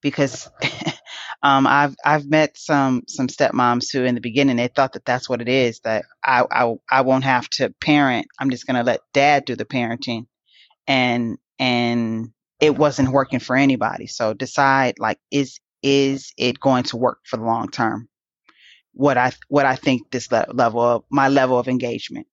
Because 0.02 0.50
um, 1.44 1.68
I've 1.68 1.94
I've 2.06 2.26
met 2.26 2.58
some 2.58 3.04
some 3.10 3.28
stepmoms 3.28 3.92
who 3.92 4.06
in 4.06 4.16
the 4.16 4.22
beginning 4.22 4.56
they 4.56 4.70
thought 4.70 4.94
that 4.94 5.04
that's 5.04 5.28
what 5.28 5.42
it 5.42 5.50
is 5.50 5.82
that 5.82 6.06
I 6.24 6.46
I, 6.50 6.74
I 6.90 7.02
won't 7.02 7.26
have 7.26 7.50
to 7.52 7.70
parent. 7.82 8.28
I'm 8.40 8.50
just 8.50 8.66
going 8.66 8.78
to 8.78 8.84
let 8.84 9.02
dad 9.14 9.44
do 9.44 9.58
the 9.58 9.66
parenting, 9.66 10.28
and 10.88 11.38
and 11.60 12.30
it 12.62 12.78
wasn't 12.78 13.12
working 13.12 13.40
for 13.40 13.58
anybody. 13.58 14.08
So 14.08 14.34
decide 14.34 15.00
like 15.00 15.20
is 15.32 15.60
is 15.84 16.32
it 16.38 16.62
going 16.62 16.84
to 16.84 16.98
work 16.98 17.20
for 17.26 17.36
the 17.36 17.44
long 17.44 17.70
term? 17.70 18.08
What 18.94 19.18
I 19.18 19.34
what 19.50 19.66
I 19.66 19.76
think 19.76 20.12
this 20.12 20.32
le- 20.32 20.48
level 20.54 20.82
of 20.82 21.04
my 21.12 21.28
level 21.28 21.60
of 21.60 21.68
engagement. 21.68 22.28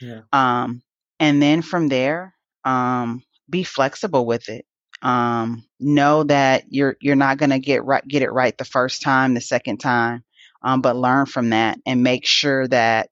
Yeah. 0.00 0.22
Um, 0.32 0.82
and 1.20 1.42
then 1.42 1.62
from 1.62 1.88
there, 1.88 2.34
um, 2.64 3.22
be 3.48 3.64
flexible 3.64 4.26
with 4.26 4.48
it. 4.48 4.64
Um, 5.02 5.64
know 5.80 6.24
that 6.24 6.64
you're 6.70 6.96
you're 7.00 7.16
not 7.16 7.36
going 7.38 7.50
to 7.50 7.58
get 7.58 7.84
right 7.84 8.06
get 8.06 8.22
it 8.22 8.32
right 8.32 8.56
the 8.56 8.64
first 8.64 9.02
time, 9.02 9.34
the 9.34 9.40
second 9.40 9.78
time, 9.78 10.24
um, 10.62 10.80
but 10.80 10.96
learn 10.96 11.26
from 11.26 11.50
that 11.50 11.78
and 11.86 12.02
make 12.02 12.26
sure 12.26 12.66
that 12.68 13.10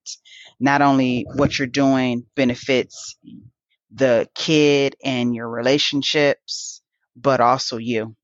not 0.58 0.80
only 0.80 1.26
what 1.34 1.58
you're 1.58 1.68
doing 1.68 2.24
benefits 2.34 3.16
the 3.94 4.28
kid 4.34 4.96
and 5.04 5.34
your 5.34 5.48
relationships, 5.48 6.82
but 7.16 7.40
also 7.40 7.76
you 7.76 8.16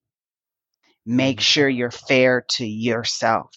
make 1.06 1.40
sure 1.40 1.68
you're 1.68 1.90
fair 1.90 2.44
to 2.48 2.66
yourself. 2.66 3.50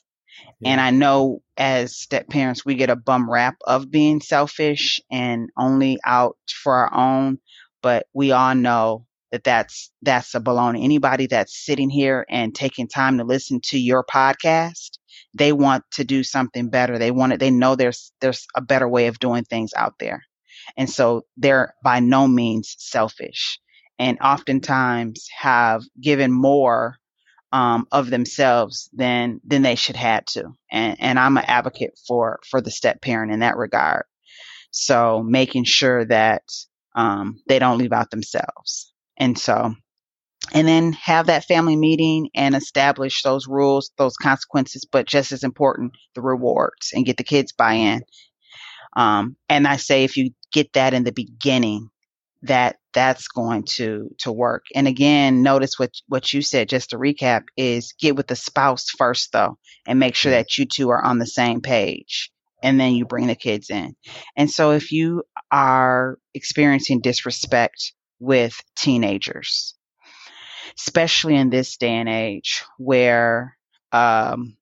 Yeah. 0.59 0.71
And 0.73 0.81
I 0.81 0.91
know 0.91 1.41
as 1.57 1.95
step 1.97 2.29
parents, 2.29 2.65
we 2.65 2.75
get 2.75 2.89
a 2.89 2.95
bum 2.95 3.29
rap 3.29 3.55
of 3.65 3.91
being 3.91 4.21
selfish 4.21 5.01
and 5.11 5.49
only 5.57 5.99
out 6.05 6.37
for 6.63 6.75
our 6.75 6.93
own, 6.93 7.39
but 7.81 8.07
we 8.13 8.31
all 8.31 8.55
know 8.55 9.05
that 9.31 9.43
that's 9.43 9.91
that's 10.01 10.35
a 10.35 10.39
baloney. 10.39 10.83
Anybody 10.83 11.27
that's 11.27 11.65
sitting 11.65 11.89
here 11.89 12.25
and 12.29 12.53
taking 12.53 12.87
time 12.87 13.17
to 13.17 13.23
listen 13.23 13.59
to 13.65 13.79
your 13.79 14.03
podcast, 14.03 14.97
they 15.33 15.53
want 15.53 15.83
to 15.93 16.03
do 16.03 16.23
something 16.23 16.69
better. 16.69 16.97
They 16.99 17.11
want 17.11 17.33
it. 17.33 17.39
They 17.39 17.51
know 17.51 17.75
there's 17.75 18.11
there's 18.21 18.45
a 18.55 18.61
better 18.61 18.87
way 18.87 19.07
of 19.07 19.19
doing 19.19 19.43
things 19.45 19.71
out 19.75 19.95
there, 19.99 20.23
and 20.77 20.89
so 20.89 21.23
they're 21.37 21.73
by 21.83 21.99
no 21.99 22.27
means 22.27 22.75
selfish, 22.77 23.59
and 23.99 24.17
oftentimes 24.21 25.27
have 25.39 25.83
given 26.01 26.31
more 26.31 26.97
um, 27.51 27.85
of 27.91 28.09
themselves 28.09 28.89
than 28.93 29.41
than 29.45 29.61
they 29.61 29.75
should 29.75 29.97
have 29.97 30.25
to. 30.25 30.55
And 30.71 30.97
and 30.99 31.19
I'm 31.19 31.37
an 31.37 31.45
advocate 31.45 31.99
for 32.07 32.39
for 32.49 32.61
the 32.61 32.71
step 32.71 33.01
parent 33.01 33.31
in 33.31 33.39
that 33.39 33.57
regard. 33.57 34.03
So 34.71 35.21
making 35.21 35.65
sure 35.65 36.05
that 36.05 36.43
um, 36.95 37.41
they 37.47 37.59
don't 37.59 37.77
leave 37.77 37.93
out 37.93 38.09
themselves. 38.11 38.93
And 39.17 39.37
so, 39.37 39.73
and 40.53 40.67
then 40.67 40.93
have 40.93 41.27
that 41.27 41.45
family 41.45 41.75
meeting 41.75 42.29
and 42.33 42.55
establish 42.55 43.21
those 43.21 43.47
rules, 43.47 43.91
those 43.97 44.15
consequences, 44.17 44.85
but 44.89 45.07
just 45.07 45.31
as 45.31 45.43
important, 45.43 45.93
the 46.15 46.21
rewards 46.21 46.91
and 46.93 47.05
get 47.05 47.17
the 47.17 47.23
kids 47.23 47.51
buy 47.51 47.73
in. 47.73 48.01
Um, 48.95 49.35
and 49.47 49.67
I 49.67 49.77
say 49.77 50.03
if 50.03 50.17
you 50.17 50.31
get 50.51 50.73
that 50.73 50.93
in 50.93 51.03
the 51.03 51.13
beginning, 51.13 51.89
that 52.43 52.77
that's 52.93 53.27
going 53.27 53.63
to 53.63 54.09
to 54.19 54.31
work. 54.31 54.65
And 54.75 54.87
again, 54.87 55.41
notice 55.43 55.77
what 55.77 55.91
what 56.07 56.33
you 56.33 56.41
said. 56.41 56.69
Just 56.69 56.91
to 56.91 56.97
recap, 56.97 57.43
is 57.57 57.93
get 57.99 58.15
with 58.15 58.27
the 58.27 58.35
spouse 58.35 58.89
first 58.89 59.31
though, 59.31 59.57
and 59.85 59.99
make 59.99 60.15
sure 60.15 60.31
that 60.31 60.57
you 60.57 60.65
two 60.65 60.89
are 60.89 61.03
on 61.03 61.19
the 61.19 61.27
same 61.27 61.61
page 61.61 62.31
and 62.63 62.79
then 62.79 62.93
you 62.93 63.05
bring 63.05 63.27
the 63.27 63.35
kids 63.35 63.69
in. 63.69 63.95
And 64.35 64.49
so 64.49 64.71
if 64.71 64.91
you 64.91 65.23
are 65.51 66.17
experiencing 66.33 67.01
disrespect 67.01 67.93
with 68.19 68.55
teenagers, 68.75 69.75
especially 70.77 71.35
in 71.35 71.49
this 71.49 71.77
day 71.77 71.95
and 71.95 72.09
age 72.09 72.63
where 72.77 73.57
um, 73.91 74.57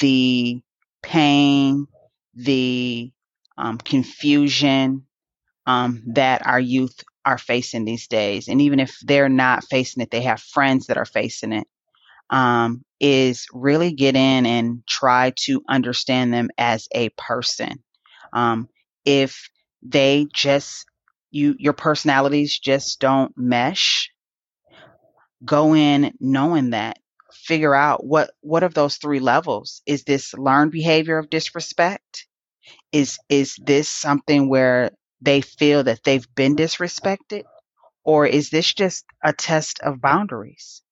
the 0.00 0.60
pain, 1.02 1.86
the 2.34 3.12
um, 3.56 3.78
confusion 3.78 5.04
um, 5.68 6.02
that 6.14 6.46
our 6.46 6.60
youth 6.60 7.04
are 7.26 7.38
facing 7.38 7.86
these 7.86 8.08
days, 8.08 8.48
and 8.48 8.62
even 8.62 8.80
if 8.80 8.98
they're 9.02 9.30
not 9.30 9.64
facing 9.64 10.02
it, 10.02 10.10
they 10.10 10.22
have 10.22 10.40
friends 10.42 10.88
that 10.88 10.98
are 10.98 11.06
facing 11.06 11.52
it 11.52 11.68
um, 12.30 12.84
is 13.00 13.46
really 13.52 13.92
get 13.92 14.16
in 14.16 14.46
and 14.46 14.82
try 14.88 15.32
to 15.36 15.62
understand 15.68 16.32
them 16.32 16.50
as 16.58 16.88
a 16.94 17.10
person. 17.10 17.82
Um, 18.32 18.68
if 19.04 19.48
they 19.82 20.26
just 20.32 20.86
you 21.30 21.56
your 21.58 21.74
personalities 21.74 22.58
just 22.58 23.00
don't 23.00 23.32
mesh, 23.36 24.10
go 25.44 25.74
in 25.74 26.12
knowing 26.20 26.70
that. 26.70 26.98
Figure 27.32 27.74
out 27.74 28.04
what 28.04 28.30
what 28.40 28.62
of 28.62 28.74
those 28.74 28.96
three 28.96 29.20
levels 29.20 29.82
is 29.86 30.04
this 30.04 30.34
learned 30.34 30.72
behavior 30.72 31.18
of 31.18 31.30
disrespect? 31.30 32.26
Is 32.92 33.18
is 33.28 33.56
this 33.64 33.88
something 33.88 34.48
where 34.48 34.92
they 35.20 35.40
feel 35.42 35.84
that 35.84 36.02
they've 36.04 36.26
been 36.34 36.56
disrespected? 36.56 37.44
Or 38.04 38.26
is 38.26 38.50
this 38.50 38.72
just 38.74 39.04
a 39.24 39.32
test 39.32 39.80
of 39.80 40.00
boundaries? 40.00 40.82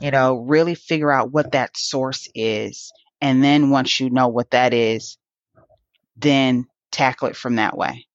you 0.00 0.10
know, 0.10 0.36
really 0.36 0.74
figure 0.74 1.10
out 1.12 1.32
what 1.32 1.52
that 1.52 1.76
source 1.76 2.28
is. 2.34 2.92
And 3.20 3.42
then 3.42 3.70
once 3.70 4.00
you 4.00 4.10
know 4.10 4.28
what 4.28 4.50
that 4.50 4.72
is, 4.74 5.18
then 6.16 6.66
tackle 6.90 7.28
it 7.28 7.36
from 7.36 7.56
that 7.56 7.76
way. 7.76 8.06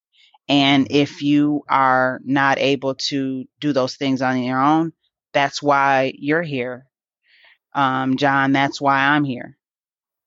And 0.47 0.87
if 0.91 1.21
you 1.21 1.63
are 1.69 2.19
not 2.23 2.59
able 2.59 2.95
to 2.95 3.45
do 3.59 3.73
those 3.73 3.95
things 3.95 4.21
on 4.21 4.41
your 4.43 4.61
own, 4.61 4.93
that's 5.33 5.61
why 5.61 6.13
you're 6.17 6.43
here. 6.43 6.85
Um, 7.73 8.17
John, 8.17 8.51
that's 8.53 8.81
why 8.81 8.97
I'm 8.99 9.23
here. 9.23 9.57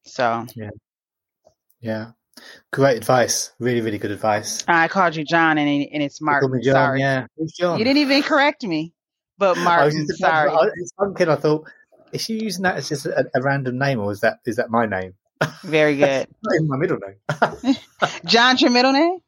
So, 0.07 0.47
yeah. 0.55 0.71
Yeah. 1.81 2.13
Great 2.73 2.97
advice. 2.97 3.53
Really, 3.59 3.81
really 3.81 3.99
good 3.99 4.11
advice. 4.11 4.65
I 4.69 4.89
called 4.89 5.17
you 5.17 5.25
John 5.25 5.59
and, 5.59 5.69
and 5.69 6.03
it's 6.03 6.21
Martin. 6.21 6.61
John, 6.63 6.75
Sorry. 6.75 7.01
Yeah. 7.01 7.27
John? 7.59 7.79
You 7.79 7.85
didn't 7.85 7.99
even 7.99 8.23
correct 8.23 8.65
me. 8.65 8.93
But 9.39 9.59
Martin, 9.59 10.07
sorry. 10.09 10.51
I, 10.51 10.69
it's 10.77 10.93
kid. 11.17 11.29
I 11.29 11.37
thought, 11.37 11.69
is 12.13 12.23
she 12.23 12.43
using 12.43 12.63
that 12.63 12.77
as 12.77 12.89
just 12.89 13.07
a, 13.07 13.27
a, 13.35 13.43
random 13.43 13.79
name, 13.79 14.01
or 14.01 14.11
is 14.11 14.21
that 14.21 14.39
is 14.47 14.57
that 14.57 14.71
my 14.71 14.87
name? 14.87 15.15
Very 15.63 15.97
good. 15.99 16.27
my 16.43 16.77
middle 16.77 16.99
name. 16.99 17.77
John's 18.25 18.63
your 18.63 18.71
middle 18.71 18.93
name. 18.93 19.19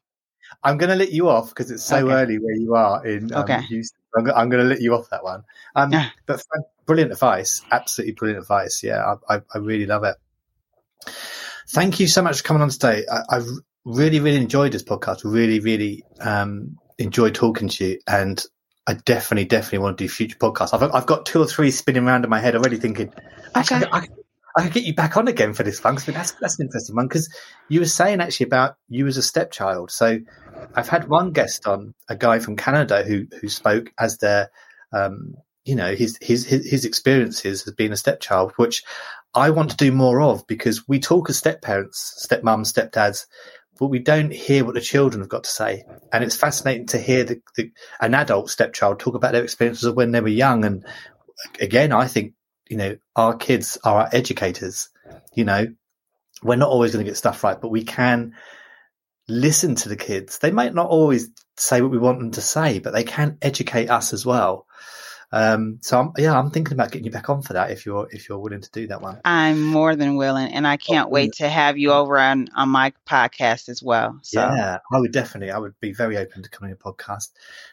I'm 0.63 0.77
going 0.77 0.89
to 0.89 0.95
let 0.95 1.11
you 1.11 1.29
off 1.29 1.49
because 1.49 1.71
it's 1.71 1.83
so 1.83 1.97
okay. 1.97 2.13
early 2.13 2.39
where 2.39 2.55
you 2.55 2.75
are 2.75 3.05
in 3.05 3.33
um, 3.33 3.43
okay. 3.43 3.61
Houston. 3.61 3.99
I'm, 4.17 4.31
I'm 4.31 4.49
going 4.49 4.63
to 4.63 4.69
let 4.69 4.81
you 4.81 4.95
off 4.95 5.09
that 5.11 5.23
one. 5.23 5.43
Um, 5.75 5.93
but 6.25 6.43
brilliant 6.85 7.11
advice, 7.11 7.61
absolutely 7.71 8.13
brilliant 8.13 8.41
advice. 8.41 8.83
Yeah, 8.83 9.15
I, 9.29 9.35
I, 9.35 9.41
I, 9.53 9.57
really 9.59 9.85
love 9.85 10.03
it. 10.03 10.15
Thank 11.69 11.99
you 11.99 12.07
so 12.07 12.21
much 12.23 12.37
for 12.37 12.43
coming 12.43 12.63
on 12.63 12.69
today. 12.69 13.05
I, 13.11 13.35
have 13.35 13.47
really, 13.85 14.19
really 14.19 14.41
enjoyed 14.41 14.71
this 14.71 14.83
podcast. 14.83 15.21
Really, 15.23 15.59
really 15.59 16.03
um, 16.19 16.77
enjoyed 16.97 17.35
talking 17.35 17.67
to 17.69 17.85
you, 17.85 17.99
and 18.07 18.43
I 18.87 18.93
definitely, 18.93 19.45
definitely 19.45 19.79
want 19.79 19.99
to 19.99 20.03
do 20.03 20.09
future 20.09 20.37
podcasts. 20.37 20.73
I've, 20.73 20.91
I've 20.91 21.05
got 21.05 21.27
two 21.27 21.39
or 21.39 21.45
three 21.45 21.69
spinning 21.69 22.07
around 22.07 22.23
in 22.23 22.29
my 22.31 22.39
head 22.39 22.55
already 22.55 22.77
thinking, 22.77 23.13
actually, 23.53 23.85
okay. 23.85 23.89
I, 23.91 23.97
I, 23.99 24.07
I, 24.57 24.63
could 24.63 24.73
get 24.73 24.83
you 24.83 24.95
back 24.95 25.15
on 25.15 25.27
again 25.27 25.53
for 25.53 25.61
this 25.61 25.83
one. 25.83 25.95
Cause 25.95 26.05
that's, 26.07 26.31
that's 26.31 26.57
an 26.57 26.65
interesting 26.65 26.95
one 26.95 27.07
because 27.07 27.31
you 27.67 27.81
were 27.81 27.85
saying 27.85 28.19
actually 28.19 28.47
about 28.47 28.75
you 28.87 29.05
as 29.05 29.17
a 29.17 29.21
stepchild. 29.21 29.91
So 29.91 30.17
I've 30.73 30.89
had 30.89 31.07
one 31.07 31.33
guest 31.33 31.67
on, 31.67 31.93
a 32.09 32.15
guy 32.15 32.39
from 32.39 32.55
Canada 32.55 33.03
who, 33.03 33.27
who 33.39 33.47
spoke 33.47 33.93
as 33.99 34.17
their, 34.17 34.49
um, 34.91 35.35
you 35.65 35.75
know, 35.75 35.93
his, 35.93 36.17
his, 36.19 36.47
his 36.47 36.83
experiences 36.83 37.67
as 37.67 37.75
being 37.75 37.91
a 37.91 37.97
stepchild, 37.97 38.53
which 38.55 38.83
I 39.33 39.51
want 39.51 39.71
to 39.71 39.77
do 39.77 39.91
more 39.91 40.21
of 40.21 40.47
because 40.47 40.87
we 40.87 40.99
talk 40.99 41.29
as 41.29 41.37
step 41.37 41.61
parents, 41.61 42.13
step 42.17 42.43
mums, 42.43 42.73
stepdads, 42.73 43.25
but 43.79 43.87
we 43.87 43.99
don't 43.99 44.33
hear 44.33 44.65
what 44.65 44.73
the 44.73 44.81
children 44.81 45.21
have 45.21 45.29
got 45.29 45.45
to 45.45 45.49
say. 45.49 45.83
And 46.11 46.23
it's 46.23 46.35
fascinating 46.35 46.87
to 46.87 46.97
hear 46.97 47.23
the, 47.23 47.41
the, 47.55 47.71
an 48.01 48.13
adult 48.13 48.49
stepchild 48.49 48.99
talk 48.99 49.15
about 49.15 49.31
their 49.31 49.43
experiences 49.43 49.85
of 49.85 49.95
when 49.95 50.11
they 50.11 50.21
were 50.21 50.27
young. 50.27 50.65
And 50.65 50.85
again, 51.59 51.93
I 51.93 52.07
think, 52.07 52.33
you 52.69 52.77
know, 52.77 52.97
our 53.15 53.35
kids 53.35 53.77
are 53.83 54.01
our 54.01 54.09
educators. 54.11 54.89
You 55.33 55.45
know, 55.45 55.67
we're 56.43 56.55
not 56.55 56.69
always 56.69 56.91
going 56.91 57.05
to 57.05 57.09
get 57.09 57.17
stuff 57.17 57.43
right, 57.43 57.59
but 57.59 57.71
we 57.71 57.83
can 57.83 58.33
listen 59.29 59.75
to 59.75 59.89
the 59.89 59.95
kids. 59.95 60.39
They 60.39 60.51
might 60.51 60.73
not 60.73 60.89
always 60.89 61.29
say 61.55 61.81
what 61.81 61.91
we 61.91 61.97
want 61.97 62.19
them 62.19 62.31
to 62.31 62.41
say, 62.41 62.79
but 62.79 62.93
they 62.93 63.03
can 63.03 63.37
educate 63.41 63.89
us 63.89 64.11
as 64.11 64.25
well. 64.25 64.65
Um, 65.31 65.77
so 65.81 65.99
I'm, 65.99 66.11
yeah, 66.17 66.37
I'm 66.37 66.49
thinking 66.49 66.73
about 66.73 66.91
getting 66.91 67.05
you 67.05 67.11
back 67.11 67.29
on 67.29 67.41
for 67.41 67.53
that 67.53 67.71
if 67.71 67.85
you're 67.85 68.07
if 68.11 68.27
you're 68.27 68.39
willing 68.39 68.61
to 68.61 68.71
do 68.71 68.87
that 68.87 69.01
one. 69.01 69.19
I'm 69.23 69.61
more 69.63 69.95
than 69.95 70.15
willing, 70.15 70.51
and 70.51 70.65
I 70.65 70.77
can't 70.77 71.07
oh, 71.07 71.11
wait 71.11 71.33
to 71.33 71.47
have 71.47 71.77
you 71.77 71.91
over 71.91 72.17
on 72.17 72.47
on 72.55 72.69
my 72.69 72.93
podcast 73.07 73.69
as 73.69 73.83
well. 73.83 74.19
So. 74.23 74.41
Yeah, 74.41 74.79
I 74.91 74.99
would 74.99 75.11
definitely. 75.11 75.51
I 75.51 75.59
would 75.59 75.79
be 75.79 75.93
very 75.93 76.17
open 76.17 76.41
to 76.41 76.49
coming 76.49 76.71
on 76.71 76.77
your 76.81 76.93
podcast. 76.93 77.29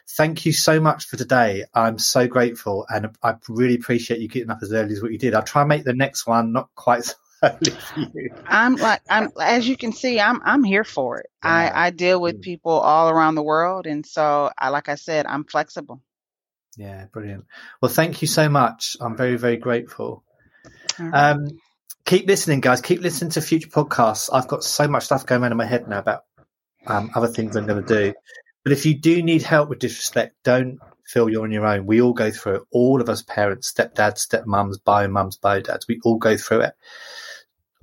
Thank 0.07 0.45
you 0.45 0.53
so 0.53 0.79
much 0.79 1.05
for 1.05 1.17
today. 1.17 1.65
I'm 1.73 1.97
so 1.97 2.27
grateful, 2.27 2.85
and 2.89 3.09
I 3.23 3.35
really 3.49 3.75
appreciate 3.75 4.19
you 4.19 4.27
getting 4.27 4.51
up 4.51 4.59
as 4.61 4.71
early 4.71 4.93
as 4.93 5.01
what 5.01 5.11
you 5.11 5.17
did. 5.17 5.33
I'll 5.33 5.43
try 5.43 5.63
and 5.63 5.69
make 5.69 5.83
the 5.83 5.93
next 5.93 6.27
one 6.27 6.51
not 6.51 6.69
quite. 6.75 7.15
So 7.39 7.55
I'm 8.47 8.77
like 8.77 9.01
I'm 9.11 9.29
as 9.39 9.67
you 9.67 9.77
can 9.77 9.93
see 9.93 10.19
I'm 10.19 10.41
I'm 10.43 10.63
here 10.63 10.83
for 10.83 11.19
it. 11.19 11.29
Yeah. 11.43 11.51
I 11.51 11.85
I 11.85 11.89
deal 11.91 12.19
with 12.19 12.41
people 12.41 12.71
all 12.71 13.11
around 13.11 13.35
the 13.35 13.43
world 13.43 13.85
and 13.85 14.03
so 14.03 14.49
I 14.57 14.69
like 14.69 14.89
I 14.89 14.95
said 14.95 15.27
I'm 15.27 15.43
flexible. 15.43 16.01
Yeah, 16.77 17.05
brilliant. 17.11 17.45
Well, 17.81 17.91
thank 17.91 18.21
you 18.21 18.27
so 18.27 18.49
much. 18.49 18.95
I'm 19.01 19.17
very, 19.17 19.35
very 19.35 19.57
grateful. 19.57 20.23
Um, 20.99 21.59
keep 22.05 22.27
listening, 22.27 22.61
guys. 22.61 22.81
Keep 22.81 23.01
listening 23.01 23.31
to 23.31 23.41
future 23.41 23.69
podcasts. 23.69 24.29
I've 24.31 24.47
got 24.47 24.63
so 24.63 24.87
much 24.87 25.05
stuff 25.05 25.25
going 25.25 25.43
on 25.43 25.51
in 25.51 25.57
my 25.57 25.65
head 25.65 25.87
now 25.87 25.99
about 25.99 26.21
um, 26.85 27.11
other 27.15 27.27
things 27.27 27.55
I'm 27.55 27.65
going 27.65 27.83
to 27.83 27.93
do. 27.93 28.13
But 28.63 28.73
if 28.73 28.85
you 28.85 28.95
do 28.95 29.23
need 29.23 29.41
help 29.41 29.69
with 29.69 29.79
disrespect, 29.79 30.35
don't 30.43 30.79
feel 31.07 31.29
you're 31.29 31.43
on 31.43 31.51
your 31.51 31.65
own. 31.65 31.85
We 31.85 32.01
all 32.01 32.13
go 32.13 32.31
through 32.31 32.55
it. 32.55 32.61
All 32.71 33.01
of 33.01 33.09
us 33.09 33.21
parents, 33.23 33.71
stepdads, 33.71 34.27
stepmoms, 34.27 34.75
bio 34.83 35.07
mums, 35.07 35.37
bio 35.37 35.61
dads, 35.61 35.87
we 35.87 35.99
all 36.03 36.17
go 36.17 36.37
through 36.37 36.61
it. 36.61 36.73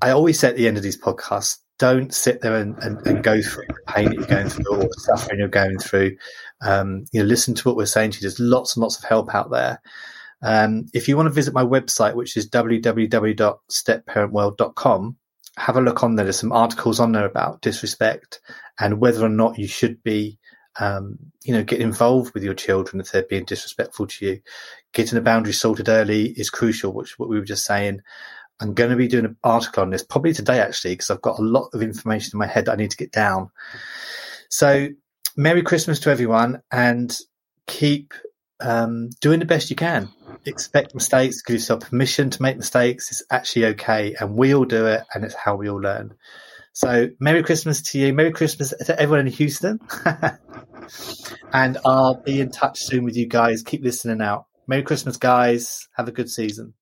I 0.00 0.10
always 0.10 0.38
say 0.38 0.48
at 0.48 0.56
the 0.56 0.68
end 0.68 0.76
of 0.76 0.82
these 0.82 1.00
podcasts, 1.00 1.58
don't 1.78 2.12
sit 2.14 2.40
there 2.40 2.54
and, 2.56 2.78
and, 2.78 3.04
and, 3.06 3.22
go 3.24 3.42
through 3.42 3.66
the 3.66 3.74
pain 3.88 4.06
that 4.06 4.14
you're 4.14 4.24
going 4.26 4.48
through 4.48 4.72
or 4.72 4.84
the 4.84 4.94
suffering 4.98 5.40
you're 5.40 5.48
going 5.48 5.78
through. 5.78 6.16
Um, 6.60 7.06
you 7.12 7.18
know, 7.20 7.26
listen 7.26 7.54
to 7.54 7.68
what 7.68 7.76
we're 7.76 7.86
saying 7.86 8.12
to 8.12 8.18
you. 8.18 8.22
There's 8.22 8.38
lots 8.38 8.76
and 8.76 8.82
lots 8.82 8.96
of 8.98 9.04
help 9.04 9.34
out 9.34 9.50
there. 9.50 9.80
Um, 10.42 10.84
if 10.92 11.08
you 11.08 11.16
want 11.16 11.26
to 11.26 11.32
visit 11.32 11.54
my 11.54 11.64
website, 11.64 12.14
which 12.14 12.36
is 12.36 12.48
www.stepparentworld.com, 12.50 15.16
have 15.56 15.76
a 15.76 15.80
look 15.80 16.02
on 16.02 16.16
there. 16.16 16.24
There's 16.24 16.38
some 16.38 16.52
articles 16.52 17.00
on 17.00 17.12
there 17.12 17.24
about 17.24 17.62
disrespect 17.62 18.42
and 18.78 19.00
whether 19.00 19.24
or 19.24 19.30
not 19.30 19.58
you 19.58 19.66
should 19.66 20.02
be, 20.02 20.38
um, 20.78 21.18
you 21.44 21.54
know, 21.54 21.64
get 21.64 21.80
involved 21.80 22.34
with 22.34 22.44
your 22.44 22.52
children 22.54 23.00
if 23.00 23.10
they're 23.10 23.22
being 23.22 23.44
disrespectful 23.44 24.06
to 24.06 24.26
you. 24.26 24.40
Getting 24.92 25.16
the 25.16 25.22
boundary 25.22 25.54
sorted 25.54 25.88
early 25.88 26.26
is 26.26 26.50
crucial, 26.50 26.92
which 26.92 27.18
what 27.18 27.28
we 27.28 27.38
were 27.38 27.44
just 27.44 27.64
saying. 27.64 28.02
I'm 28.60 28.74
going 28.74 28.90
to 28.90 28.96
be 28.96 29.08
doing 29.08 29.24
an 29.24 29.36
article 29.42 29.82
on 29.82 29.90
this 29.90 30.04
probably 30.04 30.32
today, 30.32 30.60
actually, 30.60 30.92
because 30.92 31.10
I've 31.10 31.22
got 31.22 31.38
a 31.38 31.42
lot 31.42 31.70
of 31.72 31.82
information 31.82 32.30
in 32.34 32.38
my 32.38 32.46
head 32.46 32.66
that 32.66 32.72
I 32.72 32.76
need 32.76 32.90
to 32.90 32.96
get 32.96 33.12
down. 33.12 33.50
So, 34.48 34.88
Merry 35.36 35.62
Christmas 35.62 36.00
to 36.00 36.10
everyone 36.10 36.62
and 36.70 37.16
keep 37.66 38.14
um, 38.60 39.10
doing 39.20 39.40
the 39.40 39.46
best 39.46 39.70
you 39.70 39.76
can. 39.76 40.08
Expect 40.46 40.94
mistakes, 40.94 41.42
give 41.42 41.54
yourself 41.54 41.80
permission 41.80 42.30
to 42.30 42.42
make 42.42 42.56
mistakes. 42.56 43.10
It's 43.10 43.24
actually 43.30 43.66
okay, 43.66 44.14
and 44.18 44.36
we 44.36 44.54
all 44.54 44.64
do 44.64 44.86
it, 44.86 45.02
and 45.12 45.24
it's 45.24 45.34
how 45.34 45.56
we 45.56 45.68
all 45.68 45.80
learn. 45.80 46.14
So, 46.72 47.08
Merry 47.18 47.42
Christmas 47.42 47.82
to 47.82 47.98
you. 47.98 48.12
Merry 48.12 48.32
Christmas 48.32 48.74
to 48.86 49.00
everyone 49.00 49.26
in 49.26 49.32
Houston. 49.32 49.80
and 51.52 51.78
I'll 51.84 52.20
be 52.22 52.40
in 52.40 52.50
touch 52.50 52.80
soon 52.80 53.04
with 53.04 53.16
you 53.16 53.26
guys. 53.26 53.62
Keep 53.62 53.82
listening 53.82 54.20
out. 54.20 54.46
Merry 54.66 54.82
Christmas, 54.82 55.16
guys. 55.16 55.88
Have 55.96 56.08
a 56.08 56.12
good 56.12 56.28
season. 56.28 56.74